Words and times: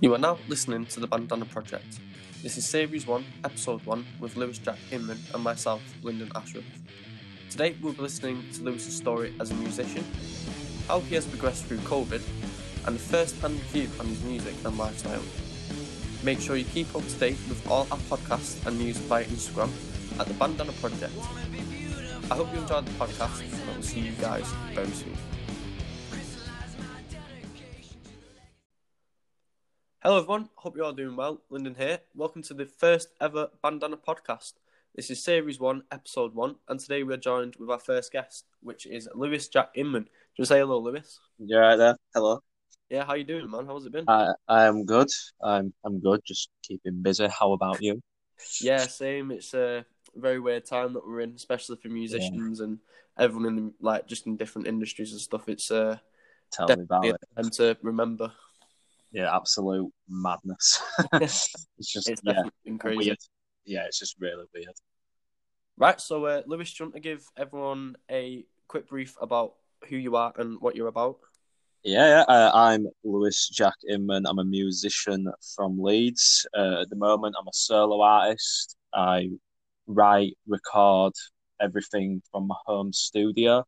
You 0.00 0.14
are 0.14 0.18
now 0.18 0.38
listening 0.46 0.86
to 0.86 1.00
the 1.00 1.08
Bandanna 1.08 1.50
Project. 1.50 1.98
This 2.40 2.56
is 2.56 2.64
Series 2.64 3.04
1, 3.04 3.24
Episode 3.42 3.84
1, 3.84 4.06
with 4.20 4.36
Lewis 4.36 4.58
Jack 4.58 4.78
Inman 4.92 5.18
and 5.34 5.42
myself, 5.42 5.82
Lyndon 6.04 6.30
Ashworth. 6.36 6.64
Today 7.50 7.74
we'll 7.82 7.94
be 7.94 8.02
listening 8.02 8.44
to 8.52 8.62
Lewis's 8.62 8.96
story 8.96 9.34
as 9.40 9.50
a 9.50 9.54
musician, 9.54 10.04
how 10.86 11.00
he 11.00 11.16
has 11.16 11.26
progressed 11.26 11.64
through 11.64 11.78
COVID, 11.78 12.22
and 12.86 12.94
a 12.94 12.98
first 13.00 13.40
hand 13.40 13.58
view 13.72 13.90
on 13.98 14.06
his 14.06 14.22
music 14.22 14.54
and 14.64 14.78
lifestyle. 14.78 15.24
Make 16.22 16.38
sure 16.38 16.54
you 16.54 16.64
keep 16.64 16.94
up 16.94 17.04
to 17.04 17.14
date 17.14 17.38
with 17.48 17.68
all 17.68 17.88
our 17.90 17.98
podcasts 17.98 18.64
and 18.68 18.78
news 18.78 18.98
via 18.98 19.24
Instagram 19.24 19.72
at 20.20 20.28
the 20.28 20.34
Bandanna 20.34 20.80
Project. 20.80 21.12
I 22.30 22.36
hope 22.36 22.54
you 22.54 22.60
enjoyed 22.60 22.86
the 22.86 23.04
podcast 23.04 23.40
and 23.40 23.70
I 23.70 23.74
will 23.74 23.82
see 23.82 23.98
you 23.98 24.12
guys 24.12 24.48
very 24.74 24.92
soon. 24.92 25.16
Hello 30.08 30.20
everyone, 30.20 30.48
hope 30.54 30.74
you're 30.74 30.86
all 30.86 30.94
doing 30.94 31.16
well. 31.16 31.42
Lyndon 31.50 31.74
here. 31.74 31.98
Welcome 32.14 32.40
to 32.44 32.54
the 32.54 32.64
first 32.64 33.10
ever 33.20 33.50
Bandanna 33.62 33.98
podcast. 33.98 34.54
This 34.96 35.10
is 35.10 35.22
series 35.22 35.60
one, 35.60 35.82
episode 35.92 36.34
one, 36.34 36.54
and 36.66 36.80
today 36.80 37.02
we're 37.02 37.18
joined 37.18 37.56
with 37.56 37.68
our 37.68 37.78
first 37.78 38.10
guest, 38.10 38.46
which 38.62 38.86
is 38.86 39.06
Lewis 39.14 39.48
Jack 39.48 39.68
Inman. 39.74 40.04
Do 40.04 40.08
you 40.38 40.46
say 40.46 40.60
hello, 40.60 40.78
Lewis? 40.78 41.20
You're 41.38 41.60
right 41.60 41.76
there. 41.76 41.94
Hello. 42.14 42.40
Yeah, 42.88 43.04
how 43.04 43.16
you 43.16 43.24
doing, 43.24 43.50
man? 43.50 43.66
How's 43.66 43.84
it 43.84 43.92
been? 43.92 44.06
I 44.08 44.32
I 44.48 44.64
am 44.64 44.86
good. 44.86 45.08
I'm 45.42 45.74
I'm 45.84 46.00
good. 46.00 46.22
Just 46.24 46.48
keeping 46.62 47.02
busy. 47.02 47.28
How 47.28 47.52
about 47.52 47.82
you? 47.82 48.00
Yeah, 48.62 48.86
same. 48.86 49.30
It's 49.30 49.52
a 49.52 49.84
very 50.16 50.40
weird 50.40 50.64
time 50.64 50.94
that 50.94 51.06
we're 51.06 51.20
in, 51.20 51.34
especially 51.34 51.76
for 51.76 51.88
musicians 51.88 52.60
and 52.60 52.78
everyone 53.18 53.46
in 53.46 53.56
the, 53.56 53.74
like 53.82 54.06
just 54.06 54.26
in 54.26 54.38
different 54.38 54.68
industries 54.68 55.12
and 55.12 55.20
stuff. 55.20 55.50
It's 55.50 55.70
uh, 55.70 55.98
Tell 56.50 56.68
me 56.68 56.84
about 56.84 57.04
it. 57.04 57.16
a 57.36 57.42
time 57.42 57.50
to 57.50 57.76
remember. 57.82 58.32
Yeah, 59.12 59.34
absolute 59.34 59.90
madness. 60.08 60.80
it's 61.14 61.54
just 61.80 62.08
It's 62.08 62.22
yeah, 62.24 62.42
crazy. 62.78 62.96
weird. 62.98 63.18
Yeah, 63.64 63.84
it's 63.86 63.98
just 63.98 64.16
really 64.20 64.44
weird. 64.54 64.74
Right, 65.76 66.00
so 66.00 66.26
uh, 66.26 66.42
Lewis, 66.46 66.72
do 66.74 66.82
you 66.82 66.86
want 66.86 66.94
to 66.94 67.00
give 67.00 67.24
everyone 67.36 67.96
a 68.10 68.44
quick 68.66 68.88
brief 68.88 69.16
about 69.20 69.54
who 69.88 69.96
you 69.96 70.16
are 70.16 70.32
and 70.36 70.60
what 70.60 70.76
you're 70.76 70.88
about? 70.88 71.18
Yeah, 71.84 72.24
yeah. 72.28 72.34
Uh, 72.34 72.50
I'm 72.52 72.88
Lewis 73.04 73.48
Jack 73.48 73.74
Inman. 73.88 74.26
I'm 74.26 74.40
a 74.40 74.44
musician 74.44 75.30
from 75.54 75.80
Leeds. 75.80 76.46
Uh, 76.56 76.82
at 76.82 76.90
the 76.90 76.96
moment, 76.96 77.36
I'm 77.38 77.46
a 77.46 77.52
solo 77.54 78.00
artist. 78.02 78.76
I 78.92 79.30
write, 79.86 80.36
record 80.46 81.12
everything 81.60 82.20
from 82.30 82.48
my 82.48 82.56
home 82.66 82.92
studio. 82.92 83.64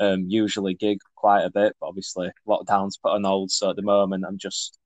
Um, 0.00 0.24
usually 0.28 0.74
gig 0.74 0.98
quite 1.14 1.42
a 1.42 1.50
bit, 1.50 1.76
but 1.78 1.86
obviously 1.88 2.30
lockdown's 2.48 2.96
put 2.96 3.12
on 3.12 3.24
hold. 3.24 3.50
So 3.50 3.70
at 3.70 3.76
the 3.76 3.82
moment, 3.82 4.24
I'm 4.26 4.38
just 4.38 4.78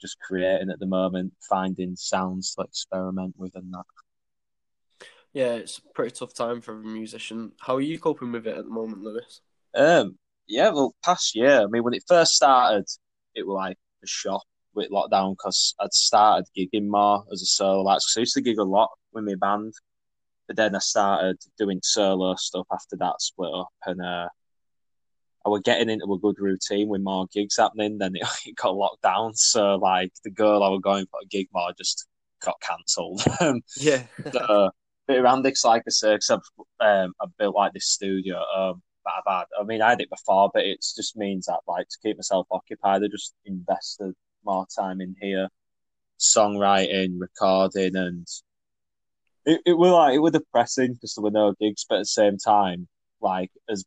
just 0.00 0.18
creating 0.20 0.70
at 0.70 0.78
the 0.78 0.86
moment, 0.86 1.32
finding 1.48 1.96
sounds 1.96 2.54
to 2.54 2.62
experiment 2.62 3.34
with 3.38 3.54
and 3.54 3.72
that. 3.72 3.84
Yeah, 5.32 5.54
it's 5.54 5.78
a 5.78 5.82
pretty 5.94 6.12
tough 6.14 6.32
time 6.34 6.60
for 6.60 6.74
a 6.74 6.82
musician. 6.82 7.52
How 7.60 7.76
are 7.76 7.80
you 7.80 7.98
coping 7.98 8.32
with 8.32 8.46
it 8.46 8.56
at 8.56 8.64
the 8.64 8.70
moment, 8.70 9.02
Lewis? 9.02 9.40
Um, 9.74 10.18
yeah, 10.46 10.70
well, 10.70 10.94
past 11.04 11.34
year, 11.34 11.62
I 11.62 11.66
mean, 11.66 11.82
when 11.82 11.94
it 11.94 12.04
first 12.06 12.34
started, 12.34 12.84
it 13.34 13.46
was 13.46 13.54
like 13.54 13.76
a 14.02 14.06
shock 14.06 14.44
with 14.74 14.90
lockdown 14.90 15.32
because 15.32 15.74
I'd 15.80 15.92
started 15.92 16.46
gigging 16.56 16.88
more 16.88 17.24
as 17.32 17.42
a 17.42 17.46
solo 17.46 17.90
act. 17.90 18.02
'Cause 18.04 18.14
I 18.16 18.20
used 18.20 18.34
to 18.34 18.40
gig 18.42 18.58
a 18.58 18.64
lot 18.64 18.90
with 19.12 19.24
my 19.24 19.34
band, 19.36 19.72
but 20.46 20.56
then 20.56 20.74
I 20.76 20.80
started 20.80 21.38
doing 21.58 21.80
solo 21.82 22.34
stuff 22.36 22.66
after 22.72 22.96
that 22.98 23.20
split 23.20 23.52
up, 23.54 23.68
and 23.86 24.02
uh, 24.02 24.28
I 25.46 25.50
was 25.50 25.60
getting 25.62 25.90
into 25.90 26.12
a 26.12 26.18
good 26.18 26.36
routine 26.38 26.88
with 26.88 27.02
more 27.02 27.26
gigs 27.32 27.56
happening. 27.56 27.98
Then 27.98 28.12
it, 28.16 28.26
it 28.46 28.56
got 28.56 28.76
locked 28.76 29.02
down, 29.02 29.34
so 29.34 29.76
like 29.76 30.12
the 30.24 30.30
girl 30.30 30.62
I 30.62 30.68
was 30.68 30.80
going 30.82 31.06
for 31.10 31.20
a 31.22 31.26
gig 31.26 31.48
more 31.52 31.72
just 31.76 32.06
got 32.42 32.60
cancelled. 32.60 33.22
Um, 33.40 33.62
Yeah, 33.76 34.02
uh, 34.26 34.70
bit 35.06 35.18
of 35.18 35.24
Andix, 35.24 35.64
like 35.64 35.82
I 35.86 35.90
say, 35.90 36.14
because 36.14 36.30
I've, 36.30 36.40
um, 36.80 37.12
I've 37.20 37.36
built 37.38 37.54
like 37.54 37.72
this 37.72 37.88
studio 37.88 38.38
um, 38.56 38.82
that 39.04 39.12
I've 39.18 39.38
had. 39.38 39.44
I 39.60 39.64
mean, 39.64 39.82
I 39.82 39.90
had 39.90 40.00
it 40.00 40.10
before, 40.10 40.50
but 40.52 40.64
it 40.64 40.78
just 40.80 41.16
means 41.16 41.46
that 41.46 41.60
like 41.66 41.88
to 41.88 41.98
keep 42.02 42.16
myself 42.16 42.46
occupied, 42.50 43.02
I 43.02 43.08
just 43.08 43.34
invested 43.44 44.14
more 44.44 44.66
time 44.76 45.00
in 45.00 45.14
here, 45.20 45.48
songwriting, 46.18 47.16
recording, 47.18 47.96
and 47.96 48.26
it, 49.44 49.60
it 49.66 49.72
was 49.72 49.90
like 49.90 50.14
it 50.14 50.20
was 50.20 50.32
depressing 50.32 50.94
because 50.94 51.14
there 51.14 51.22
were 51.22 51.30
no 51.30 51.54
gigs, 51.60 51.84
but 51.88 51.96
at 51.96 52.00
the 52.00 52.06
same 52.06 52.38
time, 52.38 52.88
like 53.20 53.50
as 53.68 53.84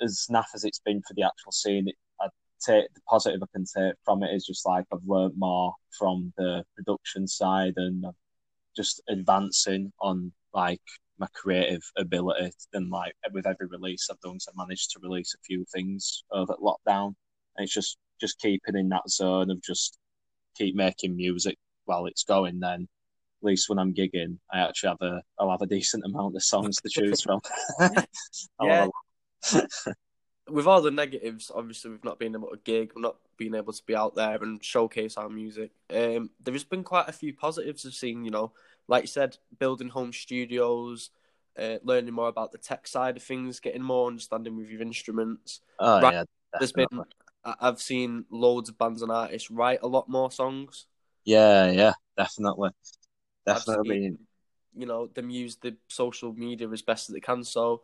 as 0.00 0.26
naff 0.30 0.46
as 0.54 0.64
it's 0.64 0.80
been 0.80 1.02
for 1.06 1.14
the 1.14 1.22
actual 1.22 1.52
scene, 1.52 1.88
it, 1.88 1.96
I 2.20 2.28
take 2.64 2.92
the 2.94 3.00
positive 3.08 3.40
I 3.42 3.46
can 3.52 3.64
take 3.64 3.94
from 4.04 4.22
it 4.22 4.34
is 4.34 4.46
just 4.46 4.66
like 4.66 4.84
I've 4.92 4.98
learned 5.06 5.34
more 5.36 5.74
from 5.98 6.32
the 6.36 6.64
production 6.76 7.26
side 7.26 7.74
and 7.76 8.04
just 8.76 9.02
advancing 9.08 9.92
on 10.00 10.32
like 10.54 10.80
my 11.18 11.26
creative 11.34 11.82
ability 11.96 12.50
and 12.72 12.90
like 12.90 13.14
with 13.32 13.46
every 13.46 13.66
release 13.66 14.08
I've 14.10 14.20
done 14.20 14.40
so 14.40 14.50
I 14.52 14.62
managed 14.62 14.90
to 14.92 15.00
release 15.02 15.34
a 15.34 15.42
few 15.44 15.64
things 15.72 16.24
over 16.32 16.54
lockdown 16.62 17.14
and 17.56 17.64
it's 17.64 17.74
just 17.74 17.98
just 18.20 18.38
keeping 18.40 18.76
in 18.76 18.88
that 18.90 19.08
zone 19.08 19.50
of 19.50 19.62
just 19.62 19.98
keep 20.56 20.74
making 20.74 21.16
music 21.16 21.56
while 21.84 22.06
it's 22.06 22.24
going 22.24 22.60
then 22.60 22.88
at 23.42 23.46
least 23.46 23.68
when 23.68 23.78
I'm 23.78 23.94
gigging 23.94 24.38
I 24.52 24.60
actually 24.60 24.90
have 24.90 25.02
a 25.02 25.22
I'll 25.38 25.50
have 25.50 25.62
a 25.62 25.66
decent 25.66 26.04
amount 26.04 26.36
of 26.36 26.42
songs 26.42 26.76
to 26.78 26.88
choose 26.88 27.22
from 27.22 27.40
Yeah. 28.62 28.86
with 30.48 30.66
all 30.66 30.82
the 30.82 30.90
negatives, 30.90 31.50
obviously 31.54 31.90
we've 31.90 32.04
not 32.04 32.18
been 32.18 32.34
able 32.34 32.50
to 32.50 32.58
gig, 32.64 32.92
we've 32.94 33.02
not 33.02 33.16
been 33.36 33.54
able 33.54 33.72
to 33.72 33.82
be 33.86 33.94
out 33.94 34.14
there 34.14 34.42
and 34.42 34.62
showcase 34.64 35.16
our 35.16 35.28
music. 35.28 35.70
Um, 35.90 36.30
there 36.42 36.54
has 36.54 36.64
been 36.64 36.82
quite 36.82 37.08
a 37.08 37.12
few 37.12 37.32
positives 37.32 37.86
I've 37.86 37.94
seen. 37.94 38.24
You 38.24 38.30
know, 38.30 38.52
like 38.88 39.04
you 39.04 39.08
said, 39.08 39.36
building 39.58 39.88
home 39.88 40.12
studios, 40.12 41.10
uh, 41.58 41.76
learning 41.82 42.14
more 42.14 42.28
about 42.28 42.52
the 42.52 42.58
tech 42.58 42.86
side 42.86 43.16
of 43.16 43.22
things, 43.22 43.60
getting 43.60 43.82
more 43.82 44.08
understanding 44.08 44.56
with 44.56 44.68
your 44.68 44.82
instruments. 44.82 45.60
oh 45.78 46.00
Right. 46.00 46.14
yeah 46.14 46.24
There's 46.58 46.72
been. 46.72 46.86
I've 47.42 47.80
seen 47.80 48.26
loads 48.30 48.68
of 48.68 48.76
bands 48.76 49.00
and 49.00 49.10
artists 49.10 49.50
write 49.50 49.80
a 49.82 49.88
lot 49.88 50.08
more 50.10 50.30
songs. 50.30 50.86
yeah 51.24 51.70
yeah 51.70 51.92
definitely 52.16 52.70
definitely 53.46 54.00
seen, 54.00 54.18
you 54.76 54.86
know, 54.86 55.06
them 55.08 55.30
use 55.30 55.56
the 55.56 55.76
social 55.88 56.32
media 56.32 56.68
as 56.70 56.82
best 56.82 57.08
as 57.08 57.14
they 57.14 57.20
can. 57.20 57.44
So, 57.44 57.82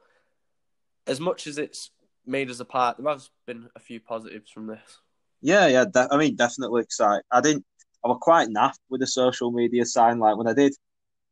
as 1.07 1.21
much 1.21 1.47
as 1.47 1.59
it's 1.59 1.91
made 2.27 2.51
us 2.51 2.61
apart, 2.61 2.97
there 2.99 3.13
has 3.13 3.31
been 3.47 3.69
a 3.77 3.81
few 3.81 4.01
positives 4.01 4.51
from 4.51 4.67
this. 4.67 4.99
Yeah, 5.41 5.67
yeah. 5.67 5.85
De- 5.85 6.09
I 6.11 6.17
mean, 6.17 6.37
definitely. 6.37 6.83
Cause 6.83 7.01
I, 7.01 7.37
I 7.37 7.41
didn't. 7.41 7.65
I 8.05 8.09
was 8.09 8.19
quite 8.21 8.49
naff 8.49 8.75
with 8.89 9.01
the 9.01 9.07
social 9.07 9.51
media 9.51 9.85
sign. 9.85 10.19
Like 10.19 10.37
when 10.37 10.49
I 10.49 10.53
did, 10.55 10.75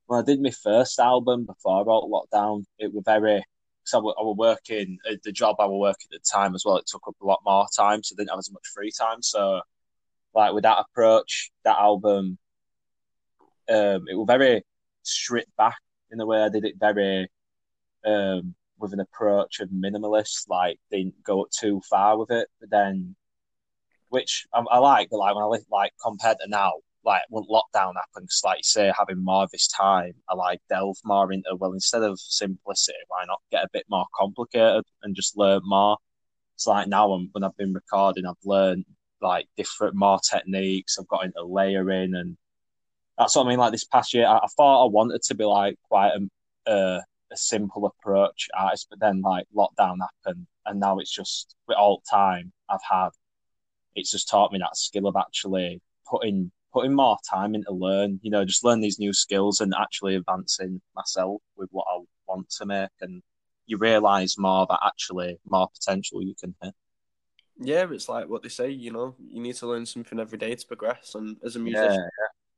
when 0.07 0.21
I 0.21 0.25
did 0.25 0.41
my 0.41 0.51
first 0.51 0.99
album 0.99 1.45
before 1.45 1.81
I 1.81 1.83
wrote 1.83 2.11
Lockdown, 2.11 2.65
it 2.79 2.93
was 2.93 3.03
very. 3.05 3.45
Cause 3.85 3.95
I 3.95 3.99
was, 3.99 4.15
I 4.19 4.23
was 4.23 4.37
working 4.39 4.99
at 5.11 5.23
the 5.23 5.33
job 5.33 5.57
I 5.59 5.67
was 5.67 5.79
working 5.79 6.09
at 6.15 6.23
the 6.23 6.31
time 6.31 6.55
as 6.55 6.65
well. 6.65 6.77
It 6.77 6.87
took 6.87 7.06
up 7.06 7.17
a 7.21 7.27
lot 7.27 7.41
more 7.45 7.67
time, 7.77 8.03
so 8.03 8.15
I 8.15 8.17
didn't 8.17 8.31
have 8.31 8.39
as 8.39 8.51
much 8.51 8.67
free 8.75 8.91
time. 8.91 9.21
So, 9.21 9.61
like 10.35 10.55
with 10.55 10.62
that 10.62 10.79
approach, 10.79 11.51
that 11.65 11.77
album, 11.77 12.39
um, 13.69 14.05
it 14.09 14.15
was 14.15 14.27
very 14.27 14.62
stripped 15.03 15.55
back 15.56 15.77
in 16.11 16.19
the 16.19 16.27
way 16.27 16.41
I 16.43 16.49
did 16.49 16.65
it. 16.65 16.77
Very, 16.79 17.29
um, 18.06 18.55
with 18.84 18.93
an 18.93 19.00
approach 19.00 19.61
of 19.61 19.71
minimalist. 19.71 20.49
Like 20.49 20.78
they 20.91 20.99
didn't 20.99 21.25
go 21.25 21.47
too 21.50 21.81
far 21.89 22.19
with 22.19 22.31
it, 22.31 22.49
but 22.61 22.71
then 22.71 23.17
which 24.11 24.47
I, 24.55 24.61
I 24.71 24.78
like, 24.78 25.09
but 25.11 25.19
like 25.19 25.34
when 25.34 25.45
I 25.45 25.49
li- 25.49 25.67
like 25.72 25.93
compared 26.03 26.37
to 26.41 26.49
now, 26.49 26.75
like 27.05 27.23
when 27.31 27.44
lockdown 27.44 27.94
happened, 27.97 28.28
like 28.44 28.59
you 28.59 28.62
say, 28.62 28.93
having 28.97 29.25
more 29.25 29.44
of 29.44 29.50
this 29.50 29.67
time, 29.69 30.12
I 30.28 30.34
like 30.34 30.61
delve 30.69 30.99
more 31.05 31.33
into 31.33 31.56
well, 31.59 31.73
instead 31.73 32.03
of 32.03 32.21
simplicity, 32.21 32.99
why 33.09 33.25
not 33.27 33.41
get 33.50 33.65
a 33.65 33.69
bit 33.73 33.84
more 33.91 34.06
complicated 34.15 34.84
and 35.03 35.17
just 35.17 35.37
learn 35.37 35.62
more? 35.65 35.97
It's 36.55 36.67
like 36.67 36.87
now 36.89 37.12
I'm, 37.12 37.28
when 37.33 37.44
I've 37.44 37.56
been 37.56 37.73
recording, 37.73 38.27
I've 38.27 38.34
learned 38.44 38.84
like 39.21 39.49
different 39.56 39.97
more 39.97 40.21
techniques. 40.21 40.99
I've 40.99 41.09
got 41.09 41.25
into 41.25 41.43
layering, 41.43 42.15
and 42.15 42.37
that's 43.19 43.37
what 43.37 43.47
I 43.47 43.49
mean. 43.49 43.58
Like 43.58 43.73
this 43.73 43.85
past 43.85 44.14
year, 44.14 44.26
I, 44.26 44.38
I 44.38 44.47
thought 44.56 44.85
I 44.85 44.91
wanted 44.91 45.23
to 45.23 45.35
be 45.35 45.44
like 45.44 45.76
quite 45.88 46.12
a, 46.12 46.70
a 46.73 47.03
a 47.34 47.38
simple 47.38 47.86
approach 47.86 48.48
artist, 48.58 48.88
but 48.90 49.00
then 49.00 49.22
like 49.22 49.46
lockdown 49.56 49.98
happened, 50.00 50.46
and 50.66 50.81
now 50.81 50.98
it's 51.00 51.12
just 51.14 51.56
with 51.69 51.78
all 51.78 52.02
time 52.10 52.52
I've 52.70 52.81
had 52.90 53.10
it's 53.94 54.10
just 54.10 54.28
taught 54.28 54.52
me 54.52 54.58
that 54.58 54.76
skill 54.76 55.06
of 55.06 55.16
actually 55.16 55.81
putting 56.08 56.50
putting 56.72 56.94
more 56.94 57.16
time 57.31 57.54
into 57.54 57.72
learn, 57.72 58.19
you 58.22 58.31
know, 58.31 58.44
just 58.44 58.64
learn 58.64 58.81
these 58.81 58.98
new 58.98 59.12
skills 59.12 59.60
and 59.60 59.72
actually 59.78 60.16
advancing 60.16 60.81
myself 60.96 61.40
with 61.56 61.69
what 61.72 61.86
I 61.88 62.00
want 62.26 62.50
to 62.58 62.66
make 62.66 62.90
and 63.00 63.22
you 63.66 63.78
realise 63.78 64.36
more 64.38 64.66
that 64.69 64.81
actually 64.84 65.38
more 65.46 65.69
potential 65.72 66.22
you 66.22 66.34
can 66.40 66.54
hit. 66.62 66.75
Yeah, 67.58 67.86
it's 67.92 68.08
like 68.08 68.28
what 68.28 68.42
they 68.42 68.48
say, 68.48 68.70
you 68.70 68.90
know, 68.90 69.14
you 69.19 69.40
need 69.40 69.54
to 69.56 69.66
learn 69.69 69.86
something 69.86 70.19
every 70.19 70.38
day 70.38 70.54
to 70.54 70.66
progress. 70.66 71.14
And 71.14 71.36
as 71.44 71.54
a 71.56 71.60
Yeah, 71.64 71.98
musician, 72.00 72.10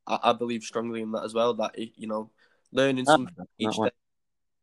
I, 0.07 0.19
I 0.23 0.33
believe 0.33 0.63
strongly 0.63 1.01
in 1.01 1.11
that 1.13 1.23
as 1.25 1.33
well. 1.33 1.53
That 1.55 1.77
you 1.97 2.07
know, 2.07 2.31
learning 2.71 3.05
ah, 3.07 3.17
something 3.17 3.45
each 3.59 3.79
day, 3.81 3.91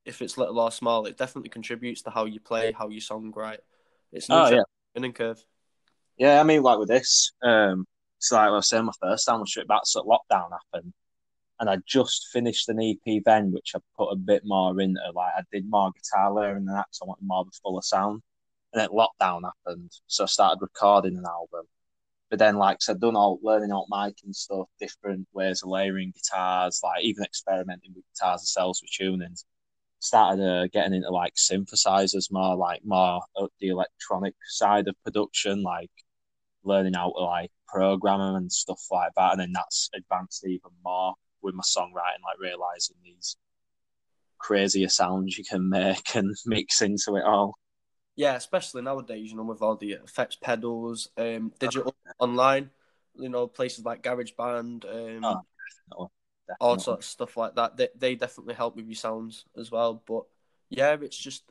if 0.05 0.23
it's 0.23 0.39
little 0.39 0.59
or 0.61 0.71
small, 0.71 1.06
it 1.06 1.17
definitely 1.19 1.51
contributes 1.51 2.03
to 2.03 2.11
how 2.11 2.25
you 2.27 2.41
play, 2.41 2.73
how 2.73 2.89
you 2.89 3.01
songwrite. 3.01 3.59
It's 4.12 4.29
Oh 4.29 4.49
no 4.49 4.51
yeah. 4.51 4.62
learning 4.97 5.12
curve. 5.15 5.45
Yeah, 6.17 6.41
I 6.41 6.45
mean 6.45 6.62
like 6.62 6.79
with 6.79 6.89
this, 6.89 7.33
um 7.43 7.87
So 8.19 8.37
like 8.37 8.49
I 8.49 8.51
was 8.51 8.69
saying, 8.69 8.85
my 8.87 8.93
first 9.01 9.29
album 9.29 9.43
was 9.43 9.51
straight 9.51 9.69
back, 9.69 9.83
so 9.85 10.03
lockdown 10.05 10.51
happened, 10.53 10.93
and 11.61 11.71
I 11.71 11.79
just 11.87 12.29
finished 12.33 12.69
an 12.71 12.81
EP 12.83 13.23
then, 13.25 13.53
which 13.53 13.73
I 13.77 13.81
put 13.99 14.12
a 14.12 14.17
bit 14.17 14.43
more 14.47 14.81
into. 14.81 15.01
Like 15.15 15.33
I 15.39 15.43
did 15.53 15.69
more 15.71 15.93
guitar 15.93 16.33
layering 16.33 16.67
than 16.67 16.75
that, 16.77 16.89
so 16.93 17.07
I 17.07 17.09
wanted 17.09 17.27
more 17.27 17.41
of 17.43 17.49
a 17.49 17.53
fuller 17.62 17.83
sound. 17.83 18.23
And 18.73 18.81
then 18.83 18.91
lockdown 18.91 19.43
happened, 19.45 19.93
so 20.09 20.25
I 20.25 20.29
started 20.29 20.61
recording 20.62 21.17
an 21.19 21.25
album. 21.27 21.67
But 22.31 22.39
then, 22.41 22.57
like 22.57 22.79
so 22.83 22.93
I 22.93 22.95
said, 22.95 23.00
done 23.00 23.17
all 23.17 23.39
learning 23.43 23.73
out 23.73 23.87
mic 23.91 24.17
and 24.25 24.35
stuff, 24.37 24.69
different 24.81 25.29
ways 25.33 25.62
of 25.62 25.71
layering 25.71 26.12
guitars, 26.12 26.81
like 26.85 27.05
even 27.05 27.25
experimenting 27.25 27.93
with 27.95 28.05
guitars 28.15 28.43
themselves 28.43 28.83
with 28.83 28.91
tunings. 28.93 29.45
Started 30.05 30.45
uh, 30.45 30.67
getting 30.71 30.93
into 30.93 31.11
like 31.11 31.35
synthesizers 31.35 32.31
more, 32.31 32.56
like 32.56 32.83
more 32.85 33.23
the 33.59 33.69
electronic 33.69 34.35
side 34.47 34.87
of 34.87 34.95
production, 35.03 35.62
like 35.62 35.91
learning 36.62 36.93
how 36.93 37.11
to 37.12 37.23
like 37.23 37.51
program 37.67 38.21
them 38.21 38.35
and 38.37 38.53
stuff 38.53 38.83
like 38.91 39.12
that. 39.17 39.33
And 39.33 39.41
then 39.41 39.53
that's 39.53 39.89
advanced 39.97 40.47
even 40.47 40.73
more 40.85 41.15
with 41.41 41.55
my 41.55 41.62
songwriting, 41.62 42.23
like 42.23 42.39
realizing 42.39 42.97
these 43.03 43.37
crazier 44.39 44.89
sounds 44.91 45.39
you 45.39 45.45
can 45.45 45.71
make 45.71 46.15
and 46.15 46.35
mix 46.47 46.83
into 46.83 47.17
it 47.17 47.25
all. 47.25 47.57
Yeah, 48.17 48.35
especially 48.35 48.83
nowadays, 48.83 49.31
you 49.31 49.37
know, 49.37 49.45
with 49.45 49.62
all 49.62 49.77
the 49.77 49.93
effects 49.93 50.37
pedals, 50.37 51.09
um, 51.17 51.50
digital 51.59 51.95
online, 52.19 52.71
you 53.17 53.29
know, 53.29 53.47
places 53.47 53.85
like 53.85 54.03
GarageBand, 54.03 55.25
um, 55.25 55.43
oh, 55.97 56.11
definitely, 56.46 56.55
definitely. 56.55 56.67
all 56.67 56.79
sorts 56.79 57.06
of 57.06 57.11
stuff 57.11 57.37
like 57.37 57.55
that. 57.56 57.76
They 57.76 57.88
they 57.96 58.14
definitely 58.14 58.55
help 58.55 58.76
with 58.76 58.87
your 58.87 58.94
sounds 58.94 59.44
as 59.56 59.70
well. 59.70 60.02
But 60.06 60.25
yeah, 60.70 60.96
it's 61.00 61.17
just 61.17 61.44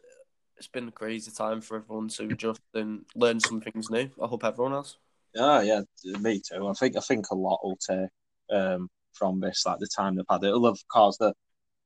it's 0.57 0.68
been 0.68 0.88
a 0.88 0.92
crazy 0.92 1.31
time 1.31 1.62
for 1.62 1.78
everyone 1.78 2.07
to 2.10 2.25
adjust 2.25 2.62
and 2.74 3.06
learn 3.16 3.40
some 3.40 3.62
things 3.62 3.90
new. 3.90 4.10
I 4.22 4.28
hope 4.28 4.44
everyone 4.44 4.74
else. 4.74 4.98
Yeah, 5.34 5.62
yeah, 5.62 5.81
me 6.19 6.42
too. 6.48 6.68
I 6.68 6.74
think 6.74 6.95
I 6.95 7.00
think 7.00 7.25
a 7.31 7.36
lot 7.36 7.60
will 7.63 7.78
take 7.78 8.10
um, 8.51 8.90
from 9.13 9.40
this, 9.40 9.66
like 9.66 9.80
the 9.80 9.88
time 9.88 10.16
they've 10.16 10.25
had. 10.30 10.44
It'll 10.44 10.66
have 10.66 10.88
caused 10.92 11.19
the 11.19 11.34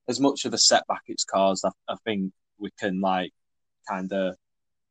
as 0.07 0.19
much 0.19 0.45
of 0.45 0.53
a 0.53 0.57
setback 0.57 1.01
it's 1.07 1.23
caused. 1.23 1.65
I, 1.65 1.71
I 1.89 1.95
think 2.05 2.33
we 2.57 2.69
can 2.79 2.99
like 3.01 3.31
kind 3.87 4.11
of 4.11 4.35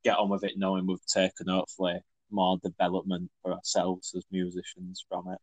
get 0.05 0.17
on 0.17 0.31
with 0.31 0.45
it, 0.45 0.55
knowing 0.57 0.87
we've 0.87 1.05
taken 1.07 1.49
hopefully 1.49 2.01
more 2.31 2.59
development 2.63 3.31
for 3.43 3.53
ourselves 3.53 4.13
as 4.17 4.25
musicians 4.31 5.05
from 5.09 5.29
it, 5.29 5.39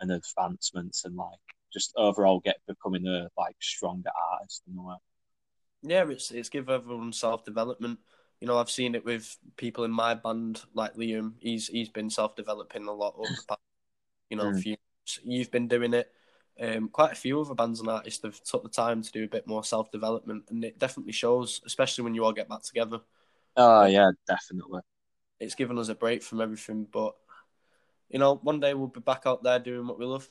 and 0.00 0.10
advancements, 0.10 1.04
and 1.04 1.16
like 1.16 1.38
just 1.72 1.92
overall 1.96 2.40
get 2.40 2.56
becoming 2.66 3.06
a 3.06 3.28
like 3.36 3.56
stronger 3.60 4.10
artist 4.32 4.62
in 4.70 4.78
a 4.78 4.82
way. 4.82 4.96
Yeah, 5.82 6.08
it's 6.08 6.30
it's 6.30 6.48
give 6.48 6.68
everyone 6.68 7.12
self 7.12 7.44
development. 7.44 7.98
You 8.40 8.48
know, 8.48 8.58
I've 8.58 8.70
seen 8.70 8.94
it 8.94 9.04
with 9.04 9.36
people 9.56 9.84
in 9.84 9.90
my 9.90 10.14
band, 10.14 10.62
like 10.74 10.94
Liam. 10.94 11.34
He's 11.38 11.68
he's 11.68 11.88
been 11.88 12.10
self 12.10 12.36
developing 12.36 12.86
a 12.86 12.92
lot 12.92 13.14
over 13.16 13.28
the 13.28 13.42
past, 13.48 13.60
you 14.30 14.36
know, 14.36 14.44
mm. 14.44 14.62
few. 14.62 14.76
You've 15.24 15.50
been 15.50 15.68
doing 15.68 15.94
it. 15.94 16.10
Um, 16.58 16.88
quite 16.88 17.12
a 17.12 17.16
few 17.16 17.40
other 17.40 17.54
bands 17.54 17.80
and 17.80 17.88
artists 17.88 18.22
have 18.24 18.42
took 18.42 18.62
the 18.62 18.70
time 18.70 19.02
to 19.02 19.12
do 19.12 19.24
a 19.24 19.28
bit 19.28 19.46
more 19.46 19.62
self 19.62 19.90
development, 19.90 20.44
and 20.50 20.64
it 20.64 20.78
definitely 20.78 21.12
shows, 21.12 21.60
especially 21.66 22.04
when 22.04 22.14
you 22.14 22.24
all 22.24 22.32
get 22.32 22.48
back 22.48 22.62
together. 22.62 23.00
Oh 23.56 23.84
yeah, 23.84 24.10
definitely. 24.26 24.80
It's 25.38 25.54
given 25.54 25.78
us 25.78 25.88
a 25.88 25.94
break 25.94 26.22
from 26.22 26.40
everything, 26.40 26.86
but 26.90 27.14
you 28.08 28.18
know, 28.18 28.36
one 28.36 28.60
day 28.60 28.74
we'll 28.74 28.88
be 28.88 29.00
back 29.00 29.22
out 29.26 29.42
there 29.42 29.58
doing 29.58 29.86
what 29.86 29.98
we 29.98 30.06
love. 30.06 30.28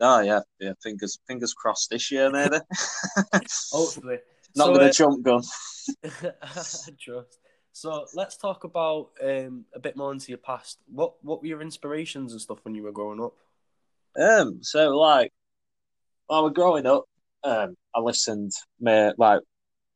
Oh 0.00 0.20
yeah, 0.20 0.40
yeah. 0.60 0.72
Fingers 0.82 1.18
fingers 1.26 1.54
crossed 1.54 1.90
this 1.90 2.10
year, 2.10 2.30
maybe. 2.30 2.58
Hopefully, 3.72 4.18
not 4.54 4.66
so, 4.66 4.72
with 4.72 4.82
uh, 4.82 4.84
a 4.86 4.92
jump 4.92 5.22
gun. 5.22 5.42
trust. 7.00 7.38
So 7.72 8.06
let's 8.14 8.36
talk 8.36 8.64
about 8.64 9.10
um, 9.22 9.64
a 9.74 9.80
bit 9.80 9.96
more 9.96 10.12
into 10.12 10.28
your 10.28 10.38
past. 10.38 10.78
What 10.92 11.14
what 11.22 11.40
were 11.40 11.46
your 11.46 11.62
inspirations 11.62 12.32
and 12.32 12.40
stuff 12.40 12.58
when 12.62 12.74
you 12.74 12.82
were 12.82 12.92
growing 12.92 13.22
up? 13.22 13.34
Um, 14.18 14.62
so 14.62 14.96
like, 14.96 15.32
while 16.26 16.44
we're 16.44 16.50
growing 16.50 16.86
up, 16.86 17.04
um, 17.44 17.76
I 17.94 18.00
listened. 18.00 18.52
My 18.80 19.12
like, 19.16 19.40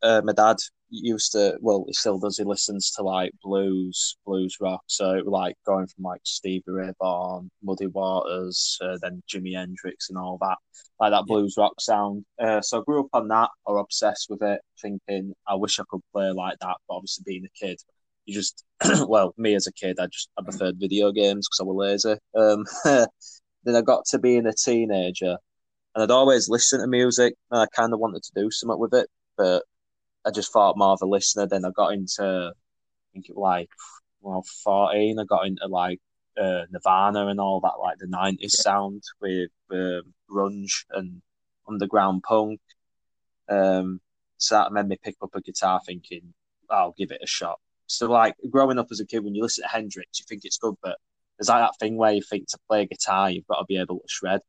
uh, 0.02 0.22
my 0.24 0.32
dad 0.32 0.56
used 0.90 1.32
to 1.32 1.56
well 1.60 1.84
he 1.86 1.92
still 1.92 2.18
does 2.18 2.36
he 2.36 2.44
listens 2.44 2.90
to 2.90 3.02
like 3.02 3.32
blues 3.42 4.16
blues 4.26 4.56
rock. 4.60 4.82
So 4.86 5.22
like 5.24 5.56
going 5.66 5.86
from 5.86 6.04
like 6.04 6.20
Stevie 6.24 6.64
Ray 6.66 6.92
Vaughan 6.98 7.50
Muddy 7.62 7.86
Waters 7.86 8.78
uh, 8.82 8.98
then 9.00 9.22
Jimi 9.28 9.56
Hendrix 9.56 10.08
and 10.10 10.18
all 10.18 10.38
that 10.40 10.58
like 10.98 11.12
that 11.12 11.26
blues 11.26 11.54
rock 11.56 11.80
sound. 11.80 12.24
Uh, 12.38 12.60
so 12.60 12.80
I 12.80 12.84
grew 12.84 13.00
up 13.00 13.08
on 13.12 13.28
that 13.28 13.50
or 13.66 13.78
obsessed 13.78 14.28
with 14.28 14.42
it 14.42 14.60
thinking 14.80 15.34
I 15.46 15.54
wish 15.54 15.78
I 15.78 15.84
could 15.88 16.02
play 16.12 16.30
like 16.30 16.58
that 16.60 16.76
but 16.88 16.94
obviously 16.94 17.24
being 17.26 17.44
a 17.44 17.64
kid 17.66 17.80
you 18.26 18.34
just 18.34 18.64
well 19.08 19.34
me 19.38 19.54
as 19.54 19.66
a 19.66 19.72
kid 19.72 19.98
I 20.00 20.06
just 20.06 20.28
I 20.38 20.42
preferred 20.42 20.76
video 20.78 21.12
games 21.12 21.48
because 21.48 21.60
I 21.60 21.64
was 21.64 22.02
lazy. 22.04 22.18
Um, 22.36 22.64
then 23.64 23.76
I 23.76 23.82
got 23.82 24.04
to 24.06 24.18
being 24.18 24.46
a 24.46 24.52
teenager 24.52 25.36
and 25.94 26.02
I'd 26.02 26.10
always 26.10 26.48
listen 26.48 26.80
to 26.80 26.86
music 26.86 27.34
and 27.50 27.60
I 27.60 27.66
kind 27.74 27.92
of 27.92 28.00
wanted 28.00 28.22
to 28.22 28.32
do 28.34 28.50
something 28.50 28.78
with 28.78 28.94
it 28.94 29.08
but 29.36 29.62
I 30.24 30.30
just 30.30 30.52
thought 30.52 30.76
more 30.76 30.92
of 30.92 31.02
a 31.02 31.06
listener. 31.06 31.46
Then 31.46 31.64
I 31.64 31.70
got 31.70 31.92
into, 31.92 32.52
I 32.52 33.06
think 33.12 33.28
it 33.28 33.36
was 33.36 33.42
like, 33.42 33.70
well, 34.20 34.44
14, 34.64 35.18
I 35.18 35.24
got 35.24 35.46
into 35.46 35.66
like 35.66 36.00
uh, 36.38 36.62
Nirvana 36.70 37.26
and 37.28 37.40
all 37.40 37.60
that, 37.60 37.80
like 37.80 37.98
the 37.98 38.06
90s 38.06 38.50
sound 38.50 39.02
with 39.20 39.50
uh, 39.70 40.02
grunge 40.30 40.84
and 40.90 41.22
underground 41.68 42.22
punk. 42.22 42.60
Um, 43.48 44.00
so 44.36 44.56
that 44.56 44.72
made 44.72 44.86
me 44.86 44.96
pick 45.02 45.16
up 45.22 45.34
a 45.34 45.40
guitar 45.40 45.80
thinking, 45.84 46.32
I'll 46.70 46.94
give 46.96 47.10
it 47.10 47.20
a 47.22 47.26
shot. 47.26 47.58
So, 47.86 48.08
like, 48.08 48.36
growing 48.48 48.78
up 48.78 48.86
as 48.90 49.00
a 49.00 49.06
kid, 49.06 49.24
when 49.24 49.34
you 49.34 49.42
listen 49.42 49.62
to 49.62 49.68
Hendrix, 49.68 50.20
you 50.20 50.24
think 50.28 50.42
it's 50.44 50.58
good, 50.58 50.76
but 50.82 50.96
there's 51.36 51.48
like 51.48 51.62
that 51.62 51.78
thing 51.80 51.96
where 51.96 52.12
you 52.12 52.22
think 52.22 52.48
to 52.48 52.58
play 52.68 52.82
a 52.82 52.86
guitar, 52.86 53.30
you've 53.30 53.46
got 53.46 53.58
to 53.58 53.64
be 53.66 53.78
able 53.78 53.96
to 53.96 54.04
shred. 54.06 54.40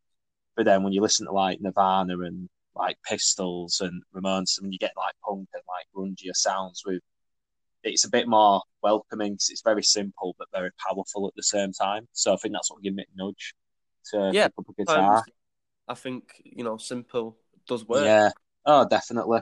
But 0.55 0.65
then 0.65 0.83
when 0.83 0.93
you 0.93 1.01
listen 1.01 1.25
to 1.25 1.31
like 1.31 1.59
Nirvana 1.59 2.19
and 2.19 2.49
like 2.75 2.97
Pistols 3.07 3.81
and 3.81 4.01
Ramones, 4.15 4.61
and 4.61 4.71
you 4.71 4.79
get 4.79 4.93
like 4.97 5.15
punk 5.25 5.49
and 5.53 5.63
like 5.67 5.85
grungier 5.95 6.35
sounds 6.35 6.83
with. 6.85 7.01
It's 7.83 8.05
a 8.05 8.09
bit 8.09 8.27
more 8.27 8.61
welcoming 8.83 9.33
because 9.33 9.49
it's 9.49 9.63
very 9.63 9.81
simple 9.81 10.35
but 10.37 10.47
very 10.53 10.69
powerful 10.87 11.27
at 11.27 11.33
the 11.35 11.43
same 11.43 11.73
time. 11.73 12.07
So 12.13 12.33
I 12.33 12.35
think 12.35 12.53
that's 12.53 12.71
what 12.71 12.83
gave 12.83 12.93
me 12.93 13.03
a 13.03 13.23
nudge 13.23 13.55
to 14.11 14.29
yeah, 14.33 14.47
pick 14.47 14.53
up 14.59 14.69
a 14.69 14.73
guitar. 14.73 15.25
I 15.87 15.93
think 15.95 16.31
you 16.43 16.63
know, 16.63 16.77
simple 16.77 17.37
does 17.67 17.87
work. 17.87 18.05
Yeah. 18.05 18.29
Oh, 18.65 18.87
definitely. 18.87 19.41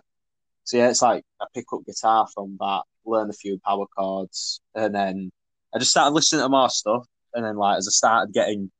So 0.64 0.78
yeah, 0.78 0.90
it's 0.90 1.02
like 1.02 1.24
I 1.42 1.46
pick 1.54 1.66
up 1.74 1.86
guitar 1.86 2.28
from 2.34 2.58
that, 2.60 2.84
learn 3.06 3.30
a 3.30 3.34
few 3.34 3.60
power 3.66 3.86
chords, 3.88 4.62
and 4.74 4.96
then 4.96 5.31
I 5.74 5.80
just 5.80 5.92
started 5.92 6.14
listening 6.14 6.44
to 6.44 6.50
more 6.50 6.70
stuff. 6.70 7.06
And 7.34 7.46
then 7.46 7.58
like 7.58 7.78
as 7.78 7.88
I 7.88 7.92
started 7.92 8.34
getting 8.34 8.72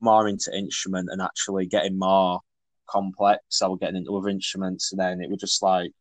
more 0.00 0.28
into 0.28 0.56
instrument 0.56 1.08
and 1.10 1.20
actually 1.20 1.66
getting 1.66 1.98
more 1.98 2.40
complex. 2.90 3.62
I 3.62 3.68
was 3.68 3.78
getting 3.80 3.96
into 3.96 4.16
other 4.16 4.28
instruments, 4.28 4.92
and 4.92 5.00
then 5.00 5.20
it 5.20 5.30
was 5.30 5.40
just 5.40 5.62
like 5.62 5.92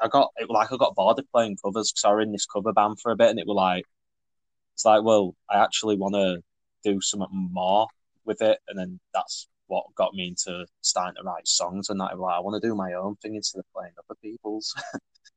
I 0.00 0.08
got 0.08 0.30
it 0.36 0.50
like 0.50 0.72
I 0.72 0.76
got 0.76 0.94
bored 0.94 1.18
of 1.18 1.30
playing 1.30 1.58
covers 1.64 1.92
because 1.92 2.04
I 2.04 2.12
was 2.12 2.24
in 2.24 2.32
this 2.32 2.46
cover 2.46 2.72
band 2.72 3.00
for 3.00 3.12
a 3.12 3.16
bit, 3.16 3.30
and 3.30 3.38
it 3.38 3.46
was 3.46 3.56
like 3.56 3.84
it's 4.74 4.84
like, 4.84 5.02
well, 5.02 5.34
I 5.50 5.58
actually 5.58 5.96
want 5.96 6.14
to 6.14 6.40
do 6.84 7.00
something 7.00 7.28
more 7.52 7.88
with 8.24 8.42
it, 8.42 8.58
and 8.68 8.78
then 8.78 9.00
that's 9.12 9.48
what 9.66 9.84
got 9.96 10.14
me 10.14 10.28
into 10.28 10.66
starting 10.80 11.16
to 11.16 11.22
write 11.22 11.46
songs 11.46 11.90
and 11.90 12.00
that. 12.00 12.18
Like, 12.18 12.36
I 12.36 12.40
want 12.40 12.60
to 12.60 12.68
do 12.68 12.74
my 12.74 12.92
own 12.94 13.16
thing 13.16 13.34
instead 13.34 13.60
of 13.60 13.64
playing 13.74 13.92
other 13.98 14.16
people's. 14.22 14.74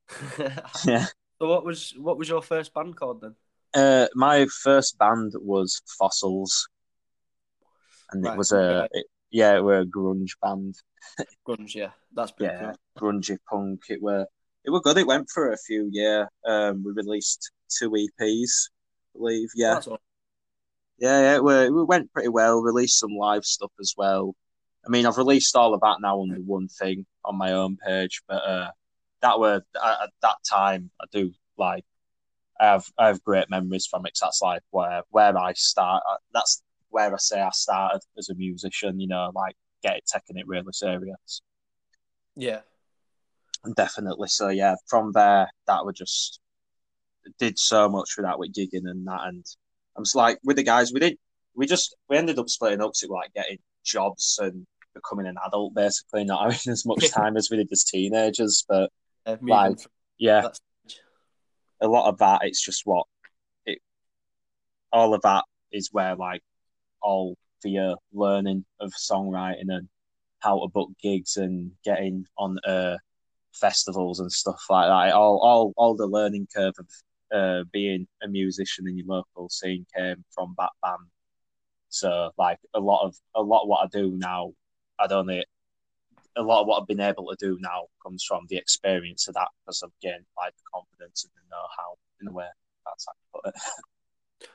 yeah. 0.86 1.06
So 1.38 1.48
what 1.48 1.64
was 1.64 1.94
what 1.98 2.18
was 2.18 2.28
your 2.28 2.42
first 2.42 2.72
band 2.72 2.96
called 2.96 3.20
then? 3.20 3.34
Uh, 3.74 4.06
my 4.14 4.46
first 4.62 4.98
band 4.98 5.32
was 5.34 5.80
Fossils, 5.98 6.68
and 8.12 8.22
right, 8.22 8.34
it 8.34 8.38
was 8.38 8.52
a 8.52 8.88
it, 8.92 9.06
yeah, 9.32 9.58
we're 9.60 9.80
a 9.80 9.86
grunge 9.86 10.32
band. 10.40 10.76
grunge, 11.48 11.74
yeah, 11.74 11.90
that's 12.14 12.30
pretty 12.30 12.54
yeah, 12.54 12.74
cool. 12.98 13.12
grungy 13.12 13.38
punk. 13.50 13.80
It 13.88 14.00
were 14.00 14.26
it 14.64 14.70
were 14.70 14.80
good. 14.80 14.98
It 14.98 15.06
went 15.06 15.28
for 15.30 15.52
a 15.52 15.58
few 15.58 15.88
year. 15.90 16.28
Um, 16.46 16.84
we 16.84 16.92
released 16.92 17.50
two 17.68 17.90
EPs, 17.90 18.68
I 19.14 19.18
believe. 19.18 19.48
Yeah, 19.56 19.80
yeah, 20.98 21.20
yeah. 21.20 21.34
It, 21.36 21.44
were, 21.44 21.64
it 21.64 21.86
went 21.86 22.12
pretty 22.12 22.28
well. 22.28 22.60
Released 22.60 23.00
some 23.00 23.16
live 23.16 23.44
stuff 23.44 23.72
as 23.80 23.94
well. 23.96 24.36
I 24.86 24.90
mean, 24.90 25.06
I've 25.06 25.16
released 25.16 25.56
all 25.56 25.74
of 25.74 25.80
that 25.80 25.98
now 26.00 26.22
under 26.22 26.36
one 26.36 26.68
thing 26.68 27.06
on 27.24 27.38
my 27.38 27.52
own 27.52 27.76
page, 27.76 28.22
but 28.28 28.42
uh, 28.44 28.70
that 29.22 29.40
were 29.40 29.62
at 29.82 30.10
that 30.20 30.36
time. 30.48 30.90
I 31.00 31.06
do 31.10 31.32
like. 31.56 31.84
I 32.60 32.66
have 32.66 32.84
I 32.98 33.06
have 33.08 33.24
great 33.24 33.48
memories 33.50 33.86
from 33.86 34.06
it. 34.06 34.16
that's 34.20 34.42
like 34.42 34.62
where 34.70 35.02
where 35.10 35.36
I 35.36 35.54
start. 35.54 36.02
Uh, 36.08 36.16
that's 36.34 36.62
where 36.92 37.12
I 37.12 37.16
say 37.18 37.40
I 37.40 37.50
started 37.52 38.00
as 38.16 38.28
a 38.28 38.34
musician, 38.34 39.00
you 39.00 39.08
know, 39.08 39.30
like 39.34 39.56
get 39.82 39.96
it 39.96 40.04
taking 40.12 40.38
it 40.38 40.46
really 40.46 40.72
serious. 40.72 41.42
Yeah. 42.36 42.60
And 43.64 43.74
definitely. 43.74 44.28
So 44.28 44.48
yeah, 44.48 44.76
from 44.88 45.12
there 45.12 45.48
that 45.66 45.84
would 45.84 45.96
just 45.96 46.40
did 47.38 47.58
so 47.58 47.88
much 47.88 48.10
for 48.12 48.22
that 48.22 48.38
with 48.38 48.52
gigging 48.52 48.88
and 48.90 49.06
that 49.06 49.20
and 49.24 49.44
I'm 49.96 50.04
just 50.04 50.16
like 50.16 50.38
with 50.42 50.56
the 50.56 50.64
guys 50.64 50.92
we 50.92 51.00
did 51.00 51.16
we 51.54 51.66
just 51.66 51.94
we 52.08 52.16
ended 52.16 52.38
up 52.38 52.48
splitting 52.48 52.80
up 52.80 52.92
to 52.94 53.06
like 53.08 53.32
getting 53.34 53.58
jobs 53.84 54.38
and 54.42 54.66
becoming 54.94 55.26
an 55.26 55.36
adult 55.46 55.74
basically, 55.74 56.24
not 56.24 56.42
having 56.52 56.72
as 56.72 56.86
much 56.86 57.10
time 57.10 57.36
as 57.36 57.48
we 57.50 57.56
did 57.58 57.68
as 57.72 57.84
teenagers. 57.84 58.64
But 58.68 58.90
uh, 59.26 59.36
like 59.40 59.78
yeah. 60.18 60.48
A 61.80 61.88
lot 61.88 62.08
of 62.08 62.18
that 62.18 62.42
it's 62.44 62.64
just 62.64 62.82
what 62.84 63.06
it 63.66 63.78
all 64.92 65.14
of 65.14 65.22
that 65.22 65.44
is 65.72 65.88
where 65.90 66.14
like 66.14 66.42
all 67.02 67.36
for 67.60 67.68
your 67.68 67.96
learning 68.12 68.64
of 68.80 68.92
songwriting 68.92 69.68
and 69.68 69.88
how 70.40 70.60
to 70.60 70.68
book 70.68 70.90
gigs 71.00 71.36
and 71.36 71.72
getting 71.84 72.26
on 72.36 72.58
uh, 72.66 72.96
festivals 73.52 74.20
and 74.20 74.32
stuff 74.32 74.62
like 74.68 74.88
that. 74.88 75.14
All 75.14 75.38
all 75.38 75.72
all 75.76 75.96
the 75.96 76.06
learning 76.06 76.48
curve 76.54 76.74
of 76.78 76.88
uh, 77.32 77.64
being 77.72 78.06
a 78.22 78.28
musician 78.28 78.88
in 78.88 78.98
your 78.98 79.06
local 79.06 79.48
scene 79.48 79.86
came 79.96 80.24
from 80.34 80.54
that 80.58 80.70
band. 80.82 81.08
So 81.88 82.30
like 82.38 82.58
a 82.74 82.80
lot 82.80 83.06
of 83.06 83.16
a 83.34 83.42
lot 83.42 83.62
of 83.62 83.68
what 83.68 83.84
I 83.84 83.88
do 83.88 84.12
now, 84.16 84.52
I'd 84.98 85.12
only 85.12 85.44
a 86.36 86.42
lot 86.42 86.62
of 86.62 86.66
what 86.66 86.80
I've 86.80 86.88
been 86.88 87.00
able 87.00 87.28
to 87.28 87.36
do 87.38 87.58
now 87.60 87.86
comes 88.02 88.24
from 88.24 88.46
the 88.48 88.56
experience 88.56 89.28
of 89.28 89.34
that 89.34 89.48
because 89.64 89.82
I've 89.82 90.00
gained 90.00 90.24
like 90.36 90.54
the 90.56 90.62
confidence 90.72 91.24
and 91.24 91.32
the 91.36 91.54
know 91.54 91.66
how 91.76 91.96
in 92.20 92.28
a 92.28 92.32
way. 92.32 92.46
That's 92.86 93.06
how 93.06 93.12
I 93.12 93.50
put 93.50 93.54
it. 93.54 93.62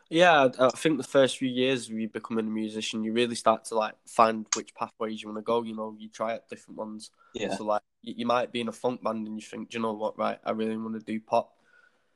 Yeah, 0.10 0.48
I 0.60 0.70
think 0.70 0.98
the 0.98 1.03
first 1.03 1.38
few 1.38 1.50
years 1.50 1.89
of 1.89 2.00
you 2.00 2.08
becoming 2.08 2.48
a 2.48 2.50
musician, 2.50 3.03
you 3.03 3.12
really 3.12 3.36
start 3.36 3.65
to 3.65 3.75
like 3.75 3.96
find 4.08 4.46
which 4.56 4.74
pathways 4.74 5.22
you 5.22 5.27
want 5.27 5.39
to 5.39 5.44
go. 5.44 5.63
You 5.63 5.75
know, 5.75 5.96
you 5.98 6.10
try 6.10 6.34
out 6.34 6.48
different 6.50 6.77
ones. 6.77 7.12
Yeah. 7.34 7.56
So 7.56 7.65
like, 7.65 7.82
you, 8.01 8.25
might 8.25 8.51
be 8.51 8.62
in 8.62 8.70
a 8.70 8.74
funk 8.74 9.03
band 9.03 9.27
and 9.27 9.36
you 9.36 9.46
think, 9.46 9.70
do 9.70 9.77
you 9.77 9.82
know 9.82 9.94
what? 9.94 10.17
Right, 10.17 10.39
I 10.46 10.51
really 10.51 10.77
want 10.77 10.94
to 10.94 11.00
do 11.00 11.20
pop. 11.20 11.51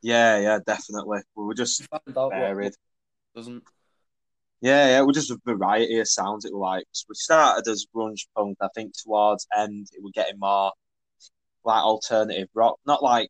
Yeah, 0.02 0.40
yeah, 0.40 0.60
definitely. 0.66 1.20
We 1.36 1.44
were 1.44 1.54
just 1.54 1.82
You 1.82 1.88
find 1.88 2.18
out 2.18 2.32
what 2.32 2.40
varied. 2.40 2.74
doesn't. 3.36 3.64
Yeah, 4.62 4.88
yeah, 4.88 5.02
we're 5.02 5.12
just 5.12 5.32
a 5.32 5.40
variety 5.46 6.00
of 6.00 6.08
sounds. 6.08 6.46
It 6.46 6.54
was 6.54 6.62
like 6.62 6.86
so 6.92 7.06
we 7.10 7.16
started 7.16 7.70
as 7.70 7.86
grunge 7.94 8.28
punk. 8.36 8.58
I 8.62 8.68
think 8.76 8.94
towards 8.96 9.48
end 9.58 9.88
it 9.92 10.04
was 10.04 10.12
getting 10.14 10.40
more 10.40 10.72
like 11.66 11.84
alternative 11.84 12.48
rock, 12.54 12.80
not 12.86 13.04
like 13.04 13.30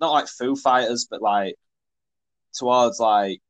not 0.00 0.12
like 0.12 0.28
Foo 0.28 0.54
Fighters, 0.54 1.06
but 1.10 1.22
like 1.22 1.54
towards 2.54 3.00
like 3.00 3.40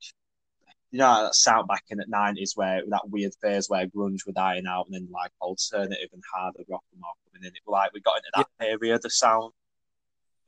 you 0.91 0.99
know 0.99 1.25
that 1.25 1.35
sound 1.35 1.67
back 1.69 1.85
in 1.91 1.99
the 1.99 2.05
nineties 2.09 2.53
where 2.55 2.83
that 2.89 3.09
weird 3.09 3.33
phase 3.41 3.69
where 3.69 3.87
grunge 3.87 4.27
were 4.27 4.33
dying 4.33 4.67
out 4.67 4.87
and 4.87 4.95
then 4.95 5.09
like 5.11 5.31
alternative 5.41 6.09
and 6.13 6.23
harder 6.35 6.61
rock 6.69 6.83
and 6.93 7.01
more 7.01 7.13
coming 7.33 7.47
in. 7.49 7.55
It 7.57 7.63
was 7.67 7.73
like 7.73 7.93
we 7.95 8.01
got 8.01 8.19
into 8.19 8.31
that 8.35 8.49
period 8.59 9.05
of 9.05 9.13
sound. 9.13 9.53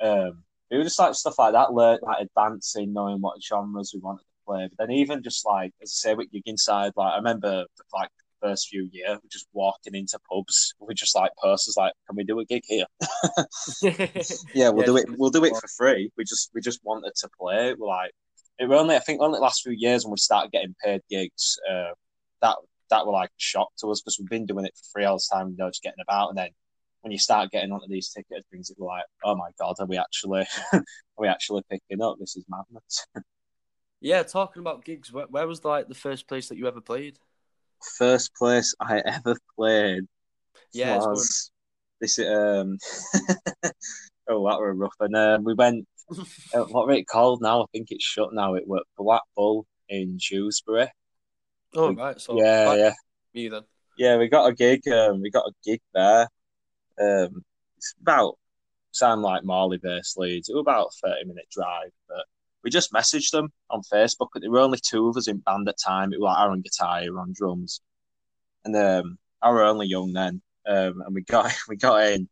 Um, 0.00 0.44
it 0.70 0.76
was 0.78 0.86
just 0.86 0.98
like 0.98 1.14
stuff 1.14 1.38
like 1.38 1.52
that, 1.52 1.72
learn 1.72 1.98
like 2.02 2.22
advancing, 2.22 2.92
knowing 2.92 3.20
what 3.20 3.42
genres 3.42 3.92
we 3.94 4.00
wanted 4.00 4.20
to 4.22 4.44
play. 4.46 4.68
But 4.76 4.88
then 4.88 4.96
even 4.96 5.22
just 5.22 5.46
like 5.46 5.72
as 5.82 5.90
I 5.90 6.10
say, 6.10 6.14
with 6.14 6.30
gig 6.32 6.42
inside, 6.46 6.92
like 6.96 7.12
I 7.14 7.16
remember 7.16 7.66
like 7.94 8.10
the 8.42 8.48
first 8.48 8.68
few 8.68 8.88
years, 8.92 9.18
we 9.22 9.28
just 9.30 9.46
walking 9.52 9.94
into 9.94 10.18
pubs, 10.30 10.74
we 10.80 10.94
just 10.94 11.14
like 11.14 11.32
posters 11.42 11.76
like, 11.78 11.92
"Can 12.08 12.16
we 12.16 12.24
do 12.24 12.40
a 12.40 12.44
gig 12.44 12.64
here?" 12.66 12.86
yeah, 14.52 14.70
we'll 14.70 14.82
Yeah, 14.82 14.86
do 14.86 14.96
it. 14.96 15.06
We'll 15.16 15.30
do 15.30 15.44
it 15.44 15.56
for 15.56 15.68
free. 15.68 16.10
We 16.16 16.24
just 16.24 16.50
we 16.54 16.60
just 16.60 16.80
wanted 16.84 17.14
to 17.16 17.28
play. 17.38 17.74
We're 17.74 17.86
like 17.88 18.12
it 18.58 18.68
were 18.68 18.76
only 18.76 18.96
I 18.96 19.00
think 19.00 19.20
only 19.20 19.38
the 19.38 19.42
last 19.42 19.62
few 19.62 19.72
years 19.72 20.04
when 20.04 20.12
we 20.12 20.18
started 20.18 20.52
getting 20.52 20.74
paid 20.82 21.02
gigs. 21.10 21.58
Uh, 21.70 21.92
that 22.42 22.56
that 22.90 23.06
were 23.06 23.12
like 23.12 23.30
a 23.30 23.38
shock 23.38 23.68
to 23.78 23.90
us 23.90 24.00
because 24.00 24.18
we've 24.18 24.28
been 24.28 24.46
doing 24.46 24.66
it 24.66 24.78
for 24.92 25.02
all 25.06 25.16
the 25.16 25.34
time, 25.34 25.50
you 25.50 25.56
know, 25.56 25.68
just 25.68 25.82
getting 25.82 26.02
about, 26.02 26.28
and 26.28 26.38
then 26.38 26.50
when 27.00 27.12
you 27.12 27.18
start 27.18 27.50
getting 27.50 27.70
onto 27.70 27.86
these 27.88 28.08
ticket 28.08 28.44
things, 28.50 28.70
it's 28.70 28.80
like, 28.80 29.04
oh 29.24 29.36
my 29.36 29.50
god, 29.60 29.76
are 29.78 29.86
we 29.86 29.98
actually 29.98 30.46
are 30.72 30.82
we 31.18 31.28
actually 31.28 31.62
picking 31.70 32.02
up? 32.02 32.16
This 32.18 32.36
is 32.36 32.44
madness. 32.48 33.06
yeah, 34.00 34.22
talking 34.22 34.60
about 34.60 34.84
gigs, 34.84 35.12
where, 35.12 35.26
where 35.26 35.46
was 35.46 35.64
like 35.64 35.88
the 35.88 35.94
first 35.94 36.26
place 36.26 36.48
that 36.48 36.56
you 36.56 36.66
ever 36.66 36.80
played? 36.80 37.18
First 37.98 38.34
place 38.34 38.74
I 38.80 39.00
ever 39.04 39.36
played 39.56 40.04
Yeah, 40.72 40.96
was 40.96 41.50
this. 42.00 42.18
Um, 42.18 42.78
oh, 44.28 44.48
that 44.48 44.58
were 44.58 44.74
rough. 44.74 44.94
And 45.00 45.16
um, 45.16 45.44
we 45.44 45.54
went. 45.54 45.86
Uh, 46.10 46.64
what 46.64 46.86
were 46.86 46.92
it 46.92 47.06
called 47.06 47.40
now? 47.42 47.62
I 47.62 47.66
think 47.72 47.88
it's 47.90 48.04
shut 48.04 48.32
now. 48.32 48.54
It 48.54 48.66
was 48.66 48.84
Black 48.96 49.22
Bull 49.36 49.66
in 49.88 50.18
Shrewsbury. 50.18 50.88
Oh 51.74 51.92
right, 51.94 52.20
so 52.20 52.38
yeah, 52.38 52.74
yeah, 52.74 52.92
me 53.34 53.48
then. 53.48 53.62
yeah. 53.98 54.16
We 54.16 54.28
got 54.28 54.48
a 54.48 54.54
gig. 54.54 54.86
Um, 54.88 55.22
we 55.22 55.30
got 55.30 55.46
a 55.46 55.52
gig 55.64 55.80
there. 55.92 56.28
Um, 57.00 57.42
it's 57.76 57.94
about 58.00 58.38
sound 58.92 59.22
like 59.22 59.44
Marley 59.44 59.78
based 59.78 60.16
Leeds. 60.16 60.48
It 60.48 60.54
was 60.54 60.60
about 60.60 60.88
a 60.88 61.08
thirty 61.08 61.24
minute 61.24 61.46
drive, 61.50 61.90
but 62.08 62.24
we 62.62 62.70
just 62.70 62.92
messaged 62.92 63.30
them 63.30 63.52
on 63.70 63.82
Facebook. 63.92 64.28
There 64.34 64.50
were 64.50 64.60
only 64.60 64.78
two 64.78 65.08
of 65.08 65.16
us 65.16 65.28
in 65.28 65.38
band 65.38 65.68
at 65.68 65.76
the 65.76 65.84
time. 65.84 66.12
It 66.12 66.20
was 66.20 66.26
like 66.26 66.44
Aaron 66.44 66.62
guitar, 66.62 67.00
Aaron 67.00 67.34
drums, 67.34 67.80
and 68.64 68.76
um, 68.76 69.18
I 69.42 69.50
were 69.50 69.64
only 69.64 69.86
young 69.86 70.12
then. 70.12 70.42
Um, 70.66 71.02
and 71.04 71.14
we 71.14 71.22
got 71.22 71.52
we 71.68 71.76
got 71.76 72.06
in, 72.06 72.28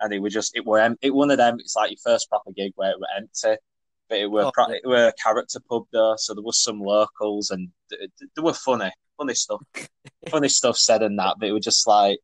and 0.00 0.12
it 0.12 0.20
was 0.20 0.32
just 0.32 0.56
it 0.56 0.66
were 0.66 0.96
it 1.02 1.10
one 1.14 1.30
of 1.30 1.38
them. 1.38 1.56
It's 1.60 1.76
like 1.76 1.90
your 1.90 1.98
first 2.04 2.28
proper 2.28 2.52
gig 2.52 2.72
where 2.76 2.90
it 2.92 3.00
were 3.00 3.06
empty, 3.16 3.56
but 4.08 4.18
it 4.18 4.30
were 4.30 4.44
Oh, 4.46 4.52
yeah. 4.68 4.76
it 4.82 4.86
were 4.88 5.08
a 5.08 5.12
character 5.22 5.60
pub 5.68 5.84
though, 5.92 6.14
so 6.18 6.34
there 6.34 6.42
was 6.44 6.62
some 6.62 6.80
locals 6.80 7.50
and 7.50 7.68
th- 7.90 8.10
th- 8.18 8.30
they 8.36 8.42
were 8.42 8.54
funny, 8.54 8.90
funny 9.18 9.34
stuff, 9.34 9.60
funny 10.30 10.48
stuff 10.48 10.76
said 10.78 11.02
and 11.02 11.18
that. 11.18 11.36
But 11.38 11.48
it 11.48 11.52
was 11.52 11.64
just 11.64 11.86
like 11.86 12.18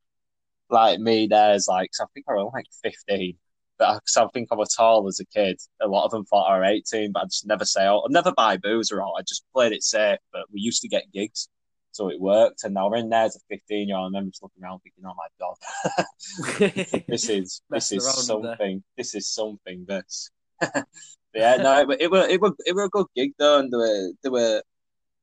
like 0.70 0.98
me. 1.00 1.26
There's 1.28 1.68
like 1.68 1.90
'cause 1.96 2.06
I 2.06 2.10
think 2.14 2.26
I 2.28 2.34
was 2.34 2.50
like 2.54 2.66
fifteen. 2.82 3.38
But 3.78 3.96
because 4.00 4.16
I 4.16 4.26
think 4.28 4.48
I 4.50 4.54
was 4.54 4.74
tall 4.74 5.06
as 5.06 5.20
a 5.20 5.26
kid, 5.26 5.60
a 5.82 5.86
lot 5.88 6.06
of 6.06 6.10
them 6.10 6.24
thought 6.24 6.50
I 6.50 6.58
was 6.58 6.82
18, 6.94 7.12
but 7.12 7.24
I 7.24 7.26
just 7.26 7.46
never 7.46 7.66
say, 7.66 7.86
oh, 7.86 8.00
I'd 8.06 8.10
never 8.10 8.32
buy 8.32 8.56
booze 8.56 8.90
or 8.90 9.02
all. 9.02 9.16
I 9.18 9.22
just 9.22 9.44
played 9.52 9.72
it 9.72 9.82
safe, 9.82 10.18
but 10.32 10.44
we 10.50 10.60
used 10.60 10.80
to 10.82 10.88
get 10.88 11.12
gigs. 11.12 11.48
So 11.96 12.10
it 12.10 12.20
worked. 12.20 12.64
And 12.64 12.74
now 12.74 12.90
we're 12.90 12.98
in 12.98 13.08
there 13.08 13.24
as 13.24 13.36
a 13.36 13.40
15 13.48 13.88
year 13.88 13.96
old. 13.96 14.04
I 14.04 14.06
remember 14.08 14.30
just 14.30 14.42
looking 14.42 14.62
around 14.62 14.80
thinking, 14.80 15.04
oh 15.06 15.14
my 15.16 15.28
God, 15.40 17.04
this 17.08 17.30
is 17.30 17.62
this 17.70 17.90
is 17.90 18.04
around 18.04 18.38
in 18.38 18.42
there. 18.42 18.56
something. 18.56 18.84
This 18.98 19.14
is 19.14 19.28
something. 19.28 19.86
This. 19.88 20.30
yeah, 21.34 21.56
no, 21.56 21.80
it, 21.80 21.88
were- 21.88 21.96
it 21.98 22.10
were 22.10 22.26
it 22.28 22.40
were 22.40 22.54
it 22.66 22.74
were 22.74 22.84
a 22.84 22.90
good 22.90 23.06
gig 23.16 23.32
though, 23.38 23.60
and 23.60 23.72
there 23.72 23.80
were 23.80 24.12
there 24.22 24.32
were 24.32 24.62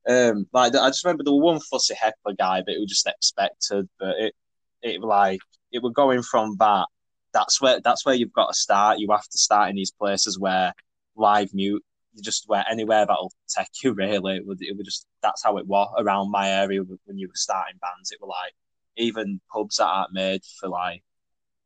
um 0.10 0.48
like 0.52 0.76
I 0.76 0.90
just 0.90 1.06
remember 1.06 1.24
there 1.24 1.34
was 1.34 1.44
one 1.44 1.60
fussy 1.60 1.94
heckler 1.94 2.34
guy, 2.34 2.64
but 2.66 2.74
it 2.74 2.80
was 2.80 2.90
just 2.90 3.08
expected. 3.08 3.88
But 4.00 4.16
it 4.18 4.34
it 4.82 5.02
like 5.02 5.42
it 5.72 5.84
were 5.84 5.92
going 5.92 6.24
from 6.24 6.56
that. 6.60 6.88
That's 7.34 7.62
where 7.62 7.80
that's 7.82 8.04
where 8.04 8.16
you've 8.16 8.34
got 8.34 8.48
to 8.48 8.54
start. 8.54 8.98
You 9.00 9.12
have 9.12 9.28
to 9.28 9.38
start 9.38 9.70
in 9.70 9.76
these 9.76 9.92
places 9.92 10.40
where 10.40 10.74
live 11.16 11.54
mute. 11.54 11.84
Just 12.22 12.46
where 12.48 12.66
anywhere 12.70 13.06
that'll 13.06 13.34
take 13.48 13.68
you. 13.84 13.94
Really, 13.94 14.38
it 14.38 14.46
would 14.46 14.62
it 14.62 14.76
would 14.78 14.86
just 14.86 15.08
that's 15.22 15.44
how 15.44 15.58
it 15.58 15.68
was 15.68 15.92
around 15.98 16.32
my 16.32 16.50
area 16.50 16.82
when 16.82 17.18
you 17.18 17.28
were 17.28 17.34
starting 17.36 17.80
bands. 17.82 18.12
It 18.12 18.20
were 18.22 18.28
like 18.28 18.54
even 18.98 19.42
pubs 19.52 19.78
that 19.78 19.88
aren't 19.88 20.14
made 20.14 20.42
for 20.60 20.70
like 20.70 21.04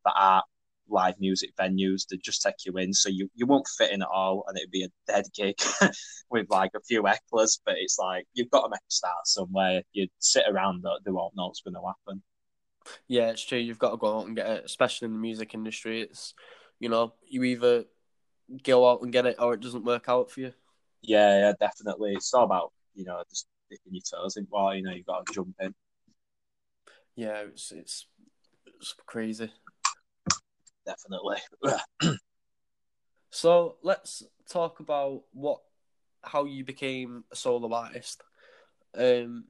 that 0.05 0.13
art 0.15 0.45
live 0.89 1.15
music 1.19 1.55
venues 1.59 2.07
They 2.07 2.17
just 2.17 2.41
take 2.41 2.65
you 2.65 2.77
in, 2.77 2.93
so 2.93 3.09
you, 3.09 3.29
you 3.35 3.45
won't 3.45 3.67
fit 3.67 3.91
in 3.91 4.01
at 4.01 4.07
all, 4.07 4.45
and 4.47 4.57
it'd 4.57 4.71
be 4.71 4.83
a 4.83 5.11
dead 5.11 5.25
gig 5.35 5.55
with 6.29 6.47
like 6.49 6.71
a 6.75 6.81
few 6.81 7.03
hecklers. 7.03 7.59
But 7.65 7.75
it's 7.77 7.97
like 7.99 8.25
you've 8.33 8.49
got 8.49 8.63
to 8.63 8.69
make 8.69 8.79
a 8.79 8.91
start 8.91 9.25
somewhere. 9.25 9.81
You 9.93 10.07
sit 10.19 10.43
around, 10.49 10.83
they 11.05 11.11
won't 11.11 11.35
know 11.35 11.47
what's 11.47 11.61
going 11.61 11.75
to 11.75 11.81
happen. 11.85 12.23
Yeah, 13.07 13.31
it's 13.31 13.43
true. 13.43 13.59
You've 13.59 13.79
got 13.79 13.91
to 13.91 13.97
go 13.97 14.19
out 14.19 14.27
and 14.27 14.35
get 14.35 14.47
it, 14.47 14.65
especially 14.65 15.07
in 15.07 15.13
the 15.13 15.19
music 15.19 15.53
industry. 15.53 16.01
It's 16.01 16.33
you 16.79 16.89
know, 16.89 17.13
you 17.27 17.43
either 17.43 17.85
go 18.63 18.89
out 18.89 19.01
and 19.01 19.11
get 19.11 19.25
it 19.25 19.37
or 19.39 19.53
it 19.53 19.61
doesn't 19.61 19.85
work 19.85 20.05
out 20.07 20.31
for 20.31 20.41
you. 20.41 20.53
Yeah, 21.01 21.39
yeah, 21.39 21.53
definitely. 21.59 22.13
It's 22.13 22.33
all 22.33 22.43
about 22.43 22.73
you 22.95 23.05
know 23.05 23.23
just 23.29 23.47
dipping 23.69 23.93
your 23.93 24.01
toes 24.01 24.37
in. 24.37 24.47
Well, 24.49 24.75
you 24.75 24.83
know, 24.83 24.91
you've 24.91 25.05
got 25.05 25.25
to 25.25 25.33
jump 25.33 25.55
in. 25.59 25.73
Yeah, 27.15 27.39
it's 27.39 27.71
it's, 27.71 28.07
it's 28.79 28.95
crazy. 29.05 29.51
Definitely. 30.85 31.37
So 33.29 33.75
let's 33.83 34.23
talk 34.49 34.79
about 34.79 35.21
what 35.31 35.59
how 36.23 36.45
you 36.45 36.63
became 36.63 37.23
a 37.31 37.35
solo 37.35 37.71
artist. 37.71 38.23
Um, 38.97 39.45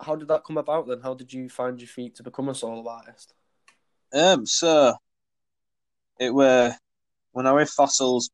how 0.00 0.16
did 0.16 0.28
that 0.28 0.44
come 0.44 0.56
about 0.56 0.88
then? 0.88 1.00
How 1.02 1.14
did 1.14 1.32
you 1.32 1.48
find 1.48 1.78
your 1.80 1.88
feet 1.88 2.14
to 2.16 2.22
become 2.22 2.48
a 2.48 2.54
solo 2.54 2.88
artist? 2.88 3.34
Um, 4.14 4.46
so 4.46 4.94
it 6.18 6.32
were 6.32 6.74
when 7.32 7.46
I 7.46 7.52
was 7.52 7.72
fossils 7.72 8.30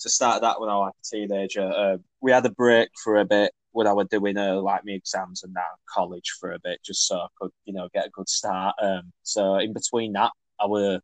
to 0.00 0.08
start 0.08 0.42
that 0.42 0.60
when 0.60 0.68
I 0.68 0.76
was 0.76 0.92
like 0.92 0.94
a 1.02 1.26
teenager. 1.26 1.70
Uh, 1.70 1.96
we 2.20 2.32
had 2.32 2.46
a 2.46 2.50
break 2.50 2.90
for 3.02 3.16
a 3.16 3.24
bit 3.24 3.52
when 3.72 3.86
I 3.86 3.92
was 3.92 4.08
doing 4.10 4.36
uh, 4.36 4.60
like 4.60 4.82
my 4.84 4.92
exams 4.92 5.42
and 5.42 5.54
that 5.54 5.64
college 5.88 6.34
for 6.40 6.52
a 6.52 6.58
bit, 6.62 6.80
just 6.84 7.06
so 7.06 7.16
I 7.16 7.26
could 7.40 7.50
you 7.64 7.74
know 7.74 7.88
get 7.92 8.06
a 8.06 8.10
good 8.10 8.28
start. 8.28 8.74
Um, 8.80 9.12
so 9.22 9.56
in 9.56 9.72
between 9.72 10.12
that, 10.12 10.32
I 10.60 10.66
were 10.66 11.00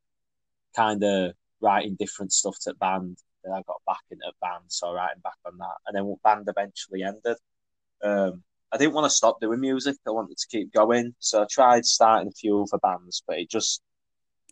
kind 0.77 1.03
of 1.03 1.33
writing 1.61 1.97
different 1.99 2.33
stuff 2.33 2.57
to 2.63 2.75
band. 2.75 3.19
Then 3.45 3.55
I 3.55 3.63
got 3.67 3.83
back 3.87 4.03
into 4.11 4.31
band, 4.41 4.65
so 4.69 4.93
writing 4.93 5.23
back 5.23 5.37
on 5.47 5.59
that, 5.59 5.77
and 5.87 5.97
then 5.97 6.17
band 6.23 6.49
eventually 6.49 7.03
ended. 7.03 7.37
Um, 8.03 8.43
I 8.73 8.79
didn't 8.79 8.95
want 8.95 9.05
to 9.05 9.15
stop 9.15 9.41
doing 9.41 9.61
music. 9.61 9.97
I 10.07 10.11
wanted 10.11 10.39
to 10.39 10.47
keep 10.49 10.73
going, 10.73 11.15
so 11.19 11.43
I 11.43 11.47
tried 11.51 11.85
starting 11.85 12.29
a 12.29 12.33
few 12.33 12.63
other 12.63 12.79
bands, 12.79 13.23
but 13.27 13.39
it 13.39 13.51
just 13.51 13.83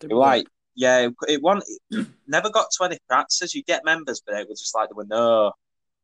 it 0.03 0.13
like 0.13 0.47
yeah, 0.75 0.99
it, 1.07 1.15
it 1.29 1.43
one 1.43 1.63
it 1.91 2.07
never 2.27 2.51
got 2.51 2.71
to 2.73 2.85
any 2.85 2.99
practices. 3.09 3.55
You 3.55 3.63
get 3.65 3.85
members, 3.85 4.23
but 4.25 4.37
it 4.37 4.49
was 4.49 4.61
just 4.61 4.75
like 4.75 4.89
there 4.89 4.97
were 4.97 5.05
no 5.07 5.53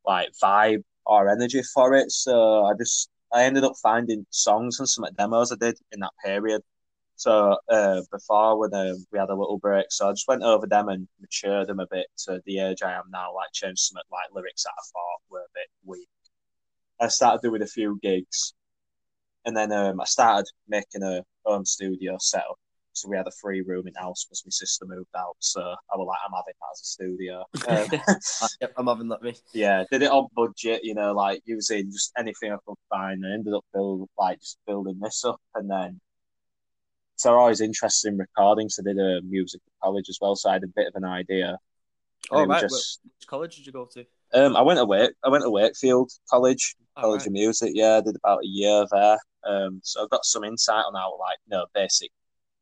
like 0.06 0.30
vibe 0.42 0.82
or 1.06 1.28
energy 1.28 1.62
for 1.74 1.94
it. 1.94 2.10
So 2.10 2.64
I 2.64 2.74
just 2.74 3.10
I 3.32 3.44
ended 3.44 3.64
up 3.64 3.74
finding 3.82 4.26
songs 4.30 4.78
and 4.78 4.88
some 4.88 5.06
demos 5.16 5.52
I 5.52 5.56
did 5.56 5.78
in 5.92 6.00
that 6.00 6.12
period. 6.24 6.62
So 7.16 7.56
uh, 7.70 8.02
before 8.12 8.58
when 8.58 8.74
uh, 8.74 8.94
we 9.10 9.18
had 9.18 9.30
a 9.30 9.34
little 9.34 9.58
break, 9.58 9.86
so 9.90 10.08
I 10.08 10.12
just 10.12 10.28
went 10.28 10.42
over 10.42 10.66
them 10.66 10.88
and 10.88 11.08
matured 11.20 11.66
them 11.66 11.80
a 11.80 11.86
bit 11.90 12.06
to 12.26 12.40
the 12.44 12.60
age 12.60 12.82
I 12.82 12.92
am 12.92 13.04
now. 13.10 13.34
Like 13.34 13.52
changed 13.52 13.80
some 13.80 13.96
like 14.12 14.28
lyrics 14.34 14.64
that 14.64 14.70
I 14.70 14.82
thought 14.92 15.20
were 15.30 15.40
a 15.40 15.54
bit 15.54 15.68
weak. 15.84 16.08
I 17.00 17.08
started 17.08 17.40
doing 17.42 17.62
a 17.62 17.66
few 17.66 17.98
gigs, 18.02 18.54
and 19.46 19.56
then 19.56 19.72
um, 19.72 20.00
I 20.00 20.04
started 20.04 20.46
making 20.68 21.02
a 21.02 21.22
home 21.46 21.64
studio 21.64 22.16
setup. 22.20 22.58
So 22.96 23.08
we 23.08 23.16
had 23.16 23.26
a 23.26 23.32
free 23.40 23.60
room 23.62 23.86
in 23.86 23.94
house 23.94 24.24
because 24.24 24.42
my 24.46 24.50
sister 24.50 24.86
moved 24.86 25.08
out. 25.16 25.36
So 25.40 25.60
I 25.60 25.96
was 25.96 26.06
like, 26.08 26.18
I'm 26.26 26.32
having 26.34 26.54
that 26.60 26.72
as 26.72 26.80
a 26.80 26.84
studio. 26.84 27.44
Um, 28.42 28.50
yep, 28.60 28.72
I'm 28.76 28.86
having 28.86 29.08
that 29.08 29.22
me. 29.22 29.34
yeah, 29.52 29.84
did 29.90 30.02
it 30.02 30.10
on 30.10 30.28
budget, 30.34 30.82
you 30.84 30.94
know, 30.94 31.12
like 31.12 31.42
using 31.44 31.90
just 31.92 32.12
anything 32.18 32.52
I 32.52 32.56
could 32.66 32.76
find. 32.90 33.24
and 33.24 33.32
ended 33.34 33.54
up 33.54 33.64
build 33.72 34.08
like 34.18 34.40
just 34.40 34.58
building 34.66 34.98
this 35.00 35.24
up, 35.24 35.40
and 35.54 35.70
then 35.70 36.00
so 37.16 37.38
I 37.38 37.48
was 37.48 37.60
interested 37.60 38.08
in 38.12 38.18
recording. 38.18 38.68
So 38.68 38.82
I 38.82 38.92
did 38.92 38.98
a 38.98 39.22
music 39.22 39.60
college 39.82 40.08
as 40.08 40.18
well. 40.20 40.36
So 40.36 40.50
I 40.50 40.54
had 40.54 40.64
a 40.64 40.68
bit 40.68 40.88
of 40.88 40.94
an 40.96 41.04
idea. 41.04 41.58
Oh 42.30 42.44
right, 42.44 42.60
just- 42.62 43.00
which 43.04 43.26
college 43.26 43.56
did 43.56 43.66
you 43.66 43.72
go 43.72 43.86
to? 43.92 44.04
Um, 44.34 44.56
I 44.56 44.62
went 44.62 44.78
to 44.78 44.84
Wake, 44.84 45.12
I 45.24 45.28
went 45.28 45.44
to 45.44 45.50
Wakefield 45.50 46.10
College, 46.28 46.74
Oh, 46.96 47.02
College 47.02 47.20
right. 47.20 47.26
of 47.28 47.32
Music. 47.32 47.70
Yeah, 47.74 47.98
I 47.98 48.00
did 48.00 48.16
about 48.16 48.40
a 48.42 48.46
year 48.46 48.84
there. 48.90 49.18
Um, 49.46 49.80
so 49.84 50.02
I've 50.02 50.10
got 50.10 50.24
some 50.24 50.42
insight 50.42 50.84
on 50.84 50.94
how 50.94 51.16
like 51.20 51.38
you 51.46 51.56
know 51.56 51.66
basic 51.74 52.10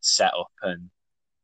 setup 0.04 0.50
and 0.62 0.90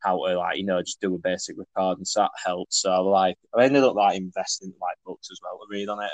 how 0.00 0.16
to 0.26 0.38
like 0.38 0.56
you 0.58 0.64
know 0.64 0.80
just 0.82 1.00
do 1.00 1.14
a 1.14 1.18
basic 1.18 1.56
recording. 1.58 2.04
So 2.04 2.20
that 2.20 2.30
helped. 2.44 2.74
So 2.74 3.02
like 3.08 3.36
I 3.56 3.64
ended 3.64 3.84
up 3.84 3.94
like 3.94 4.16
investing 4.16 4.72
like 4.80 4.96
books 5.04 5.28
as 5.30 5.38
well 5.42 5.58
to 5.58 5.66
read 5.70 5.88
on 5.88 6.02
it. 6.02 6.10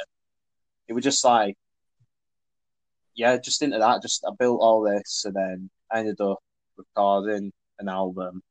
It 0.88 0.92
was 0.94 1.04
just 1.04 1.24
like 1.24 1.56
yeah, 3.16 3.38
just 3.38 3.62
into 3.62 3.78
that. 3.78 4.02
Just 4.02 4.24
I 4.26 4.30
built 4.38 4.60
all 4.60 4.82
this, 4.82 5.24
and 5.24 5.34
then 5.34 5.70
I 5.90 6.00
ended 6.00 6.20
up 6.20 6.38
recording 6.76 7.52
an 7.78 7.88
album 7.88 8.42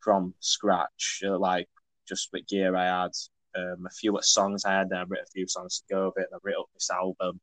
from 0.00 0.34
scratch, 0.40 1.22
uh, 1.26 1.38
like 1.38 1.68
just 2.08 2.28
with 2.32 2.46
gear 2.46 2.76
I 2.76 2.84
had, 3.02 3.10
um, 3.56 3.86
a 3.86 3.90
few 3.90 4.16
songs 4.22 4.64
I 4.64 4.72
had, 4.74 4.90
then 4.90 4.98
I 5.00 5.02
wrote 5.02 5.20
a 5.26 5.32
few 5.32 5.48
songs 5.48 5.80
to 5.88 5.94
go 5.94 6.06
with 6.14 6.24
it, 6.24 6.28
and 6.30 6.38
I 6.38 6.48
wrote 6.48 6.60
up 6.60 6.70
this 6.74 6.90
album, 6.90 7.40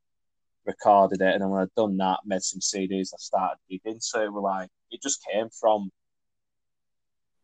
recorded 0.65 1.21
it, 1.21 1.33
and 1.33 1.41
then 1.41 1.49
when 1.49 1.61
I'd 1.61 1.75
done 1.75 1.97
that, 1.97 2.19
made 2.25 2.41
some 2.43 2.61
CDs, 2.61 3.13
I 3.13 3.17
started 3.17 3.57
gigging. 3.71 4.01
So 4.01 4.21
it 4.23 4.31
was 4.31 4.43
like 4.43 4.69
it 4.91 5.01
just 5.01 5.25
came 5.31 5.49
from 5.49 5.91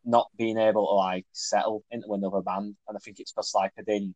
not 0.05 0.29
being 0.37 0.57
able 0.57 0.87
to 0.87 0.93
like 0.95 1.25
settle 1.33 1.83
into 1.91 2.13
another 2.13 2.41
band, 2.41 2.75
and 2.87 2.97
I 2.97 2.99
think 2.99 3.19
it's 3.19 3.31
because 3.31 3.53
like 3.55 3.71
I 3.77 3.83
didn't. 3.83 4.15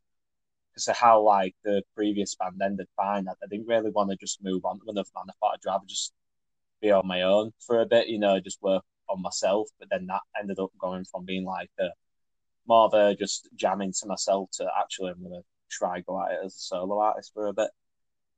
Because 0.72 0.88
of 0.88 0.98
how 0.98 1.22
like 1.22 1.56
the 1.64 1.84
previous 1.96 2.36
band 2.36 2.62
ended 2.64 2.88
fine, 2.98 3.28
I 3.28 3.34
I 3.34 3.48
didn't 3.50 3.68
really 3.68 3.92
want 3.92 4.10
to 4.12 4.18
just 4.18 4.44
move 4.44 4.66
on 4.66 4.80
to 4.80 4.86
another 4.90 5.10
band. 5.14 5.30
I 5.30 5.34
thought 5.40 5.54
I'd 5.56 5.68
rather 5.70 5.86
just 5.88 6.14
be 6.82 6.92
on 6.92 7.08
my 7.08 7.24
own 7.24 7.52
for 7.66 7.82
a 7.82 7.86
bit, 7.86 8.08
you 8.08 8.20
know, 8.20 8.40
just 8.40 8.62
work 8.62 8.84
on 9.10 9.22
myself. 9.22 9.70
But 9.80 9.90
then 9.92 10.08
that 10.08 10.22
ended 10.40 10.60
up 10.60 10.72
going 10.80 11.06
from 11.06 11.26
being 11.26 11.46
like 11.46 11.70
a 11.80 11.90
more 12.68 12.86
of 12.86 12.94
a 12.94 13.16
just 13.16 13.50
jamming 13.56 13.94
to 13.94 14.08
myself 14.08 14.50
to 14.54 14.68
actually 14.80 15.12
I'm 15.12 15.24
gonna 15.24 15.42
try 15.70 16.02
go 16.02 16.22
at 16.24 16.34
it 16.34 16.40
as 16.46 16.56
a 16.56 16.60
solo 16.60 17.00
artist 17.00 17.32
for 17.34 17.48
a 17.48 17.54
bit. 17.54 17.70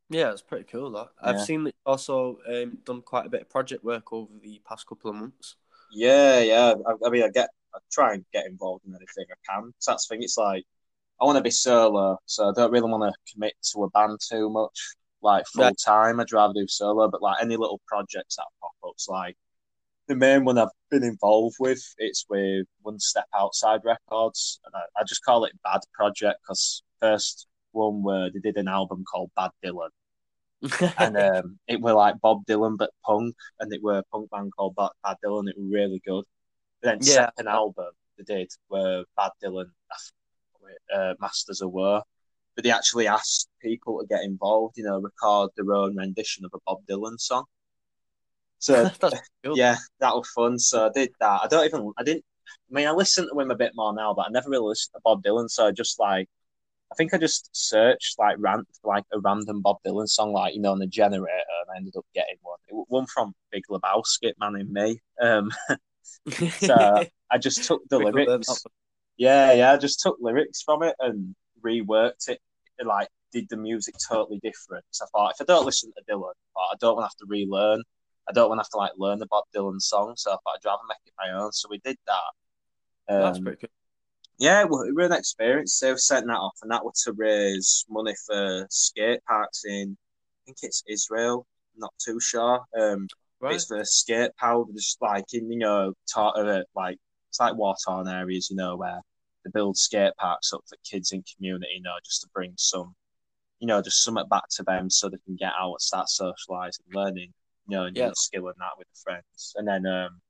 Yeah, 0.09 0.31
it's 0.31 0.41
pretty 0.41 0.65
cool. 0.65 0.91
That 0.91 1.09
I've 1.21 1.39
Yeah. 1.39 1.39
seen 1.39 1.63
that 1.63 1.69
you've 1.75 1.91
also 1.91 2.39
um, 2.47 2.79
done 2.85 3.01
quite 3.01 3.25
a 3.25 3.29
bit 3.29 3.41
of 3.41 3.49
project 3.49 3.83
work 3.83 4.13
over 4.13 4.31
the 4.39 4.59
past 4.65 4.87
couple 4.87 5.09
of 5.09 5.15
months. 5.15 5.55
Yeah, 5.89 6.39
yeah. 6.41 6.73
I, 6.87 7.07
I 7.07 7.09
mean, 7.09 7.23
I 7.23 7.29
get, 7.29 7.49
I 7.73 7.79
try 7.91 8.13
and 8.13 8.25
get 8.33 8.45
involved 8.47 8.85
in 8.85 8.95
anything 8.95 9.25
I 9.31 9.53
can. 9.53 9.73
So 9.79 9.91
that's 9.91 10.07
the 10.07 10.15
thing. 10.15 10.23
It's 10.23 10.37
like 10.37 10.65
I 11.21 11.25
want 11.25 11.37
to 11.37 11.43
be 11.43 11.51
solo, 11.51 12.19
so 12.25 12.49
I 12.49 12.53
don't 12.55 12.71
really 12.71 12.89
want 12.91 13.03
to 13.13 13.33
commit 13.33 13.55
to 13.73 13.83
a 13.85 13.89
band 13.91 14.19
too 14.29 14.49
much, 14.49 14.95
like 15.21 15.45
full 15.47 15.73
Right. 15.73 15.75
time. 15.75 16.19
I'd 16.19 16.31
rather 16.33 16.53
do 16.55 16.67
solo, 16.69 17.09
but 17.09 17.21
like 17.21 17.41
any 17.43 17.57
little 17.57 17.81
projects 17.87 18.37
that 18.37 18.45
pop 18.61 18.71
up, 18.85 18.91
it's 18.95 19.09
like 19.09 19.37
the 20.07 20.15
main 20.15 20.45
one 20.45 20.57
I've 20.57 20.69
been 20.91 21.03
involved 21.03 21.57
with. 21.59 21.81
It's 21.99 22.25
with 22.29 22.67
One 22.83 22.99
Step 22.99 23.27
Outside 23.35 23.81
Records, 23.85 24.59
and 24.65 24.73
I, 24.75 25.01
I 25.01 25.03
just 25.05 25.23
call 25.25 25.45
it 25.45 25.53
Bad 25.63 25.81
Project 25.93 26.39
because 26.43 26.83
first 27.01 27.47
one 27.75 28.03
where 28.03 28.29
they 28.31 28.39
did 28.39 28.57
an 28.57 28.67
album 28.67 29.03
called 29.11 29.31
Bad 29.35 29.51
Dylan. 29.63 29.89
and 30.97 31.17
um, 31.17 31.59
it 31.67 31.79
were 31.81 31.93
like 31.93 32.19
Bob 32.21 32.45
Dylan 32.45 32.77
but 32.77 32.89
punk, 33.05 33.35
and 33.59 33.71
it 33.73 33.83
were 33.83 33.99
a 33.99 34.03
punk 34.11 34.29
band 34.31 34.51
called 34.55 34.75
Bad, 34.75 34.89
Bad 35.03 35.17
Dylan. 35.23 35.49
It 35.49 35.57
was 35.57 35.69
really 35.71 36.01
good. 36.05 36.23
But 36.81 36.89
then 36.89 36.97
Yeah. 37.01 37.27
second 37.27 37.47
album 37.47 37.91
they 38.17 38.23
did 38.23 38.49
were 38.69 39.03
Bad 39.17 39.31
Dylan, 39.43 39.69
uh, 40.93 41.13
Masters 41.19 41.61
of 41.61 41.71
War, 41.71 42.03
but 42.55 42.63
they 42.63 42.71
actually 42.71 43.07
asked 43.07 43.49
people 43.61 43.99
to 43.99 44.07
get 44.07 44.23
involved. 44.23 44.77
You 44.77 44.85
know, 44.85 44.99
record 44.99 45.51
their 45.55 45.73
own 45.73 45.95
rendition 45.97 46.45
of 46.45 46.51
a 46.53 46.59
Bob 46.65 46.79
Dylan 46.89 47.19
song. 47.19 47.45
So 48.59 48.89
cool. 49.43 49.57
yeah, 49.57 49.75
that 49.99 50.15
was 50.15 50.29
fun. 50.29 50.57
So 50.57 50.87
I 50.87 50.89
did 50.93 51.11
that. 51.19 51.41
I 51.43 51.47
don't 51.47 51.65
even. 51.65 51.91
I 51.97 52.03
didn't. 52.03 52.23
I 52.71 52.73
mean, 52.73 52.87
I 52.87 52.91
listen 52.91 53.27
to 53.27 53.39
him 53.39 53.51
a 53.51 53.55
bit 53.55 53.73
more 53.75 53.93
now, 53.93 54.13
but 54.13 54.27
I 54.27 54.29
never 54.29 54.49
really 54.49 54.69
listened 54.69 54.93
to 54.95 55.01
Bob 55.03 55.23
Dylan. 55.23 55.49
So 55.49 55.67
I 55.67 55.71
just 55.71 55.99
like, 55.99 56.27
I 56.91 56.95
think 56.95 57.13
I 57.13 57.17
just 57.17 57.49
searched 57.53 58.15
like 58.19 58.35
rant 58.39 58.67
like 58.83 59.03
a 59.11 59.19
random 59.19 59.61
Bob 59.61 59.77
Dylan 59.85 60.07
song, 60.07 60.33
like 60.33 60.53
you 60.53 60.61
know, 60.61 60.71
on 60.71 60.79
the 60.79 60.87
generator, 60.87 61.33
and 61.33 61.73
I 61.73 61.77
ended 61.77 61.95
up 61.97 62.05
getting 62.13 62.37
one. 62.41 62.59
It 62.67 62.85
one 62.87 63.05
from 63.07 63.33
Big 63.51 63.63
Lebowski, 63.69 64.33
Man 64.39 64.55
in 64.55 64.71
Me. 64.71 65.01
Um, 65.21 65.51
so 66.59 67.05
I 67.31 67.37
just 67.37 67.63
took 67.63 67.81
the 67.89 67.97
lyrics. 67.97 68.63
Yeah, 69.17 69.53
yeah, 69.53 69.71
I 69.71 69.77
just 69.77 69.99
took 70.01 70.17
lyrics 70.19 70.61
from 70.61 70.83
it 70.83 70.95
and 70.99 71.35
reworked 71.65 72.29
it. 72.29 72.39
Like, 72.83 73.07
did 73.31 73.47
the 73.49 73.57
music 73.57 73.95
totally 74.09 74.39
different. 74.43 74.85
So 74.91 75.05
I 75.05 75.07
thought, 75.11 75.33
if 75.35 75.41
I 75.41 75.45
don't 75.45 75.65
listen 75.65 75.91
to 75.93 76.13
Dylan, 76.13 76.33
I 76.55 76.59
I 76.73 76.75
don't 76.79 76.95
want 76.95 77.03
to 77.03 77.07
have 77.07 77.17
to 77.17 77.25
relearn. 77.27 77.81
I 78.29 78.33
don't 78.33 78.49
want 78.49 78.59
to 78.59 78.63
have 78.63 78.69
to 78.69 78.77
like 78.77 78.91
learn 78.97 79.19
the 79.19 79.27
Bob 79.27 79.45
Dylan 79.55 79.81
song. 79.81 80.13
So 80.17 80.31
I 80.31 80.35
thought 80.35 80.55
I'd 80.55 80.65
rather 80.65 80.81
make 80.87 80.97
it 81.05 81.13
my 81.17 81.31
own. 81.31 81.51
So 81.51 81.67
we 81.69 81.79
did 81.79 81.97
that. 82.07 83.13
Um, 83.13 83.21
That's 83.21 83.39
pretty 83.39 83.57
cool. 83.57 83.69
Yeah, 84.37 84.63
well, 84.65 84.81
it 84.81 84.93
was 84.95 85.07
an 85.07 85.13
experience. 85.13 85.75
So 85.75 85.91
we 85.93 85.97
sent 85.97 86.27
that 86.27 86.33
off, 86.37 86.57
and 86.61 86.71
that 86.71 86.83
was 86.83 87.01
to 87.03 87.13
raise 87.13 87.85
money 87.89 88.13
for 88.25 88.67
skate 88.69 89.23
parks 89.25 89.63
in, 89.65 89.97
I 89.97 90.45
think 90.45 90.57
it's 90.63 90.83
Israel. 90.87 91.45
Not 91.77 91.93
too 92.03 92.19
sure. 92.19 92.61
Um, 92.79 93.07
Right. 93.39 93.53
it's 93.53 93.65
for 93.65 93.83
skate 93.85 94.31
park, 94.37 94.67
just 94.75 95.01
like 95.01 95.25
in 95.33 95.51
you 95.51 95.59
know, 95.59 95.93
like 96.75 96.97
it's 97.29 97.39
like 97.39 97.55
war 97.55 97.75
torn 97.85 98.07
areas, 98.07 98.49
you 98.49 98.55
know, 98.57 98.75
where 98.75 99.01
they 99.43 99.51
build 99.53 99.77
skate 99.77 100.15
parks 100.17 100.51
up 100.53 100.61
for 100.67 100.77
kids 100.89 101.11
in 101.11 101.23
community, 101.35 101.73
you 101.75 101.81
know, 101.81 101.95
just 102.03 102.21
to 102.21 102.27
bring 102.33 102.53
some, 102.57 102.95
you 103.59 103.67
know, 103.67 103.81
just 103.81 104.03
something 104.03 104.27
back 104.29 104.43
to 104.51 104.63
them 104.63 104.89
so 104.89 105.09
they 105.09 105.17
can 105.25 105.35
get 105.35 105.53
out 105.59 105.73
and 105.73 105.81
start 105.81 106.09
socializing, 106.09 106.85
learning, 106.93 107.33
you 107.67 107.77
know, 107.77 107.85
and 107.85 107.97
Yeah. 107.97 108.11
skill 108.13 108.47
and 108.47 108.55
that 108.59 108.77
with 108.77 108.87
the 108.93 108.99
friends. 109.03 109.53
And 109.57 109.67
then, 109.67 109.85
um, 109.85 110.21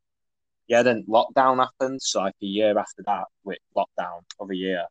yeah, 0.67 0.83
then 0.83 1.05
lockdown 1.07 1.59
happened. 1.59 2.01
So 2.01 2.21
like 2.21 2.33
a 2.41 2.45
year 2.45 2.77
after 2.77 3.03
that, 3.05 3.25
with 3.43 3.59
lockdown 3.75 4.21
of 4.39 4.49
a 4.51 4.55
year, 4.55 4.85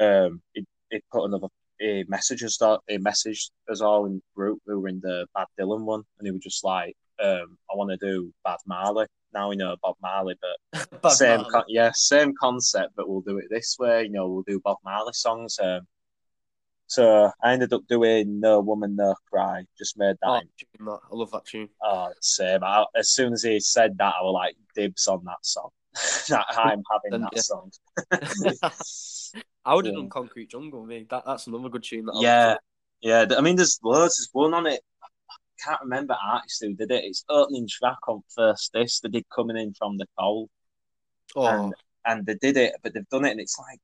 um, 0.00 0.42
it, 0.54 0.66
it 0.90 1.02
put 1.12 1.24
another 1.24 1.48
a 1.80 2.04
message 2.08 2.42
us 2.42 2.54
start 2.54 2.80
a 2.88 2.98
message 2.98 3.50
us 3.70 3.80
all 3.80 4.06
in 4.06 4.22
group 4.34 4.58
who 4.66 4.80
were 4.80 4.88
in 4.88 5.00
the 5.00 5.26
Bad 5.34 5.46
Dylan 5.60 5.84
one, 5.84 6.02
and 6.18 6.26
he 6.26 6.32
was 6.32 6.40
just 6.40 6.64
like, 6.64 6.96
um, 7.22 7.58
I 7.70 7.76
want 7.76 7.90
to 7.90 7.96
do 7.96 8.32
Bad 8.44 8.58
Marley. 8.66 9.06
Now 9.34 9.50
we 9.50 9.56
know 9.56 9.76
Bob 9.82 9.96
Marley, 10.02 10.36
but 10.40 11.00
Bad 11.02 11.12
same, 11.12 11.36
Marley. 11.38 11.50
con- 11.52 11.64
yeah, 11.68 11.90
same 11.94 12.34
concept, 12.38 12.92
but 12.96 13.08
we'll 13.08 13.20
do 13.20 13.38
it 13.38 13.46
this 13.50 13.76
way. 13.78 14.04
You 14.04 14.10
know, 14.10 14.28
we'll 14.28 14.44
do 14.46 14.60
Bob 14.64 14.78
Marley 14.84 15.12
songs. 15.12 15.58
Um, 15.62 15.86
so 16.86 17.30
I 17.42 17.52
ended 17.52 17.72
up 17.72 17.82
doing 17.88 18.40
No 18.40 18.60
Woman 18.60 18.96
No 18.96 19.14
Cry. 19.30 19.64
Just 19.76 19.98
made 19.98 20.16
that. 20.22 20.42
Oh. 20.80 21.00
I 21.10 21.14
love 21.14 21.30
that 21.32 21.44
tune. 21.46 21.68
oh, 21.82 22.10
same. 22.20 22.62
I, 22.62 22.84
as 22.96 23.10
soon 23.10 23.32
as 23.32 23.42
he 23.42 23.58
said 23.60 23.96
that, 23.98 24.14
I 24.18 24.22
was 24.22 24.32
like 24.34 24.56
dibs 24.74 25.06
on 25.08 25.24
that 25.24 25.38
song. 25.42 25.70
that 26.28 26.46
I'm 26.56 26.82
having 26.90 27.22
that 27.22 27.38
song. 27.38 27.70
I 29.64 29.74
would 29.74 29.86
have 29.86 29.94
Yeah. 29.94 30.00
done 30.00 30.10
Concrete 30.10 30.50
Jungle. 30.50 30.84
Me, 30.86 31.06
that 31.10 31.24
that's 31.26 31.46
another 31.46 31.68
good 31.68 31.82
tune. 31.82 32.06
That 32.06 32.18
Yeah, 32.20 32.56
yeah. 33.00 33.26
I 33.36 33.40
mean, 33.40 33.56
there's 33.56 33.80
loads. 33.82 34.16
There's 34.18 34.28
one 34.32 34.54
on 34.54 34.66
it. 34.66 34.80
I 35.02 35.34
can't 35.64 35.80
remember 35.82 36.14
artist 36.24 36.62
who 36.62 36.74
did 36.74 36.90
it. 36.90 37.04
It's 37.04 37.24
opening 37.28 37.66
track 37.68 37.98
on 38.06 38.22
first 38.34 38.72
disc. 38.72 39.02
They 39.02 39.08
did 39.08 39.24
coming 39.34 39.56
in 39.56 39.74
from 39.74 39.96
the 39.96 40.06
cold, 40.18 40.48
Oh, 41.34 41.46
and 41.46 41.74
and 42.04 42.26
they 42.26 42.34
did 42.34 42.56
it, 42.56 42.74
but 42.82 42.94
they've 42.94 43.08
done 43.08 43.24
it, 43.24 43.32
and 43.32 43.40
it's 43.40 43.58
like 43.58 43.80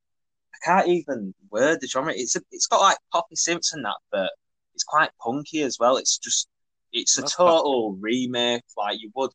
can't 0.64 0.88
even 0.88 1.34
word 1.50 1.80
the 1.80 1.88
genre. 1.88 2.12
It's 2.14 2.36
a, 2.36 2.40
it's 2.50 2.66
got 2.66 2.80
like 2.80 2.98
Poppy 3.12 3.36
Simpson 3.36 3.82
that, 3.82 3.96
but 4.10 4.30
it's 4.74 4.84
quite 4.84 5.10
punky 5.22 5.62
as 5.62 5.78
well. 5.80 5.96
It's 5.96 6.18
just 6.18 6.48
it's 6.92 7.18
a 7.18 7.22
That's 7.22 7.34
total 7.36 7.94
remake. 8.00 8.62
Like 8.76 9.00
you 9.00 9.10
would 9.14 9.30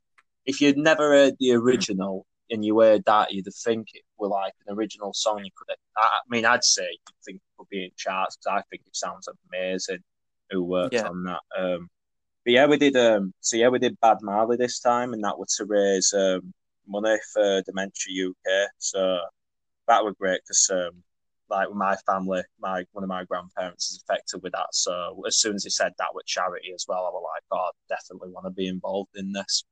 if 0.45 0.61
you'd 0.61 0.77
never 0.77 1.11
heard 1.11 1.35
the 1.39 1.53
original 1.53 2.25
and 2.49 2.63
you 2.63 2.79
heard 2.79 3.03
that, 3.05 3.33
you'd 3.33 3.47
think 3.63 3.87
it 3.93 4.03
were 4.17 4.29
like 4.29 4.53
an 4.67 4.75
original 4.75 5.13
song. 5.13 5.43
You 5.43 5.51
could, 5.55 5.75
I 5.97 6.01
I 6.01 6.19
mean, 6.29 6.45
I'd 6.45 6.63
say 6.63 6.83
you 6.83 7.13
think 7.25 7.37
it 7.37 7.57
could 7.57 7.69
be 7.69 7.83
in 7.85 7.91
charts 7.97 8.37
because 8.37 8.59
I 8.59 8.63
think 8.69 8.83
it 8.85 8.95
sounds 8.95 9.27
amazing. 9.51 9.99
Who 10.51 10.63
worked 10.63 10.93
Yeah. 10.93 11.07
on 11.07 11.23
that? 11.25 11.41
Um, 11.57 11.89
but 12.45 12.53
yeah, 12.53 12.65
we 12.67 12.77
did. 12.77 12.95
Um, 12.95 13.33
so 13.41 13.57
yeah, 13.57 13.69
we 13.69 13.79
did 13.79 13.99
Bad 14.01 14.17
Marley 14.21 14.57
this 14.57 14.79
time, 14.79 15.13
and 15.13 15.23
that 15.23 15.37
was 15.37 15.55
to 15.57 15.65
raise 15.65 16.13
um, 16.13 16.53
money 16.87 17.17
for 17.33 17.61
Dementia 17.63 18.29
UK. 18.29 18.69
So 18.77 19.19
that 19.87 20.03
was 20.03 20.15
great 20.19 20.41
because, 20.43 20.69
um, 20.71 21.03
like, 21.49 21.71
my 21.73 21.95
family, 22.05 22.43
my 22.59 22.85
one 22.91 23.03
of 23.03 23.09
my 23.09 23.23
grandparents 23.23 23.91
is 23.91 24.03
affected 24.03 24.41
with 24.43 24.53
that. 24.53 24.67
So 24.73 25.21
as 25.27 25.37
soon 25.37 25.55
as 25.55 25.63
he 25.63 25.69
said 25.69 25.93
that 25.97 26.13
with 26.13 26.25
charity 26.25 26.71
as 26.73 26.85
well, 26.87 27.05
I 27.05 27.09
was 27.09 27.23
like, 27.23 27.43
God, 27.51 27.71
definitely 27.89 28.29
want 28.31 28.45
to 28.45 28.51
be 28.51 28.67
involved 28.67 29.11
in 29.15 29.31
this. 29.31 29.63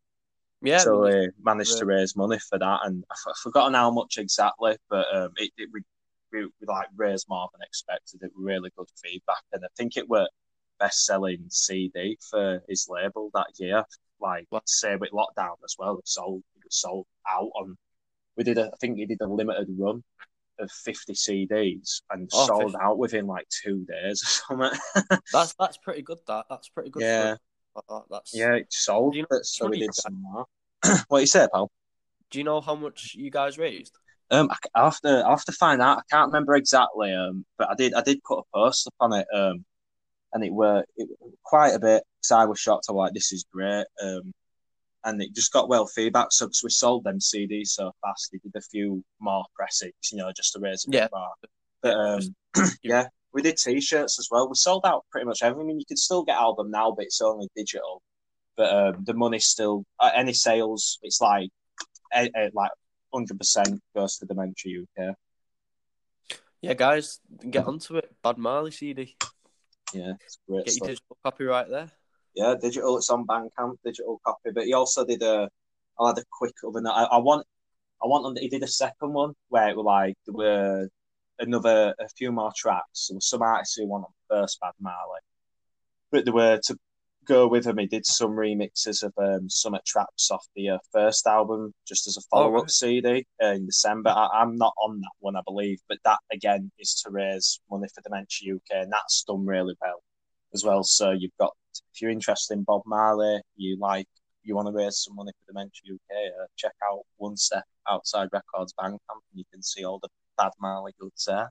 yeah. 0.61 0.79
so 0.79 1.05
I 1.05 1.09
we 1.09 1.29
managed 1.43 1.77
to 1.77 1.85
raise 1.85 2.15
money 2.15 2.39
for 2.39 2.57
that, 2.59 2.79
and 2.83 3.03
I've 3.11 3.37
forgotten 3.37 3.73
how 3.73 3.91
much 3.91 4.17
exactly, 4.17 4.77
but 4.89 5.05
um, 5.13 5.31
it, 5.37 5.51
it 5.57 5.69
we, 5.73 5.81
we, 6.31 6.45
we 6.45 6.67
like 6.67 6.87
raised 6.95 7.27
more 7.29 7.49
than 7.53 7.61
expected. 7.65 8.21
It 8.23 8.31
was 8.35 8.45
really 8.45 8.71
good 8.77 8.87
feedback, 9.01 9.43
and 9.53 9.63
I 9.63 9.69
think 9.77 9.97
it 9.97 10.09
were 10.09 10.27
best 10.79 11.05
selling 11.05 11.45
CD 11.49 12.17
for 12.29 12.61
his 12.67 12.87
label 12.89 13.29
that 13.33 13.47
year. 13.57 13.83
Like 14.19 14.47
let's 14.51 14.79
say 14.79 14.95
with 14.95 15.11
lockdown 15.11 15.55
as 15.63 15.75
well, 15.77 15.97
it 15.97 16.07
sold 16.07 16.43
it 16.63 16.73
sold 16.73 17.05
out 17.29 17.51
on. 17.55 17.77
We 18.37 18.43
did 18.43 18.57
a, 18.57 18.67
I 18.67 18.75
think 18.81 18.97
he 18.97 19.05
did 19.05 19.21
a 19.21 19.27
limited 19.27 19.67
run 19.77 20.03
of 20.59 20.71
fifty 20.71 21.13
CDs 21.13 22.01
and 22.11 22.29
Oh, 22.33 22.47
sold 22.47 22.71
50. 22.71 22.77
out 22.81 22.97
within 22.97 23.27
like 23.27 23.47
two 23.49 23.85
days 23.85 24.23
or 24.23 24.27
something. 24.27 24.79
That's 25.31 25.53
that's 25.59 25.77
pretty 25.77 26.01
good. 26.01 26.19
That 26.27 26.45
that's 26.49 26.69
pretty 26.69 26.89
good. 26.89 27.03
Yeah. 27.03 27.35
That's 28.09 28.33
yeah, 28.33 28.53
it 28.53 28.67
sold. 28.69 29.15
You 29.15 29.23
know 29.23 29.27
but 29.29 29.45
so 29.45 29.67
we 29.67 29.79
did 29.79 29.93
some 29.93 30.21
more. 30.21 30.45
what 31.09 31.19
you 31.19 31.27
say, 31.27 31.47
pal? 31.53 31.69
Do 32.31 32.39
you 32.39 32.43
know 32.45 32.61
how 32.61 32.75
much 32.75 33.15
you 33.15 33.29
guys 33.29 33.57
raised? 33.57 33.93
Um, 34.31 34.49
I, 34.49 34.55
I 34.79 34.83
have 34.85 34.99
to, 35.01 35.23
I 35.25 35.29
have 35.29 35.45
to 35.45 35.51
find 35.51 35.81
out. 35.81 35.99
I 35.99 36.01
can't 36.09 36.27
remember 36.27 36.55
exactly. 36.55 37.13
Um, 37.13 37.45
but 37.57 37.69
I 37.69 37.75
did, 37.75 37.93
I 37.93 38.01
did 38.01 38.23
put 38.23 38.39
a 38.39 38.43
post 38.53 38.87
up 38.87 38.93
on 38.99 39.13
it. 39.13 39.27
Um, 39.33 39.65
and 40.33 40.43
it 40.43 40.51
were 40.51 40.83
it 40.97 41.09
quite 41.43 41.73
a 41.73 41.79
bit. 41.79 42.03
So 42.21 42.35
I 42.35 42.45
was 42.45 42.59
shocked. 42.59 42.85
I 42.89 42.91
was 42.93 43.05
like, 43.07 43.13
this 43.13 43.31
is 43.31 43.45
great. 43.51 43.85
Um, 44.01 44.33
and 45.05 45.21
it 45.21 45.33
just 45.33 45.53
got 45.53 45.69
well 45.69 45.85
feedback. 45.87 46.27
So 46.31 46.49
we 46.63 46.69
sold 46.69 47.03
them 47.03 47.19
CDs 47.19 47.67
so 47.69 47.91
fast, 48.01 48.29
they 48.31 48.39
did 48.39 48.51
a 48.55 48.61
few 48.61 49.03
more 49.19 49.45
pressings, 49.55 49.93
you 50.11 50.17
know, 50.17 50.31
just 50.35 50.51
to 50.53 50.59
raise 50.59 50.85
a 50.85 50.89
bit 50.91 50.97
Yeah. 50.97 51.07
more. 51.13 51.33
But 51.81 51.95
um, 51.95 52.69
yeah, 52.83 53.07
we 53.31 53.41
did 53.41 53.57
T-shirts 53.57 54.19
as 54.19 54.27
well. 54.31 54.49
We 54.49 54.55
sold 54.55 54.83
out 54.85 55.05
pretty 55.11 55.25
much 55.27 55.43
everything. 55.43 55.65
I 55.65 55.67
mean, 55.67 55.79
you 55.79 55.85
can 55.85 55.97
still 55.97 56.23
get 56.23 56.35
album 56.37 56.71
now, 56.71 56.91
but 56.91 57.05
it's 57.05 57.21
only 57.21 57.47
digital. 57.55 58.01
But 58.57 58.73
um, 58.73 59.03
the 59.03 59.13
money 59.13 59.39
still 59.39 59.85
uh, 59.99 60.11
any 60.15 60.33
sales, 60.33 60.97
it's 61.03 61.21
like 61.21 61.49
eh, 62.13 62.29
eh, 62.35 62.49
like 62.53 62.71
hundred 63.13 63.37
percent 63.37 63.81
goes 63.95 64.17
to 64.17 64.25
Dementia 64.25 64.81
UK. 64.81 65.15
Yeah, 66.61 66.73
guys, 66.73 67.19
get 67.49 67.67
onto 67.67 67.97
it. 67.97 68.09
Bad 68.23 68.37
Marley 68.37 68.71
CD. 68.71 69.15
Yeah, 69.93 70.13
it's 70.23 70.39
great 70.49 70.65
Get 70.65 70.73
stuff. 70.73 70.87
your 70.87 70.93
digital 70.95 71.17
copy 71.23 71.43
right 71.43 71.69
there. 71.69 71.91
Yeah, 72.35 72.55
digital. 72.59 72.97
It's 72.97 73.09
on 73.09 73.25
Bandcamp, 73.25 73.77
digital 73.83 74.19
copy. 74.25 74.51
But 74.53 74.65
he 74.65 74.73
also 74.73 75.05
did 75.05 75.23
a. 75.23 75.49
I 75.99 76.07
had 76.09 76.17
a 76.17 76.23
quick 76.31 76.53
other. 76.67 76.81
I, 76.87 77.03
I 77.03 77.17
want. 77.17 77.47
I 78.03 78.07
want. 78.07 78.37
He 78.39 78.49
did 78.49 78.63
a 78.63 78.67
second 78.67 79.13
one 79.13 79.33
where 79.49 79.69
it 79.69 79.77
was 79.77 79.85
like 79.85 80.15
there 80.25 80.35
were 80.35 80.89
another 81.39 81.95
a 81.99 82.09
few 82.09 82.31
more 82.31 82.51
tracks. 82.55 83.07
There 83.07 83.15
were 83.15 83.21
some 83.21 83.41
artists 83.41 83.75
who 83.75 83.87
wanted 83.87 84.07
first 84.29 84.59
Bad 84.59 84.73
Marley, 84.79 85.21
but 86.11 86.25
there 86.25 86.33
were 86.33 86.59
to 86.65 86.77
go 87.25 87.47
with 87.47 87.65
him. 87.65 87.77
He 87.77 87.87
did 87.87 88.05
some 88.05 88.31
remixes 88.31 89.03
of 89.03 89.13
um, 89.17 89.49
some 89.49 89.77
tracks 89.85 90.29
off 90.29 90.45
the 90.55 90.71
uh, 90.71 90.77
first 90.91 91.25
album, 91.27 91.73
just 91.87 92.07
as 92.07 92.17
a 92.17 92.21
follow 92.29 92.55
up 92.57 92.63
right. 92.63 92.71
CD 92.71 93.25
uh, 93.43 93.47
in 93.47 93.65
December. 93.65 94.09
I, 94.09 94.27
I'm 94.41 94.57
not 94.57 94.73
on 94.81 94.99
that 95.01 95.11
one, 95.19 95.35
I 95.35 95.41
believe, 95.45 95.79
but 95.89 95.99
that 96.03 96.19
again 96.31 96.71
is 96.79 97.01
to 97.05 97.11
raise 97.11 97.59
money 97.71 97.87
for 97.93 98.01
Dementia 98.01 98.55
UK, 98.55 98.83
and 98.83 98.91
that's 98.91 99.23
done 99.23 99.45
really 99.45 99.75
well 99.81 100.01
as 100.53 100.63
well. 100.63 100.83
So 100.83 101.11
you've 101.11 101.37
got 101.39 101.53
if 101.93 102.01
you're 102.01 102.11
interested 102.11 102.53
in 102.53 102.63
Bob 102.63 102.81
Marley, 102.85 103.41
you 103.55 103.77
like 103.79 104.07
you 104.43 104.55
want 104.55 104.67
to 104.67 104.71
raise 104.71 105.03
some 105.03 105.15
money 105.15 105.31
for 105.31 105.51
Dementia 105.51 105.93
UK, 105.93 106.33
uh, 106.41 106.45
check 106.55 106.73
out 106.87 107.01
One 107.17 107.35
Step 107.35 107.63
Outside 107.89 108.29
Records 108.31 108.73
Bandcamp, 108.79 108.99
and 109.09 109.33
you 109.33 109.43
can 109.51 109.63
see 109.63 109.83
all 109.83 109.99
the 109.99 110.09
Bad 110.37 110.51
Marley 110.61 110.93
goods 110.99 111.25
there. 111.25 111.49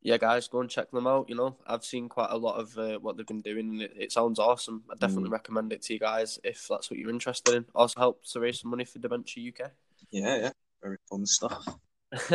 Yeah, 0.00 0.16
guys, 0.16 0.46
go 0.48 0.60
and 0.60 0.70
check 0.70 0.90
them 0.90 1.06
out. 1.06 1.28
You 1.28 1.34
know, 1.34 1.56
I've 1.66 1.84
seen 1.84 2.08
quite 2.08 2.30
a 2.30 2.36
lot 2.36 2.60
of 2.60 2.78
uh, 2.78 2.98
what 2.98 3.16
they've 3.16 3.26
been 3.26 3.42
doing, 3.42 3.68
and 3.68 3.82
it, 3.82 3.92
it 3.96 4.12
sounds 4.12 4.38
awesome. 4.38 4.84
I 4.90 4.94
definitely 4.94 5.30
recommend 5.30 5.72
it 5.72 5.82
to 5.82 5.92
you 5.92 5.98
guys 5.98 6.38
if 6.44 6.66
that's 6.68 6.90
what 6.90 6.98
you're 6.98 7.10
interested 7.10 7.54
in. 7.54 7.64
Also 7.74 7.98
helps 8.00 8.32
to 8.32 8.40
raise 8.40 8.60
some 8.60 8.70
money 8.70 8.84
for 8.84 8.98
Dementia 9.00 9.50
UK. 9.50 9.70
Yeah, 10.10 10.36
yeah, 10.36 10.50
very 10.82 10.98
fun 11.08 11.26
stuff. 11.26 11.66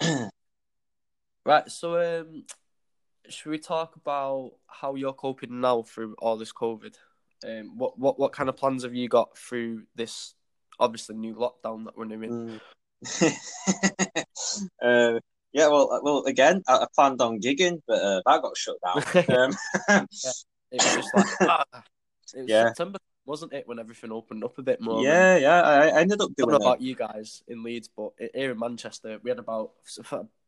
right, 1.46 1.70
so 1.70 2.20
um, 2.20 2.44
should 3.28 3.50
we 3.50 3.58
talk 3.58 3.96
about 3.96 4.52
how 4.66 4.94
you're 4.94 5.12
coping 5.12 5.60
now 5.60 5.82
through 5.82 6.14
all 6.18 6.36
this 6.36 6.52
COVID? 6.52 6.94
Um, 7.44 7.76
what 7.76 7.98
what 7.98 8.18
what 8.18 8.32
kind 8.32 8.48
of 8.48 8.56
plans 8.56 8.84
have 8.84 8.94
you 8.94 9.08
got 9.08 9.36
through 9.36 9.82
this 9.94 10.34
obviously 10.78 11.16
new 11.16 11.34
lockdown 11.34 11.84
that 11.84 11.96
we're 11.96 12.04
doing? 12.06 12.60
uh, 14.82 15.18
yeah, 15.52 15.68
well, 15.68 15.92
uh, 15.92 16.00
well, 16.02 16.24
again, 16.24 16.62
I, 16.68 16.76
I 16.78 16.86
planned 16.94 17.20
on 17.20 17.40
gigging, 17.40 17.80
but 17.86 18.00
uh, 18.00 18.22
that 18.26 18.42
got 18.42 18.56
shut 18.56 18.76
down. 18.84 19.02
Um, 19.88 20.06
It 20.70 20.82
was 20.82 20.94
just 20.94 21.14
like 21.14 21.26
ah, 21.42 21.64
it 22.34 22.42
was 22.42 22.48
Yeah. 22.48 22.68
September, 22.68 22.98
wasn't 23.26 23.52
it, 23.52 23.68
when 23.68 23.78
everything 23.78 24.10
opened 24.12 24.42
up 24.44 24.56
a 24.58 24.62
bit 24.62 24.80
more? 24.80 25.04
yeah, 25.04 25.36
yeah, 25.36 25.60
I, 25.62 25.88
I 25.88 26.00
ended 26.00 26.20
up 26.20 26.30
I 26.30 26.34
don't 26.38 26.48
doing 26.48 26.50
know 26.50 26.56
it. 26.56 26.62
about 26.66 26.80
you 26.80 26.94
guys 26.94 27.42
in 27.46 27.62
Leeds, 27.62 27.88
but 27.94 28.12
here 28.34 28.52
in 28.52 28.58
Manchester, 28.58 29.18
we 29.22 29.30
had 29.30 29.38
about 29.38 29.72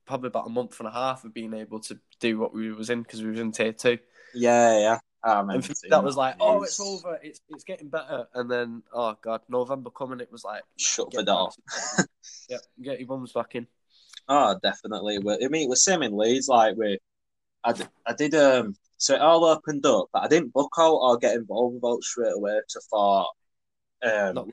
probably 0.06 0.28
about 0.28 0.46
a 0.46 0.50
month 0.50 0.78
and 0.80 0.88
a 0.88 0.92
half 0.92 1.24
of 1.24 1.34
being 1.34 1.54
able 1.54 1.80
to 1.80 1.98
do 2.20 2.38
what 2.38 2.54
we 2.54 2.72
was 2.72 2.90
in 2.90 3.02
because 3.02 3.22
we 3.22 3.30
was 3.30 3.40
in 3.40 3.52
tier 3.52 3.72
two. 3.72 3.98
Yeah, 4.34 4.78
yeah. 4.78 4.98
I 5.22 5.40
And 5.40 5.62
that 5.88 6.04
was 6.04 6.16
like, 6.16 6.36
oh, 6.38 6.62
it's 6.62 6.78
over, 6.78 7.18
it's 7.22 7.40
it's 7.48 7.64
getting 7.64 7.88
better, 7.88 8.26
and 8.34 8.50
then 8.50 8.82
oh 8.92 9.16
god, 9.22 9.40
November 9.48 9.90
coming, 9.90 10.20
it 10.20 10.30
was 10.30 10.44
like, 10.44 10.62
Shut 10.76 11.10
the 11.12 11.22
door. 11.22 11.50
yeah, 12.50 12.58
get 12.82 12.98
your 12.98 13.08
bums 13.08 13.32
back 13.32 13.54
in. 13.54 13.66
Oh, 14.28 14.58
definitely. 14.62 15.18
Well, 15.18 15.38
I 15.42 15.48
mean, 15.48 15.62
it 15.62 15.68
was 15.68 15.82
same 15.82 16.02
in 16.02 16.16
Leeds. 16.16 16.48
Like 16.48 16.76
we, 16.76 16.98
I, 17.64 17.74
I 18.06 18.12
did 18.12 18.34
um, 18.34 18.76
so 18.98 19.14
it 19.14 19.20
all 19.20 19.44
opened 19.44 19.84
up, 19.86 20.08
but 20.12 20.24
I 20.24 20.28
didn't 20.28 20.52
book 20.52 20.72
out 20.78 20.94
or 20.94 21.16
get 21.18 21.36
involved 21.36 21.74
with 21.74 21.90
out 21.90 22.02
straight 22.02 22.32
away. 22.34 22.52
I 22.52 22.80
thought, 22.90 23.30
um, 24.02 24.34
No. 24.34 24.48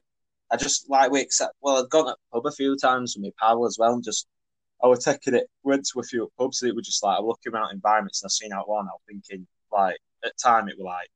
I 0.52 0.58
just 0.58 0.90
like 0.90 1.12
we 1.12 1.22
accept. 1.22 1.54
Well, 1.62 1.84
I'd 1.84 1.90
gone 1.90 2.06
to 2.08 2.16
pub 2.34 2.46
a 2.46 2.52
few 2.52 2.76
times 2.78 3.16
with 3.16 3.24
my 3.24 3.32
pal 3.40 3.66
as 3.66 3.78
well, 3.80 3.94
and 3.94 4.04
just 4.04 4.28
I 4.84 4.88
was 4.88 5.04
taking 5.04 5.36
it. 5.36 5.48
Went 5.64 5.86
to 5.88 6.00
a 6.00 6.04
few 6.04 6.32
pubs, 6.38 6.62
and 6.62 6.70
it 6.70 6.76
was 6.76 6.86
just 6.86 7.04
like 7.04 7.20
I'm 7.20 7.26
looking 7.26 7.54
around 7.54 7.72
environments, 7.72 8.22
and 8.22 8.28
I 8.28 8.32
seen 8.32 8.54
out 8.54 8.70
one. 8.70 8.88
I 8.88 8.92
was 8.92 9.02
thinking, 9.08 9.48
like 9.72 9.98
at 10.26 10.38
time, 10.38 10.68
it 10.70 10.78
was 10.78 10.86
like 10.86 11.10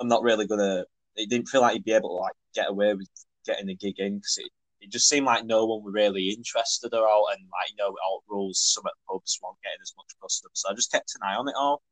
I'm 0.00 0.08
not 0.08 0.22
really 0.22 0.46
gonna. 0.46 0.84
It 1.16 1.30
didn't 1.30 1.48
feel 1.48 1.62
like 1.62 1.74
you'd 1.74 1.84
be 1.84 1.92
able 1.92 2.10
to 2.10 2.22
like 2.22 2.34
get 2.54 2.68
away 2.68 2.94
with 2.94 3.08
getting 3.46 3.70
a 3.70 3.74
gig 3.74 3.98
in 3.98 4.16
because 4.16 4.38
it, 4.38 4.50
it 4.80 4.90
just 4.90 5.08
seemed 5.08 5.26
like 5.26 5.44
no 5.44 5.66
one 5.66 5.82
were 5.82 5.90
really 5.90 6.28
interested 6.30 6.92
at 6.92 7.00
all, 7.00 7.28
and 7.32 7.40
like 7.50 7.70
you 7.70 7.76
know, 7.78 7.94
all 8.06 8.22
rules. 8.28 8.60
Some 8.60 8.86
at 8.86 8.92
pubs 9.08 9.38
weren't 9.42 9.56
getting 9.62 9.82
as 9.82 9.94
much 9.96 10.06
custom, 10.22 10.50
so 10.54 10.70
I 10.70 10.74
just 10.74 10.92
kept 10.92 11.14
an 11.20 11.28
eye 11.28 11.34
on 11.34 11.48
it 11.48 11.54
all. 11.56 11.82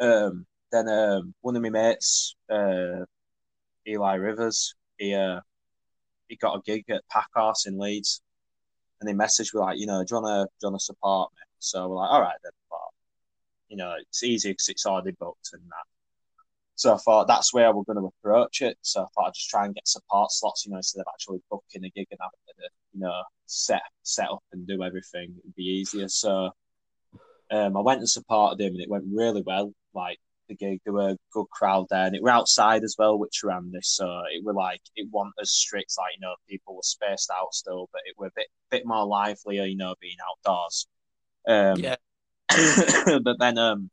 Um, 0.00 0.46
then 0.72 0.88
um, 0.88 1.34
one 1.40 1.56
of 1.56 1.62
my 1.62 1.70
mates, 1.70 2.36
uh, 2.50 3.04
Eli 3.86 4.14
Rivers, 4.14 4.74
he 4.96 5.14
uh, 5.14 5.40
he 6.28 6.36
got 6.36 6.56
a 6.56 6.62
gig 6.64 6.84
at 6.90 7.02
Packhorse 7.08 7.66
in 7.66 7.78
Leeds, 7.78 8.22
and 9.00 9.08
he 9.08 9.14
messaged 9.14 9.54
me 9.54 9.60
like, 9.60 9.78
you 9.78 9.86
know, 9.86 10.02
do 10.04 10.14
you 10.14 10.20
wanna 10.20 10.44
do 10.44 10.66
you 10.66 10.68
wanna 10.68 10.80
support 10.80 11.30
me? 11.32 11.42
So 11.58 11.88
we're 11.88 11.96
like, 11.96 12.10
all 12.10 12.20
right 12.20 12.36
then, 12.42 12.52
but 12.70 12.78
you 13.68 13.76
know, 13.76 13.94
it's 14.00 14.22
easy 14.22 14.50
because 14.50 14.68
it's 14.68 14.86
already 14.86 15.12
booked 15.12 15.50
and 15.52 15.62
that. 15.62 15.86
So 16.78 16.94
I 16.94 16.96
thought 16.98 17.26
that's 17.26 17.52
where 17.52 17.72
we're 17.74 17.82
going 17.82 17.98
to 17.98 18.12
approach 18.20 18.62
it. 18.62 18.78
So 18.82 19.02
I 19.02 19.06
thought 19.06 19.26
I'd 19.26 19.34
just 19.34 19.48
try 19.48 19.64
and 19.66 19.74
get 19.74 19.88
support 19.88 20.30
slots, 20.30 20.64
you 20.64 20.70
know, 20.70 20.76
instead 20.76 21.00
of 21.00 21.06
actually 21.12 21.40
booking 21.50 21.84
a 21.84 21.90
gig 21.90 22.06
and 22.12 22.20
having 22.20 22.38
to, 22.46 22.70
you 22.94 23.00
know, 23.00 23.20
set 23.46 23.82
set 24.04 24.30
up 24.30 24.44
and 24.52 24.64
do 24.64 24.84
everything. 24.84 25.34
It'd 25.40 25.56
be 25.56 25.64
easier. 25.64 26.06
So 26.06 26.52
um, 27.50 27.76
I 27.76 27.80
went 27.80 27.98
and 27.98 28.08
supported 28.08 28.64
him, 28.64 28.74
and 28.74 28.80
it 28.80 28.88
went 28.88 29.06
really 29.12 29.42
well. 29.44 29.72
Like 29.92 30.20
the 30.48 30.54
gig, 30.54 30.80
there 30.84 30.92
were 30.92 31.10
a 31.10 31.18
good 31.32 31.46
crowd 31.50 31.86
there, 31.90 32.06
and 32.06 32.16
it 32.16 32.22
were 32.22 32.30
outside 32.30 32.82
as 32.82 32.96
well, 32.98 33.18
which 33.18 33.42
ran 33.44 33.70
this. 33.72 33.88
So 33.88 34.06
it 34.30 34.44
were 34.44 34.54
like 34.54 34.80
it 34.96 35.08
wasn't 35.10 35.34
as 35.40 35.50
strict, 35.50 35.94
like 35.98 36.14
you 36.14 36.20
know, 36.20 36.34
people 36.48 36.76
were 36.76 36.82
spaced 36.82 37.30
out 37.30 37.54
still, 37.54 37.88
but 37.92 38.02
it 38.06 38.14
were 38.18 38.26
a 38.28 38.32
bit 38.34 38.48
bit 38.70 38.86
more 38.86 39.06
livelier, 39.06 39.64
you 39.64 39.76
know, 39.76 39.94
being 40.00 40.16
outdoors. 40.30 40.86
Um, 41.46 41.78
yeah, 41.78 41.96
but 43.22 43.38
then 43.38 43.58
um 43.58 43.90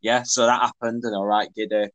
yeah, 0.00 0.22
so 0.22 0.46
that 0.46 0.60
happened 0.60 1.04
and 1.04 1.14
all 1.14 1.26
right, 1.26 1.48
giddy. 1.54 1.88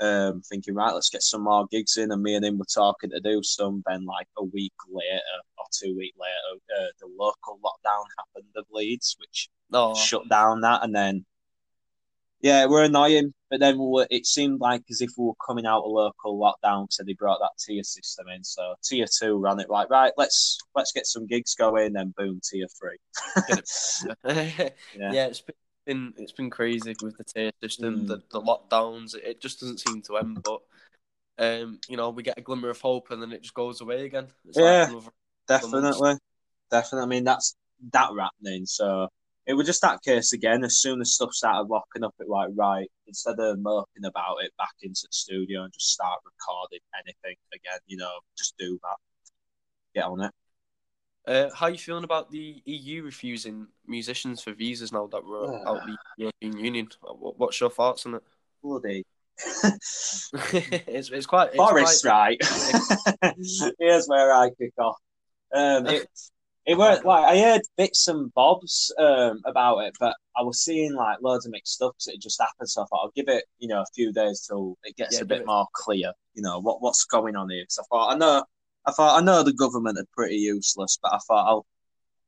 Um 0.00 0.42
thinking, 0.42 0.74
right, 0.74 0.92
let's 0.92 1.10
get 1.10 1.22
some 1.22 1.44
more 1.44 1.66
gigs 1.70 1.96
in 1.96 2.10
and 2.10 2.22
me 2.22 2.34
and 2.34 2.44
him 2.44 2.58
were 2.58 2.64
talking 2.64 3.10
to 3.10 3.20
do 3.20 3.42
some 3.42 3.82
then 3.86 4.04
like 4.04 4.26
a 4.36 4.44
week 4.44 4.72
later 4.88 5.20
or 5.58 5.66
two 5.72 5.96
week 5.96 6.14
later, 6.18 6.60
uh, 6.78 6.86
the 7.00 7.06
local 7.16 7.60
lockdown 7.64 8.04
happened 8.18 8.52
of 8.56 8.66
Leeds, 8.72 9.16
which 9.20 9.48
no, 9.70 9.94
shut 9.94 10.28
down 10.28 10.62
that 10.62 10.82
and 10.82 10.94
then 10.94 11.24
yeah, 12.44 12.66
we're 12.66 12.84
annoying, 12.84 13.32
but 13.50 13.58
then 13.58 13.78
we 13.78 13.86
were, 13.86 14.06
it 14.10 14.26
seemed 14.26 14.60
like 14.60 14.82
as 14.90 15.00
if 15.00 15.08
we 15.16 15.24
were 15.24 15.32
coming 15.46 15.64
out 15.64 15.82
of 15.82 15.90
local 15.90 16.38
lockdown, 16.38 16.88
so 16.90 17.02
they 17.02 17.14
brought 17.14 17.38
that 17.40 17.52
tier 17.58 17.82
system 17.82 18.26
in. 18.28 18.44
So 18.44 18.74
tier 18.84 19.06
two 19.18 19.38
ran 19.38 19.60
it 19.60 19.70
like 19.70 19.88
right, 19.88 20.12
let's 20.18 20.58
let's 20.74 20.92
get 20.92 21.06
some 21.06 21.26
gigs 21.26 21.54
going, 21.54 21.94
then 21.94 22.12
boom, 22.18 22.40
tier 22.48 22.66
three. 22.78 22.98
yeah. 24.26 24.68
Yeah. 24.94 25.24
it's 25.26 25.42
been 25.86 26.12
it's 26.18 26.32
been 26.32 26.50
crazy 26.50 26.94
with 27.02 27.16
the 27.16 27.24
tier 27.24 27.50
system, 27.62 28.00
Mm. 28.00 28.08
the, 28.08 28.22
the 28.30 28.42
lockdowns. 28.42 29.14
It 29.14 29.40
just 29.40 29.60
doesn't 29.60 29.80
seem 29.80 30.02
to 30.02 30.18
end, 30.18 30.42
but 30.44 30.60
um, 31.38 31.80
you 31.88 31.96
know, 31.96 32.10
we 32.10 32.22
get 32.22 32.36
a 32.36 32.42
glimmer 32.42 32.68
of 32.68 32.80
hope 32.82 33.10
and 33.10 33.22
then 33.22 33.32
it 33.32 33.40
just 33.40 33.54
goes 33.54 33.80
away 33.80 34.04
again. 34.04 34.26
It's 34.46 34.58
Yeah. 34.58 34.82
like 34.82 34.88
another- 34.90 35.10
Definitely, 35.48 36.14
definitely. 36.70 37.04
I 37.04 37.06
mean, 37.06 37.24
that's 37.24 37.56
that 37.92 38.10
happening. 38.18 38.66
So 38.66 39.08
it 39.46 39.54
was 39.54 39.66
just 39.66 39.82
that 39.82 40.02
case 40.02 40.32
again. 40.32 40.64
As 40.64 40.78
soon 40.78 41.00
as 41.00 41.12
stuff 41.12 41.32
started 41.32 41.68
locking 41.68 42.04
up, 42.04 42.14
it 42.18 42.28
like 42.28 42.50
right 42.54 42.90
instead 43.06 43.38
of 43.38 43.58
moping 43.58 44.04
about 44.04 44.36
it, 44.42 44.52
back 44.58 44.74
into 44.82 45.02
the 45.02 45.12
studio 45.12 45.64
and 45.64 45.72
just 45.72 45.90
start 45.90 46.20
recording 46.24 46.80
anything 46.98 47.36
again. 47.52 47.78
You 47.86 47.98
know, 47.98 48.12
just 48.36 48.56
do 48.58 48.78
that. 48.82 48.96
Get 49.94 50.04
on 50.04 50.22
it. 50.22 50.32
Uh, 51.26 51.48
how 51.54 51.66
are 51.66 51.70
you 51.70 51.78
feeling 51.78 52.04
about 52.04 52.30
the 52.30 52.62
EU 52.66 53.02
refusing 53.02 53.66
musicians 53.86 54.42
for 54.42 54.52
visas 54.52 54.92
now 54.92 55.06
that 55.06 55.24
we're 55.24 55.54
Uh. 55.54 55.70
out 55.70 55.86
the 55.86 55.96
European 56.18 56.58
Union? 56.58 56.88
What's 57.02 57.60
your 57.60 57.70
thoughts 57.70 58.04
on 58.06 58.16
it? 58.16 58.22
Bloody 58.62 59.04
it's, 59.42 60.30
it's 61.10 61.26
quite. 61.26 61.48
It's 61.48 61.56
Boris, 61.56 62.02
quite, 62.02 62.38
right? 62.42 63.34
Here's 63.78 64.06
where 64.06 64.32
I 64.32 64.50
kick 64.50 64.72
off. 64.78 64.96
Um, 65.52 65.86
it, 65.86 66.08
it 66.66 66.76
weren't 66.78 67.04
like 67.04 67.24
I 67.24 67.38
heard 67.38 67.60
bits 67.76 68.08
and 68.08 68.32
bobs 68.34 68.92
um, 68.98 69.40
about 69.44 69.78
it, 69.80 69.94
but 70.00 70.16
I 70.36 70.42
was 70.42 70.64
seeing 70.64 70.94
like 70.94 71.18
loads 71.22 71.44
of 71.46 71.52
mixed 71.52 71.74
stuff. 71.74 71.92
'cause 71.92 72.08
it 72.08 72.20
just 72.20 72.40
happened, 72.40 72.68
so 72.70 72.82
I 72.82 72.86
thought 72.86 73.00
I'll 73.04 73.12
give 73.14 73.28
it, 73.28 73.44
you 73.58 73.68
know, 73.68 73.80
a 73.82 73.86
few 73.94 74.12
days 74.12 74.46
till 74.48 74.76
it 74.84 74.96
gets 74.96 75.16
Yeah, 75.16 75.22
a 75.22 75.24
bit 75.26 75.40
it- 75.42 75.46
more 75.46 75.66
clear. 75.74 76.12
You 76.34 76.42
know 76.42 76.58
what 76.60 76.80
what's 76.80 77.04
going 77.04 77.36
on 77.36 77.50
here? 77.50 77.62
Because 77.62 77.78
I 77.78 77.82
thought 77.90 78.14
I 78.14 78.16
know, 78.16 78.44
I 78.86 78.92
thought 78.92 79.20
I 79.20 79.24
know 79.24 79.42
the 79.42 79.52
government 79.52 79.98
are 79.98 80.06
pretty 80.16 80.36
useless, 80.36 80.98
but 81.02 81.12
I 81.14 81.18
thought 81.26 81.46
I'll. 81.48 81.66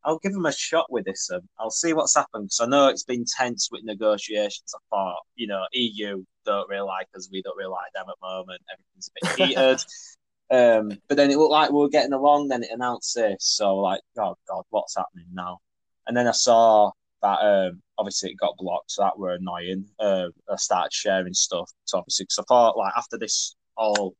I'll 0.04 0.20
give 0.20 0.32
them 0.32 0.46
a 0.46 0.52
shot 0.52 0.86
with 0.88 1.04
this. 1.04 1.28
Um, 1.32 1.40
I'll 1.58 1.68
see 1.68 1.92
what's 1.92 2.14
happened 2.14 2.44
because 2.44 2.60
I 2.60 2.66
know 2.66 2.86
it's 2.86 3.02
been 3.02 3.24
tense 3.24 3.70
with 3.72 3.82
negotiations. 3.82 4.72
I 4.72 4.78
thought, 4.88 5.16
you 5.34 5.48
know, 5.48 5.66
EU 5.72 6.22
don't 6.44 6.68
really 6.68 6.86
like 6.86 7.08
us, 7.16 7.28
we 7.32 7.42
don't 7.42 7.56
really 7.56 7.72
like 7.72 7.92
them 7.92 8.04
at 8.08 8.14
the 8.20 8.24
moment. 8.28 8.62
Everything's 8.72 9.08
a 9.08 9.36
bit 9.36 9.48
heated. 9.48 9.80
Um, 10.50 10.92
but 11.08 11.16
then 11.16 11.30
it 11.30 11.38
looked 11.38 11.52
like 11.52 11.70
we 11.70 11.78
were 11.78 11.88
getting 11.88 12.12
along. 12.12 12.48
Then 12.48 12.62
it 12.62 12.70
announced 12.72 13.14
this, 13.14 13.36
so 13.40 13.76
like, 13.76 14.00
oh 14.18 14.36
god, 14.48 14.64
what's 14.70 14.96
happening 14.96 15.26
now? 15.32 15.58
And 16.06 16.16
then 16.16 16.28
I 16.28 16.32
saw 16.32 16.92
that 17.22 17.38
um, 17.40 17.82
obviously 17.98 18.30
it 18.30 18.38
got 18.38 18.56
blocked, 18.56 18.92
so 18.92 19.02
that 19.02 19.18
were 19.18 19.32
annoying. 19.32 19.86
Uh, 19.98 20.28
I 20.50 20.56
started 20.56 20.92
sharing 20.92 21.34
stuff, 21.34 21.70
so 21.84 21.98
obviously 21.98 22.24
because 22.24 22.38
I 22.38 22.44
thought 22.48 22.76
like 22.76 22.92
after 22.96 23.18
this 23.18 23.56
all, 23.76 24.14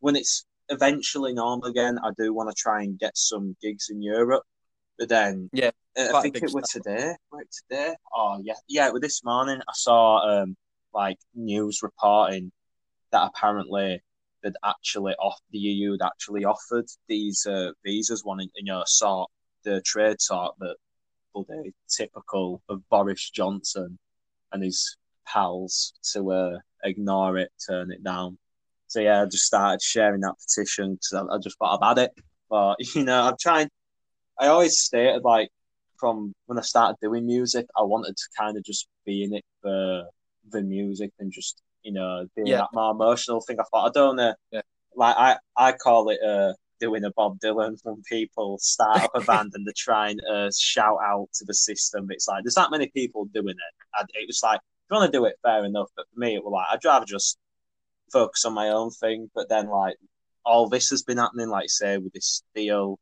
when 0.00 0.16
it's 0.16 0.44
eventually 0.68 1.32
normal 1.32 1.68
again, 1.68 1.98
I 2.02 2.10
do 2.18 2.34
want 2.34 2.50
to 2.50 2.60
try 2.60 2.82
and 2.82 2.98
get 2.98 3.16
some 3.16 3.56
gigs 3.62 3.88
in 3.90 4.02
Europe. 4.02 4.42
But 4.98 5.08
then, 5.08 5.48
Yeah, 5.52 5.70
uh, 5.96 6.16
I 6.16 6.22
think 6.22 6.36
it 6.36 6.52
was 6.52 6.68
today. 6.70 7.14
Right 7.30 7.46
today? 7.68 7.94
Oh 8.12 8.40
yeah, 8.42 8.54
yeah. 8.68 8.88
It 8.88 8.92
was 8.92 9.02
this 9.02 9.24
morning. 9.24 9.60
I 9.60 9.72
saw 9.74 10.42
um 10.42 10.56
like 10.92 11.18
news 11.34 11.82
reporting 11.82 12.50
that 13.12 13.30
apparently 13.34 14.02
that 14.42 14.54
actually 14.64 15.14
off 15.14 15.38
the 15.50 15.58
EU 15.58 15.92
had 15.92 16.06
actually 16.06 16.44
offered 16.44 16.86
these 17.08 17.46
uh, 17.46 17.72
visas, 17.84 18.24
wanting 18.24 18.48
you 18.54 18.64
know 18.64 18.82
sort 18.86 19.30
the 19.64 19.80
trade 19.82 20.16
talk 20.26 20.54
that 20.60 20.76
bloody 21.34 21.74
typical 21.88 22.62
of 22.68 22.88
Boris 22.88 23.30
Johnson 23.30 23.98
and 24.52 24.62
his 24.62 24.96
pals 25.26 25.92
to 26.12 26.30
uh, 26.32 26.58
ignore 26.84 27.38
it, 27.38 27.50
turn 27.68 27.92
it 27.92 28.02
down. 28.02 28.38
So 28.86 29.00
yeah, 29.00 29.22
I 29.22 29.24
just 29.26 29.44
started 29.44 29.82
sharing 29.82 30.22
that 30.22 30.36
petition 30.38 30.94
because 30.94 31.12
I, 31.12 31.34
I 31.34 31.38
just 31.38 31.58
thought 31.58 31.82
I've 31.82 31.98
it. 31.98 32.12
But 32.48 32.76
you 32.94 33.04
know, 33.04 33.22
I'm 33.22 33.36
trying. 33.40 33.68
I 34.40 34.48
always 34.48 34.78
stated 34.78 35.22
like 35.24 35.50
from 35.98 36.32
when 36.46 36.58
I 36.58 36.62
started 36.62 36.96
doing 37.02 37.26
music, 37.26 37.66
I 37.76 37.82
wanted 37.82 38.16
to 38.16 38.24
kind 38.38 38.56
of 38.56 38.64
just 38.64 38.86
be 39.04 39.24
in 39.24 39.34
it 39.34 39.44
for 39.60 40.04
the 40.50 40.62
music 40.62 41.10
and 41.18 41.32
just 41.32 41.60
you 41.88 41.94
know 41.98 42.26
doing 42.36 42.48
Yeah. 42.48 42.58
that 42.58 42.68
more 42.74 42.92
emotional 42.92 43.40
thing. 43.40 43.58
I 43.60 43.64
thought 43.70 43.88
I 43.90 43.92
don't 44.00 44.16
know, 44.16 44.34
Yeah. 44.52 44.60
like 44.94 45.16
I 45.26 45.30
I 45.56 45.72
call 45.72 46.10
it 46.10 46.20
uh 46.32 46.52
doing 46.80 47.02
a 47.04 47.10
Bob 47.18 47.32
Dylan 47.44 47.74
when 47.84 48.02
people 48.08 48.58
start 48.60 49.00
up 49.04 49.10
a 49.14 49.20
band 49.30 49.50
and 49.54 49.66
they're 49.66 49.72
trying 49.88 50.18
to 50.28 50.50
shout 50.56 50.98
out 51.10 51.26
to 51.38 51.44
the 51.46 51.54
system. 51.54 52.06
It's 52.10 52.28
like 52.28 52.44
there's 52.44 52.54
that 52.60 52.70
many 52.70 52.88
people 53.00 53.24
doing 53.38 53.56
it. 53.66 53.74
And 53.98 54.08
it 54.14 54.26
was 54.28 54.40
like 54.48 54.60
if 54.60 54.90
you 54.90 54.96
want 54.96 55.10
to 55.12 55.18
do 55.18 55.24
it, 55.24 55.36
fair 55.42 55.64
enough. 55.64 55.88
But 55.96 56.06
for 56.12 56.20
me, 56.20 56.34
it 56.36 56.44
was 56.44 56.52
like 56.52 56.66
I'd 56.70 56.84
rather 56.88 57.06
just 57.06 57.38
focus 58.12 58.44
on 58.44 58.52
my 58.54 58.68
own 58.68 58.90
thing. 58.90 59.30
But 59.34 59.48
then 59.48 59.66
like 59.68 59.96
all 60.44 60.68
this 60.68 60.88
has 60.90 61.02
been 61.02 61.18
happening, 61.18 61.48
like 61.48 61.68
say 61.70 61.96
with 61.98 62.12
this 62.12 62.42
deal 62.54 62.98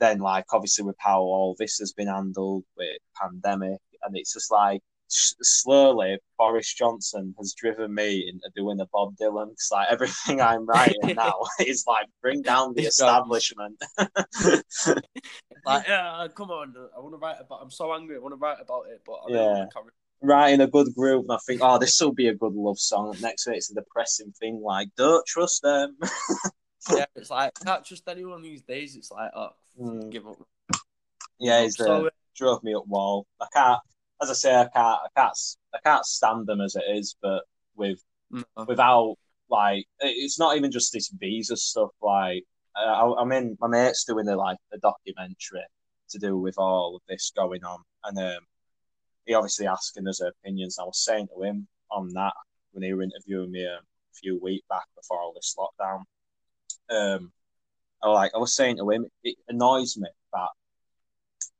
then 0.00 0.18
like 0.18 0.46
obviously 0.52 0.82
with 0.82 0.96
how 0.98 1.20
all 1.20 1.54
this 1.58 1.76
has 1.78 1.92
been 1.92 2.08
handled 2.08 2.64
with 2.78 2.96
pandemic 3.20 3.78
and 4.02 4.16
it's 4.16 4.32
just 4.32 4.50
like 4.50 4.80
slowly 5.12 6.18
Boris 6.38 6.72
Johnson 6.72 7.34
has 7.38 7.52
driven 7.54 7.92
me 7.94 8.28
into 8.28 8.48
doing 8.54 8.80
a 8.80 8.86
Bob 8.92 9.16
Dylan 9.16 9.50
because 9.50 9.68
like 9.72 9.88
everything 9.90 10.40
I'm 10.50 10.66
writing 10.66 10.98
now 11.16 11.34
is 11.66 11.84
like 11.86 12.06
bring 12.22 12.42
down 12.42 12.74
the 12.74 12.82
establishment 12.82 13.76
Like, 15.66 15.86
yeah, 15.86 16.26
come 16.34 16.50
on. 16.50 16.74
I 16.96 17.00
want 17.00 17.12
to 17.14 17.18
write 17.18 17.36
about. 17.38 17.60
I'm 17.62 17.70
so 17.70 17.92
angry. 17.92 18.16
I 18.16 18.18
want 18.18 18.32
to 18.32 18.38
write 18.38 18.56
about 18.62 18.86
it, 18.88 19.02
but 19.04 19.12
I 19.12 19.26
Yeah. 19.28 19.66
carry. 19.72 19.90
writing 20.22 20.60
a 20.62 20.66
good 20.66 20.88
groove 20.94 21.24
and 21.24 21.32
I 21.32 21.38
think 21.46 21.60
oh 21.62 21.78
this 21.78 22.00
will 22.00 22.12
be 22.12 22.28
a 22.28 22.34
good 22.34 22.54
love 22.54 22.78
song 22.78 23.16
next 23.20 23.46
week, 23.46 23.56
it's 23.56 23.70
a 23.70 23.74
depressing 23.74 24.32
thing 24.40 24.62
like 24.64 24.88
don't 24.96 25.24
trust 25.26 25.62
them 25.62 25.96
Yeah, 26.94 27.04
it's 27.14 27.30
like 27.30 27.52
can't 27.64 27.84
trust 27.84 28.08
anyone 28.08 28.42
these 28.42 28.62
days. 28.62 28.96
It's 28.96 29.10
like, 29.10 29.30
oh, 29.34 29.50
Mm. 29.80 30.10
give 30.10 30.26
up. 30.26 30.36
yeah 31.38 31.62
he's 31.62 31.76
So, 31.76 32.06
uh, 32.06 32.10
drove 32.36 32.62
me 32.64 32.74
up 32.74 32.86
wall 32.86 33.26
I 33.40 33.46
can't 33.52 33.80
as 34.22 34.30
I 34.30 34.34
say 34.34 34.54
I 34.54 34.68
can't 34.68 34.98
I 35.04 35.08
can't 35.16 35.38
I 35.74 35.78
can't 35.84 36.04
stand 36.04 36.46
them 36.46 36.60
as 36.60 36.76
it 36.76 36.84
is 36.88 37.16
but 37.20 37.44
with 37.76 38.02
no. 38.30 38.44
without 38.66 39.16
like 39.50 39.86
it's 40.00 40.38
not 40.38 40.56
even 40.56 40.70
just 40.70 40.92
this 40.92 41.08
visa 41.18 41.56
stuff. 41.56 41.90
Like 42.00 42.44
uh, 42.76 42.84
I, 42.84 43.20
I'm 43.20 43.32
in 43.32 43.56
my 43.60 43.68
mate's 43.68 44.04
doing 44.04 44.28
a 44.28 44.36
like 44.36 44.58
a 44.72 44.78
documentary 44.78 45.64
to 46.10 46.18
do 46.18 46.38
with 46.38 46.56
all 46.58 46.96
of 46.96 47.02
this 47.08 47.32
going 47.36 47.64
on, 47.64 47.80
and 48.04 48.18
um, 48.18 48.42
he 49.26 49.34
obviously 49.34 49.66
asking 49.66 50.08
us 50.08 50.20
opinions. 50.20 50.78
I 50.78 50.84
was 50.84 51.04
saying 51.04 51.28
to 51.34 51.42
him 51.42 51.66
on 51.90 52.08
that 52.14 52.32
when 52.72 52.84
he 52.84 52.94
were 52.94 53.02
interviewing 53.02 53.50
me 53.50 53.64
a 53.64 53.80
few 54.14 54.40
weeks 54.40 54.66
back 54.68 54.84
before 54.96 55.20
all 55.20 55.32
this 55.34 55.56
lockdown. 55.58 56.02
Um, 56.90 57.32
I 58.02 58.08
like 58.08 58.32
I 58.34 58.38
was 58.38 58.54
saying 58.54 58.78
to 58.78 58.90
him, 58.90 59.06
it 59.24 59.36
annoys 59.48 59.96
me 59.96 60.08
that 60.32 60.48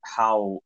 how 0.02 0.60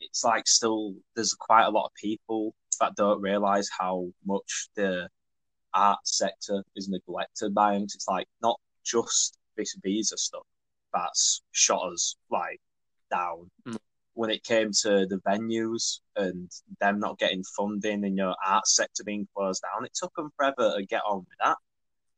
it's 0.00 0.24
like 0.24 0.46
still 0.46 0.94
there's 1.14 1.34
quite 1.34 1.64
a 1.64 1.70
lot 1.70 1.86
of 1.86 1.94
people 1.94 2.54
that 2.80 2.94
don't 2.96 3.20
realize 3.20 3.68
how 3.76 4.08
much 4.26 4.68
the 4.76 5.08
art 5.74 5.98
sector 6.04 6.62
is 6.76 6.88
neglected 6.88 7.54
by 7.54 7.74
him. 7.74 7.82
It's 7.82 8.08
like 8.08 8.26
not 8.42 8.58
just 8.84 9.38
this 9.56 9.76
visa 9.82 10.16
stuff 10.16 10.42
that's 10.92 11.42
shot 11.52 11.92
us 11.92 12.16
like 12.30 12.60
down. 13.10 13.50
Mm. 13.66 13.76
When 14.14 14.30
it 14.30 14.44
came 14.44 14.70
to 14.82 15.06
the 15.06 15.20
venues 15.26 15.98
and 16.14 16.48
them 16.80 17.00
not 17.00 17.18
getting 17.18 17.42
funding 17.56 18.04
and 18.04 18.16
your 18.16 18.36
art 18.46 18.66
sector 18.66 19.02
being 19.04 19.26
closed 19.36 19.62
down, 19.62 19.84
it 19.84 19.92
took 19.94 20.14
them 20.14 20.30
forever 20.36 20.74
to 20.76 20.86
get 20.86 21.02
on 21.04 21.18
with 21.18 21.38
that. 21.42 21.56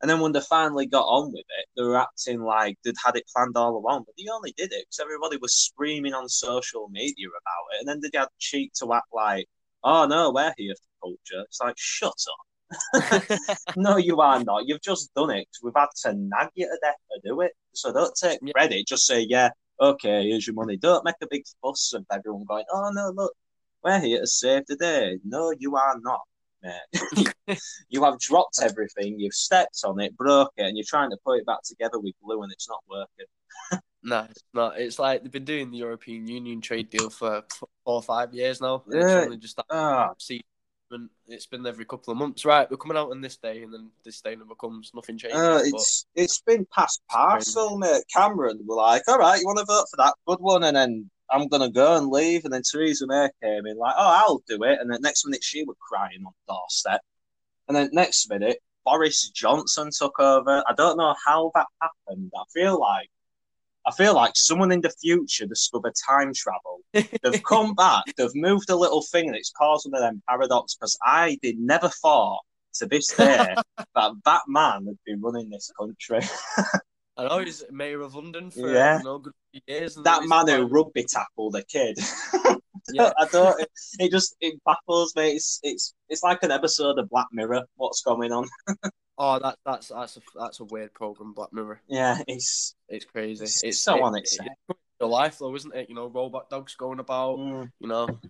And 0.06 0.10
then 0.12 0.20
when 0.20 0.30
they 0.30 0.40
finally 0.40 0.86
got 0.86 1.02
on 1.02 1.32
with 1.32 1.40
it, 1.58 1.66
they 1.76 1.82
were 1.82 1.96
acting 2.00 2.40
like 2.40 2.78
they'd 2.84 2.94
had 3.04 3.16
it 3.16 3.24
planned 3.34 3.56
all 3.56 3.76
along, 3.76 4.04
but 4.06 4.14
they 4.16 4.30
only 4.32 4.52
did 4.56 4.72
it 4.72 4.84
because 4.86 5.00
everybody 5.02 5.36
was 5.36 5.52
screaming 5.52 6.14
on 6.14 6.28
social 6.28 6.86
media 6.92 7.26
about 7.26 7.74
it. 7.74 7.80
And 7.80 7.88
then 7.88 8.00
they 8.12 8.16
had 8.16 8.28
cheek 8.38 8.72
to 8.74 8.92
act 8.94 9.08
like, 9.12 9.48
oh 9.82 10.06
no, 10.06 10.30
we're 10.30 10.54
here 10.56 10.76
for 11.00 11.08
culture. 11.08 11.42
It's 11.46 11.60
like, 11.60 11.74
shut 11.76 12.14
up. 12.94 13.40
no, 13.76 13.96
you 13.96 14.20
are 14.20 14.44
not. 14.44 14.68
You've 14.68 14.80
just 14.80 15.12
done 15.14 15.30
it 15.30 15.48
'cause 15.48 15.60
we've 15.64 15.72
had 15.76 15.88
to 16.02 16.14
nag 16.14 16.50
you 16.54 16.66
to 16.66 16.78
death 16.80 16.94
to 17.10 17.20
do 17.28 17.40
it. 17.40 17.50
So 17.72 17.92
don't 17.92 18.14
take 18.14 18.38
credit. 18.54 18.86
Just 18.86 19.06
say, 19.08 19.22
yeah, 19.28 19.50
okay, 19.80 20.28
here's 20.28 20.46
your 20.46 20.54
money. 20.54 20.76
Don't 20.76 21.04
make 21.04 21.16
a 21.20 21.26
big 21.28 21.42
fuss 21.60 21.92
of 21.94 22.06
everyone 22.12 22.44
going, 22.44 22.64
oh 22.72 22.90
no, 22.94 23.10
look, 23.10 23.32
we're 23.82 23.98
here 23.98 24.20
to 24.20 24.26
save 24.28 24.66
the 24.66 24.76
day. 24.76 25.18
No, 25.24 25.52
you 25.58 25.74
are 25.74 25.96
not, 26.00 26.20
mate. 26.62 27.58
you 27.88 28.04
have 28.04 28.18
dropped 28.18 28.58
everything. 28.62 29.18
You've 29.18 29.34
stepped 29.34 29.80
on 29.84 30.00
it, 30.00 30.16
broke 30.16 30.52
it, 30.56 30.62
and 30.62 30.76
you're 30.76 30.84
trying 30.88 31.10
to 31.10 31.16
put 31.24 31.38
it 31.38 31.46
back 31.46 31.62
together 31.64 31.98
with 31.98 32.14
glue, 32.24 32.42
and 32.42 32.52
it's 32.52 32.68
not 32.68 32.82
working. 32.88 33.26
No, 34.02 34.24
it's 34.30 34.44
not. 34.54 34.78
It's 34.78 35.00
like 35.00 35.22
they've 35.24 35.32
been 35.32 35.44
doing 35.44 35.72
the 35.72 35.78
European 35.78 36.28
Union 36.28 36.60
trade 36.60 36.90
deal 36.90 37.10
for 37.10 37.42
four 37.58 37.68
or 37.84 38.02
five 38.02 38.32
years 38.32 38.60
now. 38.60 38.84
Yeah. 38.88 39.00
It's 39.00 39.10
only 39.26 39.36
just 39.36 39.58
Ah, 39.68 40.12
see. 40.18 40.44
and 40.92 41.10
It's 41.26 41.46
been 41.46 41.66
every 41.66 41.84
couple 41.86 42.12
of 42.12 42.18
months, 42.18 42.44
right? 42.44 42.70
We're 42.70 42.76
coming 42.76 42.96
out 42.96 43.10
on 43.10 43.20
this 43.20 43.36
day, 43.36 43.64
and 43.64 43.74
then 43.74 43.90
this 44.04 44.20
day 44.20 44.36
never 44.36 44.54
comes. 44.54 44.92
Nothing 44.94 45.18
changes. 45.18 45.36
Uh, 45.36 45.60
it's 45.64 46.06
it's 46.14 46.40
been 46.42 46.64
past 46.72 47.02
parcel, 47.10 47.78
mate. 47.78 48.04
Cameron 48.14 48.60
were 48.64 48.76
like, 48.76 49.02
all 49.08 49.18
right, 49.18 49.40
you 49.40 49.46
want 49.46 49.58
to 49.58 49.64
vote 49.64 49.86
for 49.90 49.96
that 49.96 50.14
good 50.24 50.38
one, 50.38 50.62
and 50.62 50.76
then 50.76 51.10
I'm 51.30 51.48
gonna 51.48 51.70
go 51.70 51.96
and 51.96 52.08
leave, 52.08 52.44
and 52.44 52.52
then 52.52 52.62
Theresa 52.62 53.06
May 53.06 53.28
came 53.42 53.66
in 53.66 53.76
like, 53.76 53.94
oh, 53.96 54.24
I'll 54.26 54.42
do 54.46 54.62
it, 54.64 54.78
and 54.80 54.90
then 54.90 55.00
next 55.02 55.24
minute 55.26 55.42
she 55.42 55.64
was 55.64 55.76
crying 55.80 56.22
on 56.26 56.32
the 56.46 56.54
doorstep, 56.54 57.00
and 57.68 57.76
then 57.76 57.90
next 57.92 58.28
minute 58.30 58.58
Boris 58.84 59.28
Johnson 59.30 59.90
took 59.96 60.18
over. 60.20 60.62
I 60.66 60.72
don't 60.76 60.96
know 60.96 61.14
how 61.26 61.50
that 61.54 61.66
happened. 61.82 62.30
I 62.34 62.44
feel 62.54 62.80
like. 62.80 63.10
I 63.88 63.92
feel 63.92 64.14
like 64.16 64.32
someone 64.34 64.72
in 64.72 64.80
the 64.80 64.90
future 65.00 65.46
discovered 65.46 65.94
time 66.08 66.32
travel. 66.34 66.80
They've 66.92 67.42
come 67.48 67.72
back, 67.74 68.02
they've 68.16 68.34
moved 68.34 68.68
a 68.68 68.74
little 68.74 69.02
thing, 69.02 69.28
and 69.28 69.36
it's 69.36 69.52
caused 69.56 69.86
one 69.88 69.94
of 69.94 70.04
them 70.04 70.22
paradox. 70.28 70.74
Because 70.74 70.98
I 71.04 71.38
did 71.40 71.56
never 71.58 71.88
thought 71.88 72.40
to 72.74 72.86
this 72.86 73.06
day 73.08 73.54
that 73.94 74.12
that 74.24 74.42
man 74.48 74.86
would 74.86 74.98
be 75.06 75.14
running 75.14 75.50
this 75.50 75.70
country. 75.78 76.20
I 77.18 77.28
know 77.28 77.38
he's 77.38 77.64
mayor 77.70 78.00
of 78.02 78.14
London 78.14 78.50
for 78.50 78.70
Yeah. 78.72 79.00
know, 79.02 79.18
good 79.18 79.32
years. 79.66 79.96
and 79.96 80.04
that 80.06 80.24
man 80.26 80.48
who 80.48 80.66
rugby 80.66 81.04
tackled 81.04 81.56
a 81.56 81.62
kid. 81.64 81.98
Yeah. 82.92 83.10
I 83.18 83.26
don't. 83.26 83.60
It, 83.60 83.68
it 83.98 84.10
just 84.12 84.36
it 84.40 84.60
baffles 84.64 85.12
me. 85.16 85.30
It's 85.32 85.58
it's 85.64 85.92
it's 86.08 86.22
like 86.22 86.44
an 86.44 86.52
episode 86.52 87.00
of 87.00 87.10
Black 87.10 87.26
Mirror. 87.32 87.62
What's 87.74 88.02
going 88.02 88.30
on? 88.32 88.46
Oh, 89.18 89.38
that 89.40 89.56
that's 89.64 89.88
that's 89.88 90.18
a 90.18 90.20
that's 90.38 90.60
a 90.60 90.64
weird 90.66 90.92
program, 90.94 91.32
Black 91.32 91.50
Mirror. 91.52 91.80
Yeah, 91.88 92.18
it's 92.28 92.76
It's 92.88 93.06
crazy. 93.06 93.42
It's 93.44 93.64
It's 93.64 93.80
so 93.80 93.96
it- 93.96 94.02
on 94.02 94.14
its 94.16 94.38
it- 94.38 94.42
head. 94.42 94.76
life, 95.08 95.38
though, 95.38 95.54
isn't 95.56 95.74
it? 95.74 95.88
You 95.88 95.94
know, 95.96 96.06
robot 96.08 96.48
dogs 96.50 96.76
going 96.76 97.00
about. 97.00 97.38
Mm. 97.38 97.70
You 97.80 97.88
know, 97.88 98.20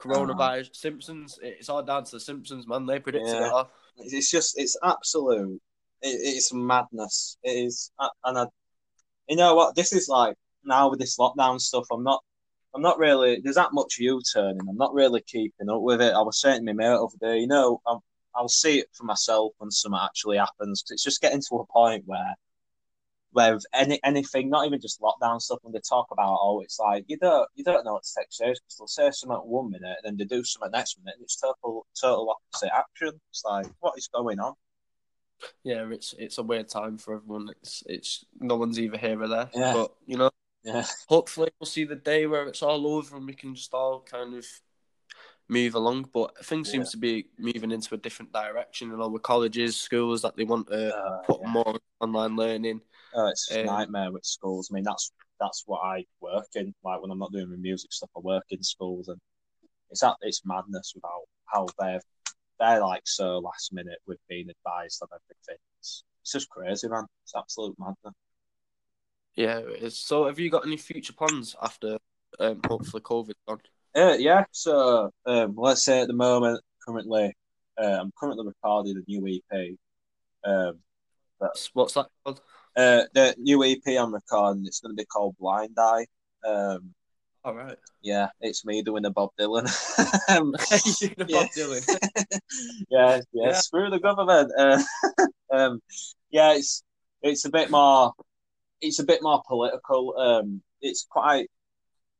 coronavirus, 0.00 0.74
Simpsons. 0.74 1.38
It's 1.42 1.68
all 1.68 1.82
down 1.82 2.04
to 2.04 2.10
the 2.10 2.20
Simpsons, 2.20 2.66
man. 2.66 2.84
They 2.86 2.98
predicted 2.98 3.32
Yeah. 3.34 3.46
it 3.46 3.52
all. 3.52 3.70
It's 3.98 4.30
just, 4.30 4.58
it's 4.58 4.76
absolute, 4.82 5.60
it, 6.02 6.08
it's 6.08 6.52
madness. 6.52 7.36
It 7.42 7.50
is, 7.66 7.90
and 8.24 8.38
I, 8.38 8.46
you 9.28 9.36
know 9.36 9.54
what? 9.54 9.74
This 9.76 9.92
is 9.92 10.08
like 10.08 10.36
now 10.64 10.90
with 10.90 11.00
this 11.00 11.18
lockdown 11.18 11.60
stuff. 11.60 11.86
I'm 11.92 12.02
not, 12.04 12.22
I'm 12.74 12.82
not 12.82 12.98
really. 12.98 13.40
There's 13.42 13.56
that 13.56 13.72
much 13.72 13.96
U-turning. 13.98 14.68
I'm 14.68 14.76
not 14.76 14.94
really 14.94 15.22
keeping 15.22 15.70
up 15.70 15.82
with 15.82 16.00
it. 16.02 16.14
I 16.14 16.22
was 16.22 16.40
saying 16.40 16.60
to 16.66 16.66
my 16.66 16.72
mate 16.74 16.96
over 16.96 17.14
there, 17.20 17.36
you 17.36 17.46
know, 17.46 17.80
I'm, 17.86 17.98
I'll 18.34 18.48
see 18.48 18.80
it 18.80 18.88
for 18.94 19.04
myself 19.04 19.52
when 19.58 19.70
something 19.70 20.00
actually 20.02 20.38
happens. 20.38 20.82
'cause 20.82 20.92
it's 20.92 21.04
just 21.04 21.20
getting 21.20 21.42
to 21.42 21.56
a 21.56 21.66
point 21.72 22.04
where, 22.06 22.34
where 23.32 23.58
any 23.74 23.98
anything, 24.04 24.50
not 24.50 24.66
even 24.66 24.80
just 24.80 25.00
lockdown 25.00 25.40
stuff, 25.40 25.58
when 25.62 25.72
they 25.72 25.80
talk 25.88 26.06
about, 26.12 26.38
oh, 26.42 26.60
it's 26.60 26.78
like 26.78 27.04
you 27.08 27.16
don't, 27.18 27.48
you 27.54 27.64
don't 27.64 27.84
know 27.84 27.94
what 27.94 28.04
to 28.04 28.12
take 28.18 28.26
serious 28.30 28.60
because 28.60 28.76
they'll 28.78 29.10
say 29.10 29.10
something 29.12 29.38
one 29.38 29.70
minute, 29.70 29.96
and 30.02 30.04
then 30.04 30.16
they 30.16 30.24
do 30.24 30.44
something 30.44 30.70
next 30.72 30.98
minute, 30.98 31.14
and 31.16 31.24
it's 31.24 31.36
total, 31.40 31.86
total 32.00 32.30
opposite 32.30 32.70
action. 32.74 33.20
It's 33.30 33.42
like, 33.44 33.66
what 33.80 33.94
is 33.98 34.08
going 34.12 34.38
on? 34.40 34.54
Yeah, 35.64 35.88
it's 35.90 36.14
it's 36.18 36.38
a 36.38 36.42
weird 36.42 36.68
time 36.68 36.98
for 36.98 37.14
everyone. 37.14 37.48
It's 37.62 37.82
it's 37.86 38.24
no 38.40 38.56
one's 38.56 38.78
either 38.80 38.98
here 38.98 39.20
or 39.22 39.28
there. 39.28 39.50
Yeah. 39.54 39.72
But 39.72 39.94
you 40.06 40.16
know, 40.16 40.30
Yeah. 40.64 40.84
hopefully 41.08 41.50
we'll 41.60 41.66
see 41.66 41.84
the 41.84 41.96
day 41.96 42.26
where 42.26 42.46
it's 42.48 42.62
all 42.62 42.86
over 42.86 43.16
and 43.16 43.26
we 43.26 43.34
can 43.34 43.54
just 43.54 43.74
all 43.74 44.00
kind 44.00 44.34
of 44.34 44.46
move 45.48 45.74
along. 45.74 46.10
But 46.12 46.44
things 46.44 46.68
Yeah. 46.68 46.72
seems 46.72 46.90
to 46.92 46.96
be 46.96 47.28
moving 47.38 47.70
into 47.70 47.94
a 47.94 47.98
different 47.98 48.32
direction. 48.32 48.90
You 48.90 48.96
know, 48.96 49.08
with 49.08 49.22
colleges, 49.22 49.76
schools 49.76 50.22
that 50.22 50.36
they 50.36 50.44
want 50.44 50.68
to 50.68 50.94
Uh, 50.96 51.22
put 51.22 51.40
yeah. 51.40 51.48
more 51.48 51.78
online 52.00 52.36
learning. 52.36 52.80
Oh, 53.14 53.26
it's 53.28 53.50
a 53.50 53.60
Um, 53.60 53.66
nightmare 53.66 54.12
with 54.12 54.24
schools. 54.24 54.68
I 54.70 54.74
mean, 54.74 54.84
that's 54.84 55.12
that's 55.40 55.64
what 55.66 55.80
I 55.80 56.06
work 56.20 56.46
in. 56.54 56.72
Like 56.84 57.02
when 57.02 57.10
I'm 57.10 57.18
not 57.18 57.32
doing 57.32 57.50
my 57.50 57.56
music 57.56 57.92
stuff, 57.92 58.10
I 58.16 58.20
work 58.20 58.44
in 58.50 58.62
schools, 58.62 59.08
and 59.08 59.20
it's 59.90 60.02
it's 60.22 60.44
madness 60.44 60.94
about 60.96 61.10
how 61.46 61.66
how 61.78 62.00
they're 62.58 62.80
like 62.80 63.02
so 63.04 63.38
last 63.38 63.72
minute 63.72 63.98
with 64.06 64.18
being 64.28 64.48
advised 64.50 65.02
on 65.02 65.08
everything. 65.12 65.60
It's, 65.78 66.04
it's 66.22 66.32
just 66.32 66.48
crazy, 66.48 66.88
man. 66.88 67.06
It's 67.24 67.34
absolute 67.36 67.76
madness. 67.78 68.14
Yeah, 69.34 69.58
it 69.58 69.82
is. 69.82 69.98
So, 69.98 70.26
have 70.26 70.38
you 70.38 70.50
got 70.50 70.66
any 70.66 70.76
future 70.76 71.14
plans 71.14 71.56
after 71.62 71.98
um, 72.38 72.60
hopefully 72.66 73.02
COVID 73.02 73.32
gone? 73.48 73.60
Uh, 73.94 74.16
yeah. 74.18 74.44
So 74.52 75.10
um, 75.26 75.54
let's 75.56 75.84
say 75.84 76.00
at 76.00 76.08
the 76.08 76.14
moment, 76.14 76.62
currently, 76.86 77.34
uh, 77.80 77.98
I'm 78.00 78.12
currently 78.18 78.46
recording 78.46 78.96
a 78.96 79.10
new 79.10 79.40
EP. 79.52 79.76
Um, 80.44 80.78
What's, 81.38 81.70
what's 81.74 81.94
that 81.94 82.06
called? 82.24 82.40
uh, 82.76 83.02
the 83.14 83.34
new 83.36 83.64
EP 83.64 83.82
I'm 83.98 84.14
recording, 84.14 84.64
it's 84.64 84.80
going 84.80 84.96
to 84.96 85.00
be 85.00 85.04
called 85.06 85.34
Blind 85.40 85.76
Eye. 85.76 86.06
Um, 86.46 86.94
All 87.44 87.54
right. 87.56 87.76
yeah, 88.02 88.28
it's 88.40 88.64
me 88.64 88.82
doing 88.82 89.04
a 89.04 89.10
Bob 89.10 89.30
Dylan. 89.38 89.64
um, 90.28 90.52
the 90.60 91.26
yeah. 91.28 91.40
Bob 91.40 91.48
Dylan. 91.56 92.40
yeah, 92.90 93.20
yeah, 93.32 93.46
Yeah. 93.48 93.52
screw 93.54 93.90
the 93.90 93.98
government. 93.98 94.52
Uh, 94.56 94.80
um, 95.52 95.80
yeah, 96.30 96.54
it's 96.54 96.84
it's 97.20 97.44
a 97.44 97.50
bit 97.50 97.70
more, 97.70 98.12
it's 98.80 99.00
a 99.00 99.04
bit 99.04 99.22
more 99.22 99.42
political. 99.48 100.16
Um, 100.16 100.62
it's 100.80 101.04
quite, 101.10 101.48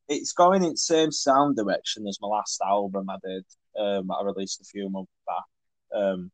it's 0.09 0.33
going 0.33 0.63
in 0.63 0.71
the 0.71 0.77
same 0.77 1.11
sound 1.11 1.55
direction 1.55 2.05
as 2.07 2.19
my 2.21 2.27
last 2.27 2.59
album 2.65 3.09
I 3.09 3.17
did. 3.25 3.45
Um, 3.79 4.11
I 4.11 4.23
released 4.23 4.61
a 4.61 4.65
few 4.65 4.89
months 4.89 5.11
back. 5.25 5.99
Um, 6.01 6.31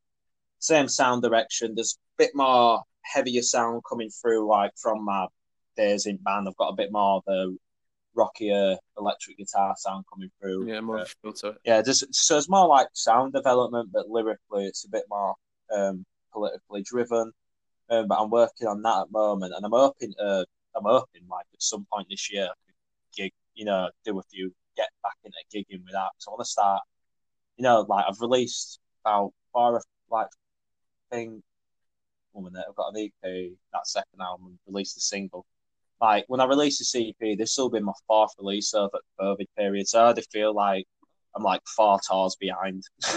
same 0.60 0.88
sound 0.88 1.22
direction. 1.22 1.74
There's 1.76 1.98
a 2.18 2.24
bit 2.24 2.32
more 2.34 2.82
heavier 3.04 3.42
sound 3.44 3.84
coming 3.88 4.10
through, 4.10 4.48
like 4.50 4.72
from 4.82 5.06
my 5.06 5.28
days 5.78 6.06
in 6.08 6.18
band. 6.18 6.48
I've 6.48 6.58
got 6.58 6.70
a 6.70 6.76
bit 6.76 6.92
more 6.92 7.18
of 7.18 7.24
the 7.26 7.56
rockier 8.20 8.78
electric 8.98 9.38
guitar 9.38 9.74
sound 9.78 10.04
coming 10.12 10.30
through. 10.40 10.68
yeah, 10.68 10.82
more 10.82 11.00
Uh, 11.00 11.02
of 11.04 11.08
a 11.08 11.22
feel 11.22 11.34
to 11.34 11.48
it. 11.50 11.58
yeah, 11.66 11.82
there's, 11.82 12.04
so 12.12 12.38
it's 12.38 12.50
more 12.50 12.68
like 12.68 12.88
sound 12.94 13.34
development, 13.34 13.90
but 13.92 14.10
lyrically 14.10 14.66
it's 14.66 14.86
a 14.86 14.90
bit 14.90 15.06
more 15.10 15.36
um, 15.76 16.06
politically 16.34 16.84
driven. 16.84 17.32
Um, 17.92 18.08
but 18.08 18.20
I'm 18.22 18.30
working 18.30 18.68
on 18.68 18.82
that 18.84 18.98
at 19.02 19.08
the 19.08 19.18
moment, 19.18 19.54
and 19.56 19.66
I'm 19.66 19.72
hoping, 19.72 20.14
uh, 20.22 20.44
I'm 20.76 20.84
hoping 20.84 21.24
like 21.30 21.46
at 21.54 21.62
some 21.64 21.86
point 21.92 22.08
this 22.10 22.32
year, 22.32 22.48
I 22.52 22.72
gig, 23.16 23.32
you 23.56 23.66
know, 23.66 23.90
do 24.06 24.20
a 24.20 24.24
few, 24.32 24.54
get 24.78 24.90
back 25.02 25.16
into 25.24 25.38
gigging 25.54 25.84
with 25.86 25.94
that. 25.94 26.12
So 26.20 26.30
I 26.30 26.34
want 26.34 26.46
to 26.46 26.52
start, 26.52 26.82
you 27.58 27.64
know, 27.64 27.86
like 27.90 28.06
I've 28.08 28.20
released 28.22 28.80
about 29.04 29.32
four, 29.52 29.82
like 30.12 30.28
thing, 31.12 31.42
one 32.34 32.44
minute, 32.46 32.66
I've 32.70 32.76
got 32.76 32.94
an 32.96 33.02
EP, 33.24 33.52
that 33.74 33.88
second 33.88 34.22
album, 34.22 34.60
released 34.68 34.96
a 34.98 35.02
single. 35.02 35.46
Like 36.02 36.26
when 36.28 36.40
I 36.40 36.46
release 36.46 36.78
the 36.80 36.86
CP, 37.22 37.38
this 37.38 37.58
will 37.58 37.70
be 37.70 37.80
my 37.82 37.94
fourth 38.08 38.32
release 38.40 38.74
over 38.74 38.90
the 39.18 39.24
COVID 39.24 39.46
period. 39.58 39.88
So 39.88 40.00
I 40.00 40.04
already 40.06 40.24
feel 40.32 40.54
like 40.54 40.86
I'm 41.36 41.44
like 41.44 41.62
four 41.76 42.00
tours 42.08 42.36
behind. 42.40 42.84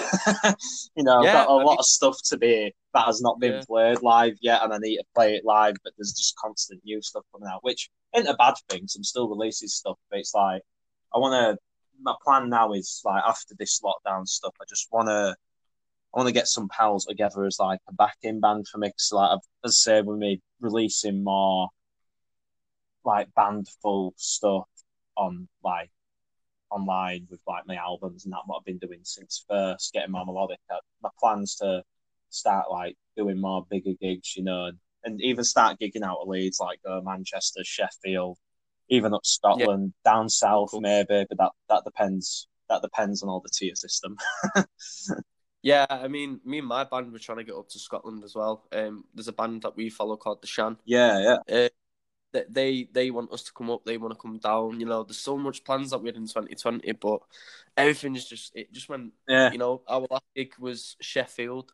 you 0.97 1.03
know, 1.05 1.19
I've 1.21 1.33
got 1.33 1.47
a 1.49 1.51
I 1.51 1.55
lot 1.55 1.65
mean- 1.71 1.79
of 1.79 1.85
stuff 1.87 2.17
to 2.27 2.37
be 2.39 2.75
that 2.95 3.07
has 3.07 3.23
not 3.23 3.39
been 3.41 3.55
Yeah. 3.55 3.63
played 3.67 4.03
live 4.03 4.35
yet, 4.43 4.63
and 4.63 4.73
I 4.73 4.79
need 4.79 4.97
to 4.99 5.05
play 5.15 5.35
it 5.37 5.45
live. 5.45 5.77
But 5.83 5.93
there's 5.97 6.13
just 6.13 6.37
constant 6.37 6.83
new 6.85 7.01
stuff 7.03 7.25
coming 7.33 7.49
out, 7.49 7.63
which 7.65 7.89
ain't 8.15 8.29
a 8.29 8.35
bad 8.35 8.55
thing. 8.69 8.81
'cause 8.81 8.97
I'm 8.97 9.05
still 9.05 9.29
releasing 9.29 9.69
stuff, 9.69 9.97
but 10.11 10.19
it's 10.19 10.35
like 10.35 10.63
I 11.15 11.19
want 11.19 11.35
to. 11.59 11.59
My 12.01 12.15
plan 12.25 12.49
now 12.49 12.73
is 12.73 13.01
like 13.05 13.23
after 13.27 13.55
this 13.59 13.81
lockdown 13.81 14.27
stuff, 14.27 14.55
I 14.61 14.65
just 14.69 14.89
want 14.93 15.09
to. 15.09 15.37
I 16.15 16.19
want 16.19 16.27
to 16.27 16.33
get 16.35 16.49
some 16.49 16.69
pals 16.69 17.07
together 17.07 17.47
as 17.47 17.59
like 17.59 17.81
a 17.89 17.95
backing 17.95 18.41
band 18.41 18.67
for 18.69 18.77
me. 18.77 18.91
Like 19.13 19.31
I've, 19.31 19.39
as 19.65 19.71
I 19.87 19.93
say, 19.93 20.03
with 20.03 20.19
me 20.19 20.41
releasing 20.61 21.25
more 21.25 21.69
like 23.05 23.29
bandful 23.35 24.15
stuff 24.17 24.69
on 25.17 25.49
like 25.65 25.91
online 26.71 27.27
with 27.31 27.41
like 27.47 27.67
my 27.67 27.77
albums 27.77 28.25
and 28.25 28.33
that 28.33 28.41
what 28.47 28.59
I've 28.59 28.65
been 28.65 28.79
doing 28.79 29.01
since 29.03 29.45
first 29.49 29.93
getting 29.93 30.11
my 30.13 30.25
melodic. 30.25 30.59
uh, 30.71 30.77
My 31.03 31.11
plans 31.21 31.57
to 31.57 31.83
start 32.31 32.71
like 32.71 32.97
doing 33.17 33.41
more 33.41 33.67
bigger 33.71 33.93
gigs, 34.01 34.37
you 34.37 34.45
know, 34.45 34.67
and, 34.67 34.79
and 35.05 35.21
even 35.23 35.45
start 35.45 35.79
gigging 35.81 36.03
out 36.03 36.19
of 36.23 36.29
Leeds, 36.29 36.59
like 36.61 36.81
uh, 36.89 37.01
Manchester, 37.03 37.61
Sheffield, 37.65 38.39
even 38.89 39.15
up 39.15 39.25
Scotland, 39.27 39.93
down 40.05 40.29
south 40.29 40.71
Cool. 40.71 40.81
maybe, 40.81 41.27
but 41.29 41.39
that 41.39 41.53
that 41.69 41.85
depends. 41.85 42.49
That 42.69 42.81
depends 42.83 43.23
on 43.23 43.29
all 43.29 43.41
the 43.41 43.51
tier 43.53 43.75
system. 43.75 44.17
Yeah, 45.63 45.87
I 45.89 46.09
mean, 46.09 46.41
me 46.45 46.59
and 46.59 46.67
my 46.67 46.83
band 46.85 47.13
were 47.13 47.19
trying 47.21 47.39
to 47.39 47.45
get 47.45 47.55
up 47.55 47.69
to 47.69 47.79
Scotland 47.79 48.25
as 48.25 48.35
well. 48.35 48.67
Um, 48.73 49.05
there's 49.15 49.29
a 49.29 49.33
band 49.33 49.63
that 49.63 49.77
we 49.77 49.91
follow 49.91 50.17
called 50.17 50.43
the 50.43 50.49
Shan. 50.49 50.77
yeah, 50.85 51.37
yeah, 51.49 51.69
They 52.33 52.45
they, 52.49 52.89
they 52.93 53.11
want 53.11 53.33
us 53.33 53.43
to 53.45 53.53
come 53.53 53.71
up. 53.71 53.85
They 53.85 53.99
want 53.99 54.15
to 54.15 54.21
come 54.21 54.39
down. 54.39 54.81
You 54.81 54.87
know, 54.87 55.03
there's 55.03 55.19
so 55.19 55.37
much 55.37 55.65
plans 55.65 55.91
that 55.91 55.99
we 55.99 56.09
had 56.09 56.17
in 56.17 56.27
2020, 56.27 56.93
but 56.93 57.21
everything's 57.77 58.25
just 58.25 58.53
it 58.55 58.73
just 58.73 58.89
went. 58.89 59.13
yeah. 59.29 59.53
You 59.53 59.59
know, 59.59 59.83
our 59.87 60.07
last 60.11 60.25
gig 60.35 60.53
was 60.59 60.97
Sheffield, 61.01 61.73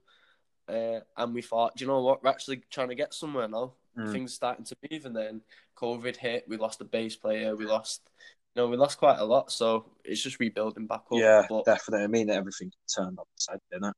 uh, 0.68 1.00
and 1.16 1.34
we 1.34 1.42
thought, 1.42 1.76
do 1.76 1.84
you 1.84 1.88
know 1.88 2.02
what? 2.02 2.22
We're 2.22 2.30
actually 2.30 2.62
trying 2.70 2.88
to 2.88 2.94
get 2.94 3.14
somewhere 3.14 3.48
now. 3.48 3.74
Mm. 3.96 4.12
Things 4.12 4.34
starting 4.34 4.64
to 4.66 4.76
move, 4.90 5.06
and 5.06 5.16
then 5.16 5.40
COVID 5.76 6.16
hit. 6.16 6.44
We 6.48 6.56
lost 6.56 6.80
a 6.80 6.84
bass 6.84 7.16
player. 7.16 7.56
We 7.56 7.66
lost, 7.66 8.10
you 8.54 8.62
know, 8.62 8.68
we 8.68 8.76
lost 8.76 8.98
quite 8.98 9.18
a 9.18 9.24
lot. 9.24 9.50
So 9.50 9.86
it's 10.04 10.22
just 10.22 10.38
rebuilding 10.38 10.86
back 10.86 11.02
up. 11.10 11.18
Yeah, 11.18 11.46
but 11.48 11.64
definitely. 11.64 12.04
I 12.04 12.08
mean, 12.08 12.30
everything 12.30 12.70
turned 12.94 13.18
upside 13.18 13.60
down. 13.72 13.92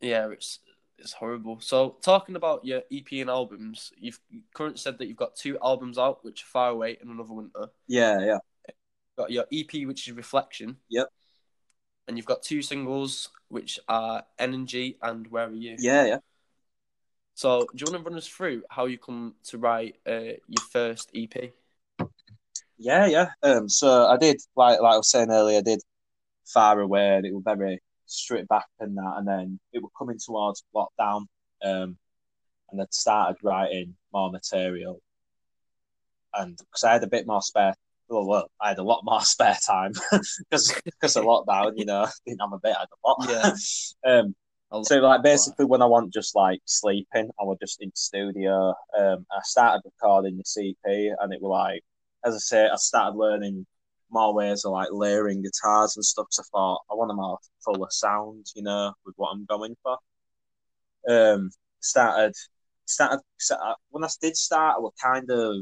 Yeah, 0.00 0.28
it's 0.30 0.60
it's 0.98 1.12
horrible. 1.12 1.60
So 1.60 1.96
talking 2.02 2.36
about 2.36 2.64
your 2.64 2.82
EP 2.92 3.06
and 3.12 3.30
albums, 3.30 3.92
you've 3.98 4.20
currently 4.54 4.78
said 4.78 4.98
that 4.98 5.06
you've 5.08 5.16
got 5.16 5.36
two 5.36 5.58
albums 5.62 5.98
out, 5.98 6.24
which 6.24 6.42
are 6.42 6.46
Far 6.46 6.70
Away 6.70 6.96
and 7.00 7.10
Another 7.10 7.34
Winter. 7.34 7.66
Yeah, 7.86 8.20
yeah, 8.20 8.38
You've 8.68 9.16
got 9.16 9.30
your 9.30 9.44
EP, 9.52 9.86
which 9.86 10.08
is 10.08 10.14
Reflection. 10.14 10.76
Yep. 10.88 11.08
And 12.08 12.16
you've 12.16 12.26
got 12.26 12.42
two 12.42 12.62
singles, 12.62 13.30
which 13.48 13.78
are 13.88 14.24
Energy 14.38 14.96
and 15.02 15.26
Where 15.26 15.46
Are 15.48 15.52
You? 15.52 15.76
yeah, 15.78 16.06
yeah. 16.06 16.18
So 17.34 17.60
do 17.60 17.84
you 17.84 17.92
want 17.92 18.02
to 18.02 18.10
run 18.10 18.16
us 18.16 18.26
through 18.26 18.62
how 18.70 18.86
you 18.86 18.96
come 18.96 19.34
to 19.48 19.58
write 19.58 19.96
uh, 20.06 20.38
your 20.48 20.62
first 20.70 21.10
EP? 21.14 21.52
Yeah, 22.78 23.06
yeah. 23.06 23.28
Um, 23.42 23.68
so 23.68 24.06
I 24.06 24.16
did 24.16 24.40
like 24.56 24.80
like 24.80 24.94
I 24.94 24.96
was 24.96 25.10
saying 25.10 25.30
earlier, 25.30 25.58
I 25.58 25.62
did 25.62 25.82
far 26.46 26.80
away, 26.80 27.16
and 27.16 27.26
it 27.26 27.34
was 27.34 27.42
very 27.44 27.82
stripped 28.06 28.48
back 28.48 28.66
and 28.80 28.96
that, 28.96 29.14
and 29.16 29.26
then 29.26 29.60
it 29.72 29.82
was 29.82 29.90
coming 29.98 30.18
towards 30.24 30.64
lockdown, 30.74 31.26
um, 31.64 31.96
and 32.70 32.80
I'd 32.80 32.92
started 32.92 33.36
writing 33.42 33.94
more 34.12 34.30
material, 34.30 35.00
and 36.34 36.56
because 36.56 36.84
I 36.84 36.92
had 36.94 37.04
a 37.04 37.08
bit 37.08 37.26
more 37.26 37.42
spare, 37.42 37.74
well, 38.08 38.26
well, 38.26 38.50
I 38.60 38.68
had 38.68 38.78
a 38.78 38.84
lot 38.84 39.04
more 39.04 39.20
spare 39.22 39.56
time 39.66 39.92
because 40.38 40.80
because 40.84 41.16
of 41.16 41.24
lockdown, 41.24 41.72
you 41.76 41.84
know, 41.84 42.06
didn't 42.26 42.40
have 42.40 42.52
a 42.52 42.58
bit, 42.58 42.76
I 42.76 42.80
had 42.80 42.88
a 42.92 43.08
lot. 43.08 43.54
Yeah. 44.04 44.10
um, 44.18 44.34
so 44.82 44.98
like 44.98 45.22
basically 45.22 45.64
when 45.64 45.82
I 45.82 45.86
want 45.86 46.12
just 46.12 46.34
like 46.34 46.60
sleeping, 46.64 47.30
I 47.40 47.44
was 47.44 47.58
just 47.60 47.80
in 47.80 47.92
studio. 47.94 48.74
Um, 48.98 49.26
I 49.30 49.40
started 49.42 49.82
recording 49.84 50.38
the 50.38 50.44
CP, 50.44 51.12
and 51.18 51.32
it 51.32 51.40
was 51.40 51.50
like, 51.50 51.82
as 52.24 52.34
I 52.34 52.38
say, 52.38 52.68
I 52.68 52.76
started 52.76 53.16
learning 53.16 53.66
more 54.10 54.34
ways 54.34 54.64
of 54.64 54.72
like 54.72 54.88
layering 54.92 55.42
guitars 55.42 55.96
and 55.96 56.04
stuff. 56.04 56.26
So 56.30 56.42
I 56.42 56.46
thought 56.52 56.80
I 56.90 56.94
want 56.94 57.10
a 57.10 57.14
more 57.14 57.38
fuller 57.64 57.88
sound, 57.90 58.46
you 58.54 58.62
know, 58.62 58.92
with 59.04 59.14
what 59.16 59.30
I'm 59.30 59.44
going 59.46 59.76
for. 59.82 59.98
Um, 61.08 61.50
started 61.80 62.34
started, 62.84 63.20
started 63.38 63.76
when 63.90 64.04
I 64.04 64.08
did 64.20 64.36
start, 64.36 64.76
I 64.76 64.80
was 64.80 64.92
kind 65.02 65.30
of 65.30 65.54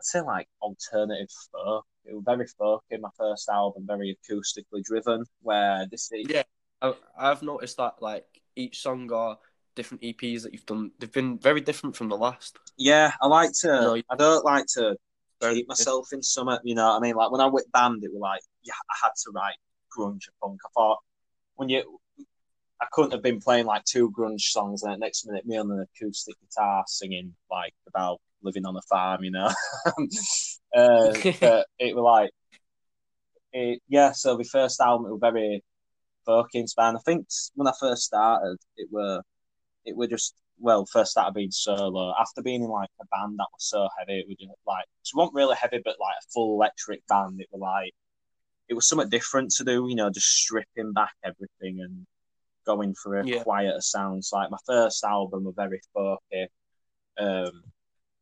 I'd 0.00 0.04
say 0.04 0.20
like 0.20 0.48
alternative 0.60 1.28
folk. 1.52 1.84
It 2.04 2.14
was 2.14 2.24
very 2.26 2.46
folk 2.58 2.84
in 2.90 3.00
my 3.00 3.10
first 3.16 3.48
album, 3.48 3.84
very 3.86 4.16
acoustically 4.28 4.82
driven. 4.82 5.24
Where 5.40 5.86
this 5.90 6.10
is 6.12 6.26
Yeah, 6.28 6.42
I've 7.16 7.42
noticed 7.42 7.76
that 7.76 7.94
like 8.00 8.26
each 8.56 8.80
song 8.82 9.10
or 9.12 9.38
different 9.74 10.02
EPs 10.02 10.42
that 10.42 10.52
you've 10.52 10.66
done, 10.66 10.90
they've 10.98 11.12
been 11.12 11.38
very 11.38 11.60
different 11.60 11.96
from 11.96 12.08
the 12.08 12.16
last. 12.16 12.58
yeah, 12.76 13.12
I 13.22 13.26
like 13.28 13.52
to. 13.60 13.68
No, 13.68 13.94
you- 13.94 14.02
I 14.10 14.16
don't 14.16 14.44
like 14.44 14.66
to 14.74 14.96
keep 15.50 15.68
myself 15.68 16.08
in 16.12 16.22
summer. 16.22 16.60
You 16.64 16.74
know, 16.74 16.88
what 16.88 16.96
I 16.96 17.00
mean, 17.00 17.14
like 17.14 17.30
when 17.30 17.40
I 17.40 17.46
went 17.46 17.70
band, 17.72 18.04
it 18.04 18.12
was 18.12 18.20
like 18.20 18.42
yeah, 18.62 18.74
I 18.90 18.94
had 19.02 19.12
to 19.24 19.30
write 19.34 19.56
grunge 19.96 20.28
or 20.28 20.48
punk. 20.48 20.60
I 20.64 20.68
thought 20.74 20.98
when 21.56 21.68
you, 21.68 22.00
I 22.80 22.86
couldn't 22.92 23.12
have 23.12 23.22
been 23.22 23.40
playing 23.40 23.66
like 23.66 23.84
two 23.84 24.10
grunge 24.10 24.40
songs 24.40 24.82
and 24.82 24.92
then 24.92 25.00
next 25.00 25.26
minute 25.26 25.46
me 25.46 25.56
on 25.56 25.70
an 25.70 25.86
acoustic 25.94 26.34
guitar 26.40 26.84
singing 26.86 27.34
like 27.50 27.74
about 27.86 28.20
living 28.42 28.66
on 28.66 28.76
a 28.76 28.82
farm, 28.82 29.24
you 29.24 29.30
know. 29.30 29.50
uh, 30.76 31.12
but 31.40 31.66
it 31.78 31.94
was 31.94 32.02
like, 32.02 32.30
it, 33.52 33.80
yeah. 33.88 34.12
So 34.12 34.36
the 34.36 34.44
first 34.44 34.80
album, 34.80 35.06
it 35.06 35.12
was 35.12 35.20
very 35.20 35.62
folk 36.26 36.48
inspired. 36.54 36.96
I 36.96 37.00
think 37.04 37.26
when 37.54 37.68
I 37.68 37.72
first 37.78 38.02
started, 38.02 38.58
it 38.76 38.88
were, 38.90 39.22
it 39.84 39.96
were 39.96 40.06
just 40.06 40.34
well, 40.58 40.86
first 40.86 41.12
started 41.12 41.34
being 41.34 41.50
solo. 41.50 42.14
After 42.18 42.42
being 42.42 42.62
in 42.62 42.70
like 42.70 42.90
a 43.00 43.06
band 43.06 43.38
that 43.38 43.48
was 43.52 43.64
so 43.68 43.88
heavy, 43.98 44.20
it 44.20 44.26
was 44.28 44.56
like 44.66 44.84
it 44.84 45.10
wasn't 45.14 45.34
really 45.34 45.56
heavy, 45.56 45.80
but 45.84 45.96
like 46.00 46.14
a 46.20 46.30
full 46.32 46.54
electric 46.54 47.06
band. 47.08 47.40
It 47.40 47.48
was 47.52 47.60
like 47.60 47.92
it 48.68 48.74
was 48.74 48.88
something 48.88 49.08
different 49.08 49.50
to 49.52 49.64
do, 49.64 49.86
you 49.88 49.96
know, 49.96 50.10
just 50.10 50.28
stripping 50.28 50.92
back 50.92 51.12
everything 51.24 51.80
and 51.80 52.06
going 52.64 52.94
for 52.94 53.18
a 53.18 53.26
Yeah. 53.26 53.42
quieter 53.42 53.80
sounds. 53.80 54.30
Like 54.32 54.50
my 54.50 54.58
first 54.66 55.02
album 55.04 55.44
was 55.44 55.54
very 55.56 55.80
folky, 55.96 56.46
um, 57.18 57.64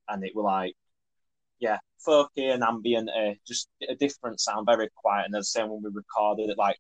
and 0.09 0.25
it 0.25 0.35
was 0.35 0.45
like, 0.45 0.75
yeah, 1.59 1.79
folky 2.07 2.53
and 2.53 2.63
ambient, 2.65 3.11
uh, 3.11 3.35
just 3.47 3.69
a 3.89 3.95
different 3.95 4.41
sound, 4.41 4.67
very 4.67 4.89
quiet. 4.97 5.27
And 5.27 5.35
the 5.35 5.45
same 5.45 5.69
when 5.69 5.83
we 5.83 5.91
recorded 5.93 6.49
it, 6.51 6.59
like 6.59 6.79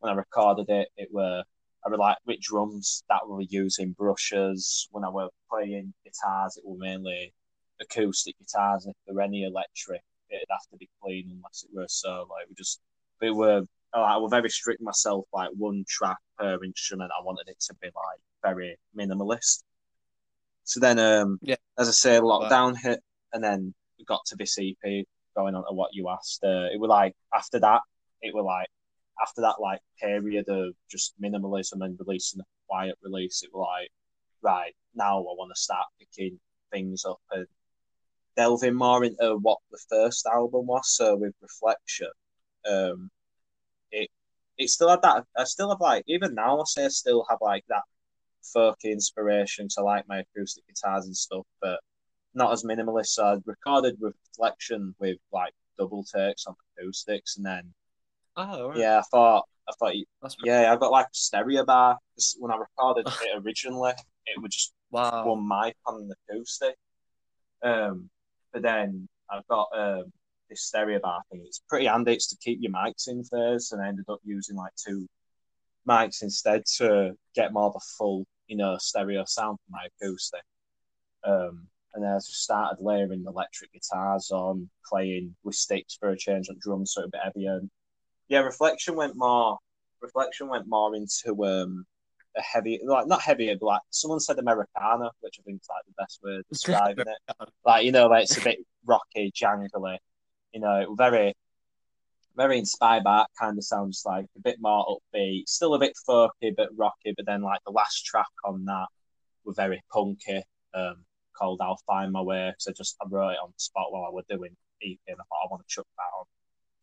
when 0.00 0.12
I 0.12 0.16
recorded 0.16 0.68
it, 0.68 0.88
it 0.96 1.08
were 1.12 1.44
I 1.86 1.90
were 1.90 1.98
like 1.98 2.16
with 2.26 2.40
drums 2.40 3.04
that 3.08 3.20
we 3.28 3.34
were 3.34 3.42
using 3.48 3.92
brushes. 3.92 4.88
When 4.90 5.04
I 5.04 5.08
were 5.08 5.28
playing 5.50 5.94
guitars, 6.04 6.56
it 6.56 6.64
were 6.66 6.76
mainly 6.78 7.32
acoustic 7.80 8.36
guitars. 8.38 8.86
If 8.86 8.94
there 9.06 9.14
were 9.14 9.22
any 9.22 9.44
electric, 9.44 10.02
it'd 10.30 10.48
have 10.50 10.66
to 10.72 10.76
be 10.76 10.88
clean 11.00 11.30
unless 11.30 11.64
it 11.64 11.74
were 11.74 11.86
so. 11.88 12.26
Like 12.30 12.48
we 12.48 12.54
just 12.56 12.80
we 13.20 13.30
were 13.30 13.62
oh, 13.94 14.02
I 14.02 14.16
was 14.16 14.30
very 14.30 14.50
strict 14.50 14.82
myself, 14.82 15.26
like 15.32 15.50
one 15.56 15.84
track 15.88 16.18
per 16.38 16.62
instrument. 16.64 17.12
I 17.16 17.22
wanted 17.24 17.48
it 17.48 17.60
to 17.60 17.74
be 17.80 17.86
like 17.86 18.20
very 18.42 18.76
minimalist. 18.96 19.62
So 20.64 20.80
then, 20.80 20.98
um, 20.98 21.38
Yeah. 21.42 21.56
as 21.78 21.88
I 21.88 21.92
say, 21.92 22.18
lockdown 22.18 22.76
hit, 22.76 23.00
and 23.32 23.42
then 23.44 23.72
we 23.98 24.04
got 24.04 24.24
to 24.26 24.36
this 24.36 24.58
EP. 24.58 25.06
Going 25.36 25.54
on 25.54 25.64
to 25.66 25.72
what 25.74 25.90
you 25.92 26.08
asked, 26.08 26.42
uh, 26.42 26.68
it 26.72 26.80
was 26.80 26.88
like 26.88 27.14
after 27.32 27.60
that, 27.60 27.82
it 28.22 28.34
was 28.34 28.44
like 28.44 28.68
after 29.20 29.40
that 29.42 29.60
like 29.60 29.80
period 30.00 30.48
of 30.48 30.74
just 30.90 31.14
minimalism 31.20 31.84
and 31.84 31.98
releasing 31.98 32.40
a 32.40 32.44
quiet 32.68 32.96
release. 33.02 33.42
It 33.42 33.50
was 33.52 33.66
like 33.66 33.90
right 34.42 34.74
now 34.94 35.18
I 35.18 35.22
want 35.22 35.52
to 35.54 35.60
start 35.60 35.86
picking 35.98 36.38
things 36.72 37.04
up 37.04 37.20
and 37.32 37.46
delving 38.36 38.74
more 38.74 39.04
into 39.04 39.38
what 39.40 39.58
the 39.70 39.78
first 39.88 40.26
album 40.26 40.66
was. 40.66 40.94
So 40.94 41.16
with 41.16 41.34
Reflection, 41.40 42.10
um, 42.70 43.10
it 43.90 44.10
it 44.58 44.70
still 44.70 44.90
had 44.90 45.02
that. 45.02 45.24
I 45.36 45.44
still 45.44 45.70
have 45.70 45.80
like 45.80 46.04
even 46.06 46.34
now 46.34 46.60
I 46.60 46.64
say 46.66 46.84
I 46.84 46.88
still 46.88 47.24
have 47.30 47.38
like 47.40 47.64
that 47.68 47.82
folky 48.54 48.92
inspiration. 48.92 49.68
to 49.70 49.82
like 49.82 50.06
my 50.08 50.20
acoustic 50.20 50.64
guitars 50.66 51.06
and 51.06 51.16
stuff, 51.16 51.46
but 51.60 51.80
not 52.34 52.52
as 52.52 52.64
minimalist. 52.64 53.08
So 53.08 53.24
I 53.24 53.36
recorded 53.44 53.96
Reflection 54.00 54.94
with 54.98 55.18
like 55.32 55.52
double 55.78 56.04
takes 56.04 56.46
on 56.46 56.54
acoustics, 56.78 57.36
and 57.36 57.46
then 57.46 57.74
Oh, 58.36 58.68
right. 58.68 58.78
yeah, 58.78 58.98
I 58.98 59.02
thought 59.10 59.44
I 59.68 59.72
thought 59.78 59.94
That's 60.22 60.36
yeah, 60.44 60.72
I 60.72 60.76
got 60.76 60.92
like 60.92 61.06
a 61.06 61.14
stereo 61.14 61.64
bar 61.64 61.98
when 62.38 62.52
I 62.52 62.56
recorded 62.56 63.06
it 63.22 63.42
originally, 63.44 63.92
it 64.26 64.40
was 64.40 64.52
just 64.52 64.72
wow. 64.90 65.26
one 65.26 65.46
mic 65.46 65.76
on 65.86 66.08
the 66.08 66.14
acoustic. 66.28 66.76
Um, 67.62 68.10
but 68.52 68.62
then 68.62 69.08
I've 69.30 69.46
got 69.48 69.68
um, 69.76 70.12
this 70.48 70.62
stereo 70.62 71.00
bar 71.00 71.22
thing. 71.30 71.42
It's 71.46 71.62
pretty 71.68 71.86
handy. 71.86 72.12
It's 72.12 72.28
to 72.28 72.36
keep 72.36 72.58
your 72.60 72.72
mics 72.72 73.08
in 73.08 73.24
phase, 73.24 73.72
and 73.72 73.82
I 73.82 73.88
ended 73.88 74.06
up 74.08 74.20
using 74.24 74.56
like 74.56 74.72
two 74.76 75.06
mics 75.88 76.22
instead 76.22 76.64
to 76.76 77.12
get 77.34 77.52
more 77.52 77.66
of 77.66 77.76
a 77.76 77.84
full, 77.98 78.26
you 78.46 78.56
know, 78.56 78.76
stereo 78.78 79.24
sound 79.26 79.58
for 79.58 79.70
my 79.70 79.86
acoustic. 80.00 80.42
Um, 81.24 81.66
and 81.94 82.04
then 82.04 82.12
I 82.12 82.16
just 82.16 82.42
started 82.42 82.82
layering 82.82 83.24
electric 83.26 83.72
guitars 83.72 84.30
on, 84.30 84.68
playing 84.86 85.34
with 85.44 85.54
sticks 85.54 85.96
for 85.98 86.10
a 86.10 86.16
change 86.16 86.48
on 86.50 86.56
drums, 86.60 86.92
so 86.92 87.04
a 87.04 87.08
bit 87.08 87.20
heavier. 87.24 87.60
Yeah, 88.28 88.40
reflection 88.40 88.96
went 88.96 89.16
more. 89.16 89.58
Reflection 90.00 90.48
went 90.48 90.66
more 90.66 90.94
into 90.94 91.44
um, 91.44 91.86
a 92.36 92.42
heavy, 92.42 92.80
like 92.84 93.06
not 93.06 93.20
heavier, 93.20 93.56
but 93.58 93.66
like 93.66 93.80
someone 93.90 94.20
said 94.20 94.38
Americana, 94.38 95.10
which 95.20 95.36
I 95.38 95.42
think 95.42 95.60
is 95.62 95.68
like 95.68 95.84
the 95.86 96.02
best 96.02 96.20
way 96.22 96.36
of 96.36 96.48
describing 96.48 97.06
it. 97.06 97.48
Like 97.64 97.84
you 97.84 97.92
know, 97.92 98.08
like 98.08 98.24
it's 98.24 98.36
a 98.36 98.42
bit 98.42 98.58
rocky, 98.84 99.32
jangly. 99.32 99.98
You 100.52 100.60
know, 100.60 100.94
very, 100.96 101.34
very 102.36 102.58
inspired 102.58 103.04
by 103.04 103.18
that 103.18 103.30
kind 103.38 103.58
of 103.58 103.64
sounds 103.64 104.02
like 104.04 104.26
a 104.36 104.40
bit 104.40 104.56
more 104.60 104.98
upbeat, 105.14 105.48
still 105.48 105.74
a 105.74 105.78
bit 105.78 105.92
folky, 106.08 106.54
but 106.56 106.68
rocky. 106.76 107.14
But 107.16 107.26
then 107.26 107.42
like 107.42 107.60
the 107.66 107.72
last 107.72 108.04
track 108.04 108.26
on 108.44 108.64
that 108.66 108.86
were 109.44 109.54
very 109.54 109.82
punky. 109.92 110.42
Um, 110.74 111.04
called 111.36 111.60
"I'll 111.60 111.80
Find 111.86 112.12
My 112.12 112.22
Way" 112.22 112.50
because 112.50 112.66
I 112.68 112.72
just 112.72 112.96
I 113.02 113.06
wrote 113.08 113.30
it 113.30 113.38
on 113.42 113.50
the 113.50 113.60
spot 113.60 113.92
while 113.92 114.04
I 114.04 114.10
was 114.10 114.24
doing 114.28 114.56
EP, 114.82 114.98
and 115.06 115.16
I 115.20 115.24
thought 115.28 115.44
I 115.44 115.48
want 115.50 115.62
to 115.66 115.74
chuck 115.74 115.86
that 115.96 116.18
on. 116.18 116.26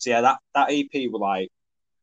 So 0.04 0.10
yeah, 0.10 0.22
that 0.22 0.40
that 0.54 0.70
EP 0.70 1.10
were 1.10 1.20
like 1.20 1.50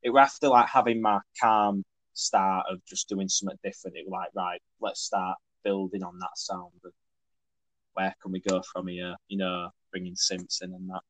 it 0.02 0.08
was 0.08 0.22
after 0.22 0.48
like 0.48 0.68
having 0.68 1.02
my 1.02 1.20
calm 1.38 1.84
start 2.14 2.64
of 2.70 2.82
just 2.86 3.10
doing 3.10 3.28
something 3.28 3.58
different. 3.62 3.98
It 3.98 4.06
was 4.06 4.12
like 4.12 4.30
right, 4.34 4.62
let's 4.80 5.02
start 5.02 5.36
building 5.64 6.02
on 6.02 6.18
that 6.18 6.30
sound. 6.36 6.72
And 6.82 6.94
where 7.92 8.14
can 8.22 8.32
we 8.32 8.40
go 8.40 8.62
from 8.72 8.86
here? 8.86 9.16
You 9.28 9.36
know, 9.36 9.68
bringing 9.90 10.16
Simpson 10.16 10.72
and 10.72 10.88
that. 10.88 11.02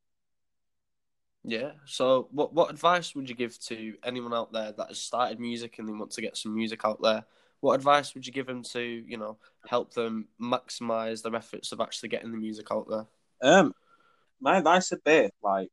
Yeah. 1.45 1.71
So, 1.87 2.29
what 2.33 2.53
what 2.53 2.71
advice 2.71 3.15
would 3.15 3.29
you 3.29 3.37
give 3.37 3.57
to 3.67 3.95
anyone 4.03 4.35
out 4.35 4.53
there 4.53 4.73
that 4.73 4.89
has 4.89 4.99
started 4.99 5.39
music 5.39 5.79
and 5.79 5.89
they 5.89 5.93
want 5.93 6.11
to 6.11 6.21
get 6.21 6.37
some 6.37 6.57
music 6.57 6.85
out 6.85 7.01
there? 7.01 7.25
What 7.61 7.75
advice 7.75 8.15
would 8.15 8.27
you 8.27 8.33
give 8.33 8.47
them 8.47 8.65
to, 8.65 8.81
you 8.81 9.17
know, 9.17 9.37
help 9.69 9.95
them 9.95 10.27
maximize 10.43 11.23
their 11.23 11.37
efforts 11.37 11.71
of 11.71 11.81
actually 11.81 12.09
getting 12.09 12.33
the 12.33 12.39
music 12.39 12.67
out 12.73 12.89
there? 12.89 13.07
Um, 13.43 13.75
my 14.41 14.57
advice 14.57 14.91
would 14.91 15.05
be 15.05 15.29
like, 15.41 15.69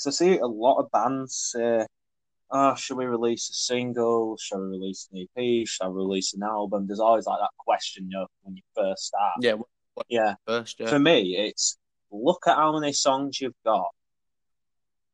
so 0.00 0.10
I 0.10 0.12
see 0.12 0.38
a 0.38 0.46
lot 0.46 0.78
of 0.78 0.90
bands 0.90 1.36
say, 1.52 1.86
"Oh, 2.50 2.74
should 2.74 2.96
we 2.96 3.04
release 3.06 3.50
a 3.50 3.54
single? 3.54 4.36
Should 4.38 4.58
we 4.60 4.66
release 4.68 5.08
an 5.12 5.18
EP? 5.36 5.66
Should 5.68 5.84
I 5.84 5.88
release 5.88 6.32
an 6.34 6.42
album?" 6.42 6.86
There's 6.86 7.00
always 7.00 7.26
like 7.26 7.38
that 7.40 7.50
question, 7.58 8.04
you 8.10 8.18
know, 8.18 8.26
when 8.42 8.56
you 8.56 8.62
first 8.74 9.06
start. 9.06 9.34
Yeah. 9.40 9.56
Yeah, 10.08 10.34
first? 10.46 10.80
Yeah. 10.80 10.88
for 10.88 10.98
me, 10.98 11.36
it's 11.36 11.76
look 12.10 12.42
at 12.46 12.56
how 12.56 12.78
many 12.78 12.92
songs 12.92 13.40
you've 13.40 13.62
got. 13.64 13.88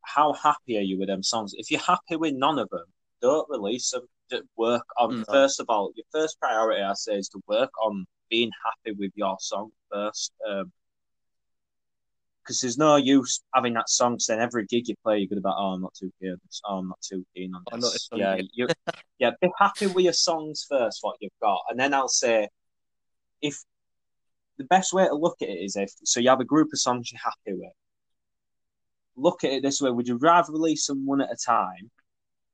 How 0.03 0.33
happy 0.35 0.79
are 0.79 0.83
you 0.83 0.99
with 0.99 1.09
them 1.09 1.23
songs? 1.25 1.53
If 1.57 1.71
you're 1.71 1.81
happy 1.81 2.15
with 2.17 2.35
none 2.35 2.59
of 2.61 2.69
them, 2.71 2.85
don't 3.21 3.49
release 3.51 3.91
them. 3.91 4.07
Just 4.31 4.45
work 4.57 4.87
on 4.99 5.19
No. 5.19 5.25
first 5.25 5.59
of 5.61 5.67
all. 5.69 5.93
Your 5.97 6.07
first 6.13 6.39
priority, 6.41 6.83
I 6.83 6.93
say, 6.95 7.17
is 7.19 7.29
to 7.31 7.41
work 7.49 7.71
on 7.83 8.07
being 8.29 8.51
happy 8.65 8.97
with 8.97 9.11
your 9.17 9.37
song 9.41 9.71
first. 9.91 10.33
Um, 10.49 10.73
because 12.47 12.61
there's 12.61 12.79
no 12.79 12.97
use 12.97 13.41
having 13.55 13.75
that 13.75 13.89
song. 13.89 14.15
Cause 14.15 14.27
then 14.27 14.41
every 14.41 14.67
gig 14.67 14.89
you 14.89 14.95
play, 15.03 15.19
you're 15.19 15.29
gonna 15.29 15.41
be 15.41 15.49
like, 15.49 15.57
"Oh, 15.59 15.73
I'm 15.73 15.83
not 15.83 15.95
too 15.95 16.13
keen. 16.21 16.37
Oh, 16.65 16.79
I'm 16.79 16.89
not 16.89 17.01
too 17.01 17.27
keen 17.35 17.55
on 17.55 17.63
this." 17.73 17.83
not 17.83 17.93
this 17.93 18.09
yeah, 18.13 18.41
you, 18.53 18.69
yeah. 19.19 19.31
Be 19.41 19.51
happy 19.59 19.87
with 19.89 20.05
your 20.05 20.13
songs 20.13 20.65
first, 20.69 20.99
what 21.03 21.17
you've 21.21 21.33
got, 21.43 21.61
and 21.69 21.79
then 21.79 21.93
I'll 21.93 22.09
say, 22.09 22.49
if 23.43 23.63
the 24.59 24.65
best 24.65 24.93
way 24.93 25.07
to 25.07 25.15
look 25.15 25.37
at 25.43 25.49
it 25.49 25.59
is 25.59 25.77
if 25.77 25.91
so, 26.05 26.21
you 26.21 26.29
have 26.31 26.41
a 26.41 26.45
group 26.45 26.69
of 26.73 26.79
songs 26.79 27.11
you're 27.11 27.21
happy 27.23 27.59
with. 27.59 27.73
Look 29.17 29.45
at 29.45 29.53
it 29.53 29.63
this 29.63 29.81
way: 29.81 29.91
Would 29.91 30.09
you 30.09 30.17
rather 30.17 30.53
release 30.53 30.87
them 30.87 31.05
one 31.07 31.21
at 31.21 31.33
a 31.33 31.37
time? 31.37 31.91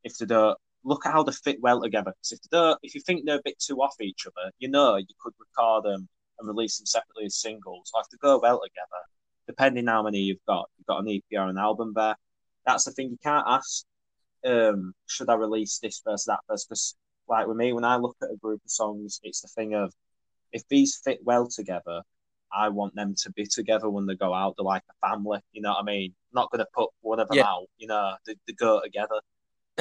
If 0.05 0.17
they 0.19 0.27
don't, 0.27 0.59
look 0.85 1.07
at 1.07 1.13
how 1.13 1.23
they 1.23 1.33
fit 1.33 1.61
well 1.61 1.83
together. 1.83 2.13
Because 2.13 2.33
if 2.33 2.43
they 2.43 2.57
don't, 2.57 2.79
if 2.83 2.95
you 2.95 3.01
think 3.03 3.25
they're 3.25 3.39
a 3.39 3.43
bit 3.45 3.59
too 3.59 3.77
off 3.83 4.01
each 4.01 4.27
other, 4.27 4.51
you 4.59 4.69
know 4.69 4.97
you 4.97 5.07
could 5.21 5.35
record 5.39 5.85
them 5.85 6.09
and 6.39 6.49
release 6.49 6.79
them 6.79 6.87
separately 6.87 7.27
as 7.27 7.37
singles. 7.37 7.91
Or 7.95 8.01
if 8.01 8.09
they 8.11 8.19
go 8.21 8.41
well 8.41 8.61
together, 8.61 9.03
depending 9.47 9.87
how 9.87 10.03
many 10.03 10.19
you've 10.21 10.45
got, 10.47 10.69
you've 10.79 10.87
got 10.87 11.01
an 11.01 11.09
EP 11.09 11.23
or 11.39 11.49
an 11.49 11.59
album 11.59 11.93
there. 11.95 12.17
That's 12.67 12.85
the 12.85 12.93
thing 12.93 13.11
you 13.11 13.19
can't 13.23 13.45
ask. 13.47 13.85
Um, 14.45 14.95
should 15.07 15.29
I 15.29 15.35
release 15.35 15.79
this 15.79 16.03
versus 16.05 16.25
that 16.27 16.41
versus? 16.49 16.67
Because 16.67 16.97
like 17.29 17.47
with 17.47 17.57
me, 17.57 17.73
when 17.73 17.85
I 17.85 17.97
look 17.97 18.17
at 18.23 18.31
a 18.33 18.37
group 18.37 18.61
of 18.65 18.71
songs, 18.71 19.21
it's 19.23 19.41
the 19.41 19.49
thing 19.49 19.75
of 19.75 19.93
if 20.53 20.63
these 20.69 21.01
fit 21.05 21.21
well 21.25 21.49
together, 21.49 22.03
I 22.53 22.69
want 22.69 22.95
them 22.95 23.15
to 23.23 23.31
be 23.33 23.47
together 23.47 23.89
when 23.89 24.07
they 24.07 24.15
go 24.15 24.35
out. 24.35 24.55
They're 24.57 24.65
like 24.65 24.83
a 24.91 25.09
family, 25.09 25.41
you 25.53 25.63
know 25.63 25.71
what 25.71 25.81
I 25.81 25.85
mean? 25.85 26.15
not 26.35 26.51
going 26.51 26.61
to 26.61 26.67
put 26.75 26.91
one 27.03 27.21
of 27.21 27.29
them 27.29 27.39
Yeah. 27.39 27.45
out, 27.45 27.67
you 27.79 27.87
know, 27.87 28.15
they, 28.27 28.35
they 28.47 28.55
go 28.55 28.81
together. 28.83 29.21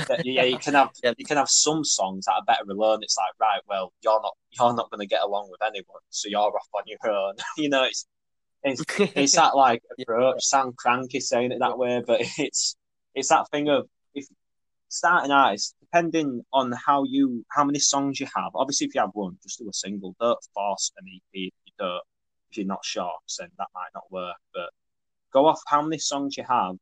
But, 0.08 0.20
yeah, 0.26 0.44
you 0.44 0.58
can 0.58 0.74
have 0.74 0.90
Yeah. 1.04 1.14
you 1.18 1.26
can 1.26 1.38
have 1.38 1.50
some 1.50 1.84
songs 1.84 2.26
that 2.26 2.34
are 2.34 2.44
better 2.46 2.64
alone. 2.70 3.00
It's 3.04 3.18
like 3.18 3.34
right, 3.40 3.62
well, 3.68 3.94
you're 4.02 4.22
not 4.22 4.34
you're 4.52 4.74
not 4.74 4.90
going 4.92 5.00
to 5.00 5.08
get 5.08 5.22
along 5.24 5.50
with 5.50 5.62
anyone, 5.66 6.02
so 6.10 6.28
you're 6.30 6.40
off 6.42 6.68
on 6.74 6.84
your 6.86 7.00
own. 7.12 7.36
you 7.58 7.70
know, 7.70 7.84
it's 7.84 8.06
it's 8.64 8.84
it's 9.16 9.36
that 9.36 9.56
like 9.56 9.82
approach. 10.00 10.44
Sound 10.44 10.76
cranky 10.76 11.20
saying 11.20 11.52
it 11.52 11.60
that 11.60 11.78
way, 11.78 12.02
but 12.06 12.22
it's 12.38 12.76
it's 13.16 13.30
that 13.30 13.50
thing 13.52 13.70
of 13.70 13.88
if 14.14 14.26
starting 14.90 15.32
artists, 15.32 15.74
depending 15.80 16.44
on 16.54 16.72
how 16.86 17.04
you 17.04 17.46
how 17.50 17.64
many 17.64 17.80
songs 17.80 18.20
you 18.20 18.28
have. 18.36 18.52
Obviously, 18.56 18.88
if 18.88 18.96
you 18.96 19.02
have 19.02 19.12
one, 19.14 19.38
just 19.44 19.60
do 19.60 19.70
a 19.70 19.74
single. 19.74 20.16
Don't 20.20 20.40
force 20.54 20.92
an 20.98 21.08
EP 21.08 21.22
if 21.34 21.54
you 21.66 21.74
don't. 21.80 22.04
If 22.52 22.58
you're 22.58 22.68
not 22.68 22.84
sure, 22.84 23.14
then 23.40 23.50
that 23.58 23.68
might 23.74 23.90
not 23.96 24.04
work. 24.12 24.36
But 24.54 24.70
go 25.32 25.46
off 25.46 25.62
how 25.68 25.82
many 25.82 25.98
songs 25.98 26.36
you 26.38 26.44
have, 26.48 26.76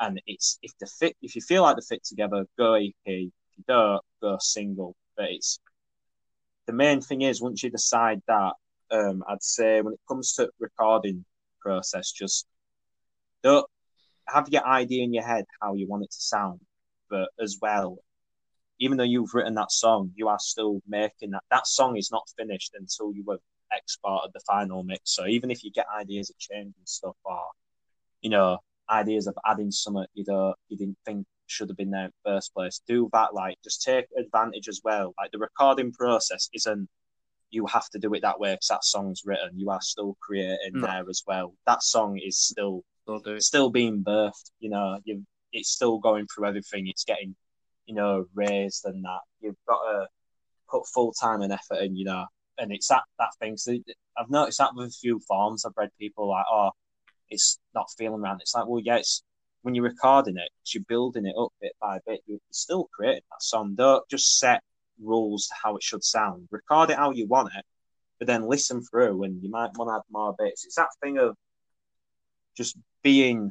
and 0.00 0.20
it's 0.26 0.58
if 0.62 0.72
the 0.78 0.86
fit 0.86 1.16
if 1.22 1.34
you 1.34 1.42
feel 1.42 1.62
like 1.62 1.76
they 1.76 1.82
fit 1.88 2.04
together, 2.04 2.44
go 2.58 2.74
EP. 2.74 2.92
If 3.04 3.32
you 3.56 3.64
don't, 3.66 4.02
go 4.20 4.36
single. 4.40 4.94
But 5.16 5.30
it's 5.30 5.58
the 6.66 6.72
main 6.72 7.00
thing 7.00 7.22
is 7.22 7.40
once 7.40 7.62
you 7.62 7.70
decide 7.70 8.20
that, 8.28 8.52
um, 8.90 9.22
I'd 9.28 9.42
say 9.42 9.80
when 9.80 9.94
it 9.94 10.00
comes 10.08 10.34
to 10.34 10.50
recording 10.58 11.24
process, 11.60 12.12
just 12.12 12.46
don't 13.42 13.66
have 14.28 14.48
your 14.48 14.66
idea 14.66 15.04
in 15.04 15.14
your 15.14 15.24
head 15.24 15.44
how 15.60 15.74
you 15.74 15.86
want 15.88 16.04
it 16.04 16.10
to 16.10 16.20
sound, 16.20 16.60
but 17.10 17.28
as 17.40 17.58
well, 17.60 17.98
even 18.78 18.96
though 18.96 19.04
you've 19.04 19.34
written 19.34 19.54
that 19.54 19.72
song, 19.72 20.10
you 20.14 20.28
are 20.28 20.38
still 20.38 20.80
making 20.86 21.30
that. 21.30 21.44
That 21.50 21.66
song 21.66 21.96
is 21.96 22.10
not 22.10 22.28
finished 22.36 22.72
until 22.78 23.12
you 23.14 23.24
have 23.30 23.40
exported 23.72 24.30
the 24.34 24.40
final 24.46 24.82
mix. 24.82 25.14
So 25.14 25.26
even 25.26 25.50
if 25.50 25.64
you 25.64 25.70
get 25.70 25.86
ideas 25.98 26.30
of 26.30 26.38
changing 26.38 26.74
stuff 26.84 27.16
or, 27.24 27.46
you 28.20 28.30
know, 28.30 28.58
ideas 28.90 29.26
of 29.26 29.36
adding 29.44 29.70
something 29.70 30.04
you 30.14 30.24
know 30.28 30.54
you 30.68 30.76
didn't 30.76 30.98
think 31.04 31.26
should 31.48 31.68
have 31.68 31.76
been 31.76 31.90
there 31.90 32.04
in 32.06 32.12
the 32.24 32.30
first 32.30 32.52
place, 32.54 32.80
do 32.86 33.08
that. 33.12 33.34
Like 33.34 33.56
just 33.62 33.82
take 33.82 34.06
advantage 34.18 34.68
as 34.68 34.80
well. 34.84 35.14
Like 35.18 35.30
the 35.30 35.38
recording 35.38 35.92
process 35.92 36.48
isn't 36.52 36.88
you 37.50 37.66
have 37.66 37.88
to 37.90 37.98
do 37.98 38.12
it 38.14 38.22
that 38.22 38.40
way 38.40 38.52
because 38.54 38.68
that 38.68 38.84
song's 38.84 39.22
written. 39.24 39.50
You 39.58 39.70
are 39.70 39.80
still 39.80 40.16
creating 40.20 40.80
there 40.80 41.04
as 41.08 41.22
well. 41.26 41.54
That 41.66 41.82
song 41.82 42.18
is 42.22 42.38
still 42.38 42.82
They'll 43.06 43.20
do 43.20 43.34
it. 43.34 43.42
still 43.42 43.70
being 43.70 44.02
birthed. 44.02 44.50
You 44.58 44.70
know, 44.70 44.98
you 45.04 45.24
it's 45.52 45.70
still 45.70 45.98
going 45.98 46.26
through 46.26 46.48
everything. 46.48 46.88
It's 46.88 47.04
getting, 47.04 47.34
you 47.86 47.94
know, 47.94 48.26
raised 48.34 48.84
and 48.84 49.04
that. 49.04 49.20
You've 49.40 49.56
got 49.68 49.80
to 49.90 50.06
put 50.68 50.86
full 50.88 51.12
time 51.12 51.42
and 51.42 51.52
effort 51.52 51.82
in. 51.82 51.96
You 51.96 52.06
know, 52.06 52.26
and 52.58 52.72
it's 52.72 52.88
that 52.88 53.02
that 53.18 53.30
thing. 53.40 53.56
So 53.56 53.72
I've 54.18 54.30
noticed 54.30 54.58
that 54.58 54.74
with 54.74 54.88
a 54.88 54.98
few 55.00 55.20
forms. 55.20 55.64
I've 55.64 55.72
read 55.76 55.90
people 55.98 56.28
like, 56.28 56.46
oh, 56.50 56.70
it's 57.30 57.58
not 57.74 57.86
feeling 57.96 58.20
right. 58.20 58.36
It's 58.40 58.54
like, 58.54 58.66
well, 58.66 58.82
yeah, 58.84 58.96
it's 58.96 59.22
when 59.62 59.74
you're 59.74 59.84
recording 59.84 60.36
it, 60.36 60.50
you're 60.72 60.84
building 60.88 61.26
it 61.26 61.34
up 61.38 61.52
bit 61.60 61.72
by 61.80 61.98
bit. 62.06 62.20
You're 62.26 62.38
still 62.50 62.88
creating 62.92 63.22
that 63.30 63.42
song. 63.42 63.74
Don't 63.76 64.08
just 64.08 64.38
set 64.38 64.62
rules 65.02 65.46
to 65.48 65.54
how 65.62 65.76
it 65.76 65.82
should 65.82 66.04
sound. 66.04 66.48
Record 66.50 66.90
it 66.90 66.96
how 66.96 67.10
you 67.10 67.26
want 67.26 67.50
it, 67.56 67.64
but 68.18 68.26
then 68.26 68.48
listen 68.48 68.82
through, 68.82 69.22
and 69.24 69.42
you 69.42 69.50
might 69.50 69.70
want 69.76 69.90
to 69.90 69.94
add 69.94 70.02
more 70.10 70.34
bits. 70.38 70.64
It's 70.64 70.76
that 70.76 70.88
thing 71.02 71.18
of 71.18 71.36
just 72.56 72.76
being 73.02 73.50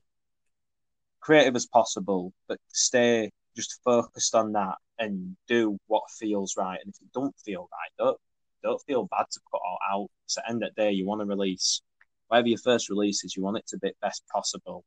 creative 1.19 1.55
as 1.55 1.65
possible, 1.65 2.33
but 2.47 2.59
stay 2.69 3.31
just 3.55 3.79
focused 3.83 4.35
on 4.35 4.51
that 4.53 4.75
and 4.99 5.35
do 5.47 5.77
what 5.87 6.03
feels 6.19 6.55
right. 6.57 6.79
And 6.83 6.93
if 6.93 7.01
it 7.01 7.11
don't 7.13 7.35
feel 7.43 7.67
right, 7.71 7.91
don't 7.97 8.17
don't 8.63 8.81
feel 8.87 9.07
bad 9.11 9.25
to 9.31 9.39
put 9.51 9.61
all 9.63 9.77
out. 9.91 10.09
The 10.35 10.49
end 10.49 10.61
the 10.61 10.71
day, 10.75 10.91
you 10.91 11.05
want 11.05 11.21
to 11.21 11.25
release 11.25 11.81
whatever 12.27 12.47
your 12.47 12.57
first 12.57 12.89
release 12.89 13.23
is, 13.23 13.35
you 13.35 13.43
want 13.43 13.57
it 13.57 13.67
to 13.67 13.77
be 13.77 13.91
best 14.01 14.23
possible, 14.31 14.83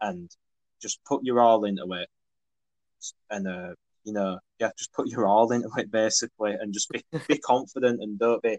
and 0.00 0.30
just 0.82 1.00
put 1.04 1.24
your 1.24 1.40
all 1.40 1.64
into 1.64 1.86
it. 1.92 2.08
And 3.30 3.46
uh, 3.46 3.74
you 4.06 4.12
know, 4.14 4.38
yeah, 4.60 4.70
just 4.78 4.92
put 4.94 5.08
your 5.08 5.26
all 5.26 5.52
into 5.52 5.68
it 5.78 5.90
basically, 5.90 6.52
and 6.52 6.72
just 6.72 6.88
be 6.90 7.04
be 7.28 7.38
confident 7.44 8.00
and 8.02 8.18
don't 8.18 8.42
be 8.42 8.58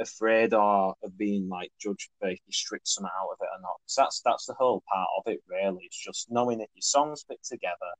afraid 0.00 0.54
or 0.54 0.94
of 1.02 1.18
being 1.18 1.48
like 1.48 1.72
judged 1.80 2.10
for 2.20 2.28
if 2.28 2.38
you 2.46 2.52
strip 2.52 2.82
some 2.84 3.06
out 3.06 3.28
of 3.32 3.38
it 3.40 3.48
or 3.56 3.60
not. 3.62 3.76
'Cause 3.86 3.94
that's 3.96 4.20
that's 4.24 4.46
the 4.46 4.54
whole 4.54 4.82
part 4.92 5.08
of 5.18 5.32
it 5.32 5.40
really. 5.48 5.84
It's 5.84 5.98
just 6.04 6.30
knowing 6.30 6.58
that 6.58 6.68
your 6.74 6.82
songs 6.82 7.24
fit 7.28 7.40
together. 7.44 7.92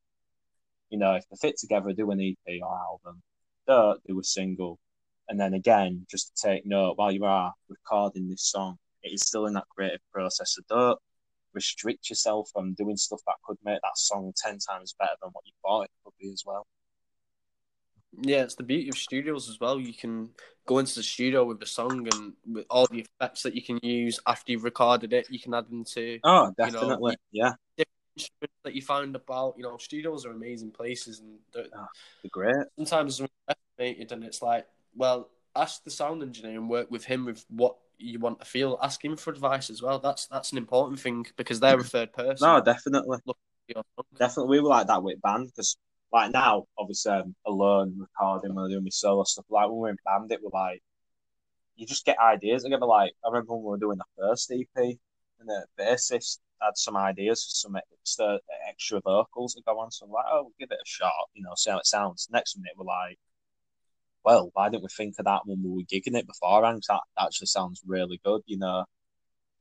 You 0.91 0.99
know, 0.99 1.15
if 1.15 1.25
they 1.29 1.37
fit 1.37 1.57
together, 1.59 1.93
do 1.93 2.11
an 2.11 2.21
EP 2.21 2.61
or 2.63 2.79
album. 2.79 3.23
Don't 3.67 4.03
do 4.07 4.21
a 4.21 4.25
single. 4.25 4.79
And 5.29 5.41
then 5.41 5.55
again, 5.55 6.07
just 6.11 6.37
to 6.37 6.49
take 6.49 6.67
note 6.67 6.99
while 6.99 7.13
you 7.13 7.25
are 7.25 7.55
recording 7.69 8.29
this 8.29 8.43
song, 8.51 8.79
it 9.03 9.13
is 9.13 9.23
still 9.23 9.47
in 9.47 9.55
that 9.55 9.69
creative 9.71 10.01
process. 10.13 10.55
So 10.55 10.63
don't 10.69 10.99
restrict 11.55 12.11
yourself 12.11 12.51
from 12.53 12.75
doing 12.75 12.97
stuff 12.97 13.21
that 13.27 13.37
could 13.47 13.59
make 13.65 13.81
that 13.83 13.97
song 13.97 14.33
ten 14.37 14.59
times 14.59 14.95
better 14.99 15.15
than 15.23 15.31
what 15.33 15.47
you 15.47 15.53
thought 15.63 15.83
it 15.85 15.91
could 16.05 16.15
be 16.21 16.31
as 16.31 16.43
well. 16.47 16.67
Yeah, 18.21 18.43
it's 18.43 18.55
the 18.55 18.63
beauty 18.63 18.89
of 18.91 18.97
studios 18.97 19.49
as 19.49 19.59
well. 19.61 19.81
You 19.81 19.95
can 19.95 20.31
go 20.67 20.79
into 20.79 20.95
the 20.95 21.03
studio 21.03 21.45
with 21.45 21.61
the 21.61 21.67
song 21.67 22.07
and 22.13 22.33
with 22.47 22.65
all 22.71 22.87
the 22.87 23.01
effects 23.21 23.43
that 23.43 23.55
you 23.55 23.63
can 23.63 23.81
use 23.83 24.21
after 24.27 24.53
you've 24.53 24.65
recorded 24.65 25.13
it, 25.13 25.29
you 25.31 25.41
can 25.41 25.55
add 25.55 25.69
them 25.69 25.85
to 25.95 26.21
Oh, 26.25 26.47
You 26.47 26.73
know, 26.73 26.73
definitely. 26.73 27.17
yeah, 27.33 27.55
that 28.65 28.75
you 28.75 28.83
find 28.83 29.15
about. 29.17 29.55
You 29.57 29.65
know, 29.65 29.77
studios 29.77 30.25
are 30.25 30.31
amazing 30.31 30.71
places, 30.71 31.21
and 31.21 31.39
they're, 31.53 31.67
ah, 31.77 31.89
they're 32.23 32.31
great. 32.31 32.55
sometimes 32.77 33.19
they're 33.19 33.29
underestimated, 33.49 34.13
and 34.13 34.25
it's 34.25 34.43
like, 34.43 34.67
well, 34.95 35.31
ask 35.57 35.83
the 35.85 35.91
sound 35.91 36.23
engineer 36.23 36.59
and 36.59 36.69
work 36.69 36.91
with 36.91 37.05
him 37.05 37.25
with 37.25 37.45
what 37.49 37.77
you 37.99 38.19
want 38.19 38.41
to 38.41 38.45
feel. 38.47 38.79
Ask 38.83 39.05
him 39.05 39.17
for 39.17 39.31
advice 39.31 39.71
as 39.71 39.83
well. 39.83 39.99
That's 39.99 40.27
that's 40.27 40.53
an 40.53 40.59
important 40.59 41.01
thing 41.01 41.27
because 41.37 41.61
they're 41.61 41.79
a 41.79 41.85
third 41.85 42.13
person. 42.13 42.47
No, 42.47 42.61
definitely. 42.61 43.19
Definitely 44.19 44.59
we 44.59 44.63
were 44.63 44.69
like 44.69 44.89
that 44.89 45.03
with 45.03 45.23
band 45.23 45.47
because 45.47 45.77
like 46.13 46.33
now 46.33 46.65
obviously 46.79 47.13
I'm 47.13 47.35
alone 47.47 47.97
recording 47.99 48.55
when 48.55 48.65
I'm 48.65 48.71
doing 48.71 48.85
my 48.85 48.91
solo 48.91 49.25
stuff 49.25 49.47
like 49.51 49.67
when 49.67 49.75
we 49.75 49.81
we're 49.81 49.91
in 49.91 49.97
band 50.05 50.33
it 50.33 50.43
was 50.43 50.53
like 50.53 50.83
you 51.77 51.87
just 51.87 52.07
get 52.07 52.19
ideas 52.19 52.63
together 52.63 52.87
like 52.87 53.13
I 53.25 53.29
remember 53.29 53.55
when 53.55 53.65
we 53.65 53.71
were 53.71 53.79
doing 53.79 53.99
the 53.99 54.23
first 54.23 54.53
EP 54.53 54.69
and 54.77 55.49
the 55.49 55.67
bassist 55.79 56.39
had 56.63 56.77
some 56.77 56.97
ideas 56.97 57.45
for 57.45 57.51
some 57.51 57.77
extra 57.77 58.35
uh, 58.35 58.39
extra 58.69 59.01
vocals 59.01 59.55
to 59.55 59.63
go 59.67 59.79
on 59.81 59.91
so 59.91 60.07
I'm 60.07 60.13
like 60.13 60.25
oh 60.31 60.43
we'll 60.43 60.53
give 60.59 60.71
it 60.71 60.79
a 60.81 60.87
shot 60.87 61.13
you 61.35 61.43
know 61.43 61.53
see 61.57 61.71
how 61.71 61.79
it 61.79 61.87
sounds 61.87 62.29
next 62.31 62.57
minute 62.57 62.75
we're 62.77 62.87
like 62.87 63.19
well 64.25 64.51
why 64.55 64.69
didn't 64.69 64.83
we 64.83 64.89
think 64.97 65.15
of 65.19 65.25
that 65.25 65.43
when 65.45 65.63
we 65.63 65.71
were 65.71 65.83
gigging 65.83 66.19
it 66.19 66.27
beforehand 66.27 66.83
that 66.89 67.01
actually 67.19 67.47
sounds 67.47 67.83
really 67.87 68.21
good 68.25 68.43
you 68.47 68.59
know 68.59 68.85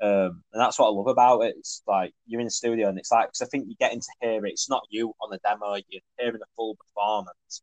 um, 0.03 0.43
and 0.51 0.61
that's 0.61 0.77
what 0.77 0.87
I 0.87 0.91
love 0.91 1.07
about 1.07 1.41
it. 1.41 1.55
It's 1.57 1.81
like 1.87 2.13
you're 2.27 2.41
in 2.41 2.47
the 2.47 2.51
studio, 2.51 2.89
and 2.89 2.99
it's 2.99 3.11
like 3.11 3.27
because 3.27 3.41
I 3.41 3.45
think 3.45 3.65
you're 3.67 3.77
getting 3.79 4.01
to 4.01 4.11
hear 4.19 4.45
it. 4.45 4.51
It's 4.51 4.69
not 4.69 4.83
you 4.89 5.13
on 5.21 5.29
the 5.31 5.39
demo; 5.45 5.75
you're 5.75 6.01
hearing 6.19 6.41
a 6.41 6.55
full 6.57 6.75
performance. 6.75 7.61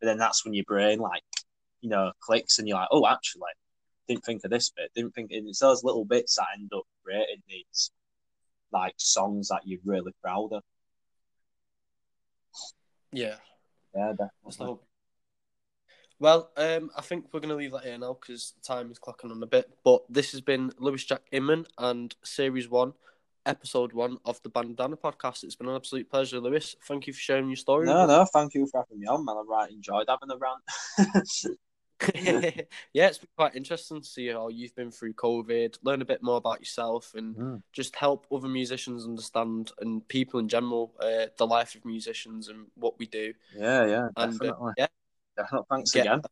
But 0.00 0.06
then 0.06 0.16
that's 0.16 0.42
when 0.42 0.54
your 0.54 0.64
brain, 0.64 1.00
like, 1.00 1.22
you 1.82 1.90
know, 1.90 2.12
clicks, 2.20 2.58
and 2.58 2.66
you're 2.66 2.78
like, 2.78 2.88
"Oh, 2.90 3.06
actually, 3.06 3.42
didn't 4.08 4.24
think 4.24 4.42
of 4.44 4.50
this 4.50 4.70
bit. 4.70 4.90
Didn't 4.94 5.14
think." 5.14 5.32
And 5.32 5.46
it's 5.48 5.58
those 5.58 5.84
little 5.84 6.06
bits 6.06 6.36
that 6.36 6.46
end 6.54 6.70
up 6.74 6.84
creating 7.04 7.42
these 7.46 7.90
like 8.72 8.94
songs 8.96 9.48
that 9.48 9.60
you're 9.66 9.80
really 9.84 10.12
proud 10.22 10.50
of. 10.52 10.62
Yeah, 13.12 13.36
Yeah, 13.94 14.12
definitely. 14.12 14.78
Hope. 16.22 16.50
Well, 16.56 16.76
um, 16.76 16.90
I 16.96 17.02
think 17.02 17.26
we're 17.32 17.40
going 17.40 17.50
to 17.50 17.56
leave 17.56 17.72
that 17.72 17.84
here 17.84 17.98
now 17.98 18.16
because 18.20 18.54
time 18.62 18.90
is 18.90 18.98
clocking 18.98 19.30
on 19.30 19.42
a 19.42 19.46
bit. 19.46 19.70
But 19.84 20.02
this 20.08 20.32
has 20.32 20.40
been 20.40 20.72
Lewis 20.78 21.04
Jack 21.04 21.22
Inman 21.32 21.66
and 21.78 22.14
Series 22.22 22.68
1, 22.68 22.92
Episode 23.46 23.92
1 23.92 24.18
of 24.24 24.42
the 24.42 24.50
Bandanna 24.50 24.98
Podcast. 24.98 25.44
It's 25.44 25.56
been 25.56 25.68
an 25.68 25.76
absolute 25.76 26.08
pleasure, 26.10 26.40
Lewis. 26.40 26.76
Thank 26.86 27.06
you 27.06 27.12
for 27.12 27.20
sharing 27.20 27.48
your 27.48 27.56
story. 27.56 27.86
No, 27.86 28.06
no, 28.06 28.24
thank 28.32 28.54
you 28.54 28.66
for 28.70 28.80
having 28.80 29.00
me 29.00 29.06
on, 29.06 29.24
man. 29.24 29.36
I 29.36 29.42
right 29.48 29.70
enjoyed 29.70 30.06
having 30.08 30.30
a 30.30 30.36
rant. 30.36 31.56
yeah, 32.92 33.06
it's 33.06 33.18
been 33.18 33.28
quite 33.36 33.54
interesting 33.54 34.00
to 34.00 34.06
see 34.06 34.26
how 34.26 34.48
you've 34.48 34.74
been 34.74 34.90
through 34.90 35.14
COVID, 35.14 35.78
learn 35.84 36.02
a 36.02 36.04
bit 36.04 36.20
more 36.20 36.36
about 36.36 36.58
yourself, 36.58 37.12
and 37.14 37.36
Mm. 37.36 37.62
just 37.72 37.94
help 37.94 38.26
other 38.32 38.48
musicians 38.48 39.04
understand 39.04 39.70
and 39.80 40.06
people 40.08 40.40
in 40.40 40.48
general 40.48 40.92
uh, 40.98 41.26
the 41.38 41.46
life 41.46 41.76
of 41.76 41.84
musicians 41.84 42.48
and 42.48 42.66
what 42.74 42.98
we 42.98 43.06
do. 43.06 43.32
yeah, 43.56 43.86
yeah, 43.86 44.08
And 44.16 44.32
uh, 44.34 44.38
definitely. 44.38 44.72
yeah, 44.78 44.86
definitely. 45.36 45.66
Thanks 45.70 45.92
get 45.92 46.06
again. 46.06 46.22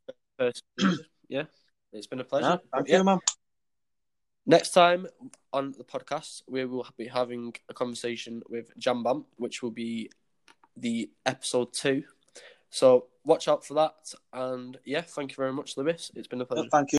yeah, 1.28 1.44
it's 1.92 2.06
been 2.06 2.20
a 2.20 2.24
pleasure. 2.24 2.60
Thank 2.72 2.88
Yeah. 2.88 2.98
you, 2.98 3.04
man. 3.04 3.18
Next 4.46 4.70
time 4.70 5.06
on 5.52 5.72
the 5.72 5.84
podcast, 5.84 6.42
we 6.48 6.64
will 6.64 6.86
be 6.96 7.06
having 7.06 7.54
a 7.68 7.74
conversation 7.74 8.42
with 8.48 8.76
Jambam, 8.78 9.24
which 9.36 9.62
will 9.62 9.70
be 9.70 10.10
the 10.76 11.10
episode 11.26 11.72
two. 11.72 12.04
So 12.70 13.06
watch 13.24 13.48
out 13.48 13.64
for 13.64 13.74
that. 13.74 14.14
And 14.32 14.78
yeah, 14.84 15.02
thank 15.02 15.32
you 15.32 15.36
very 15.36 15.52
much, 15.52 15.76
Lewis. 15.76 16.10
It's 16.14 16.26
been 16.28 16.40
a 16.40 16.46
pleasure. 16.46 16.68
Thank 16.70 16.84
you. 16.84 16.88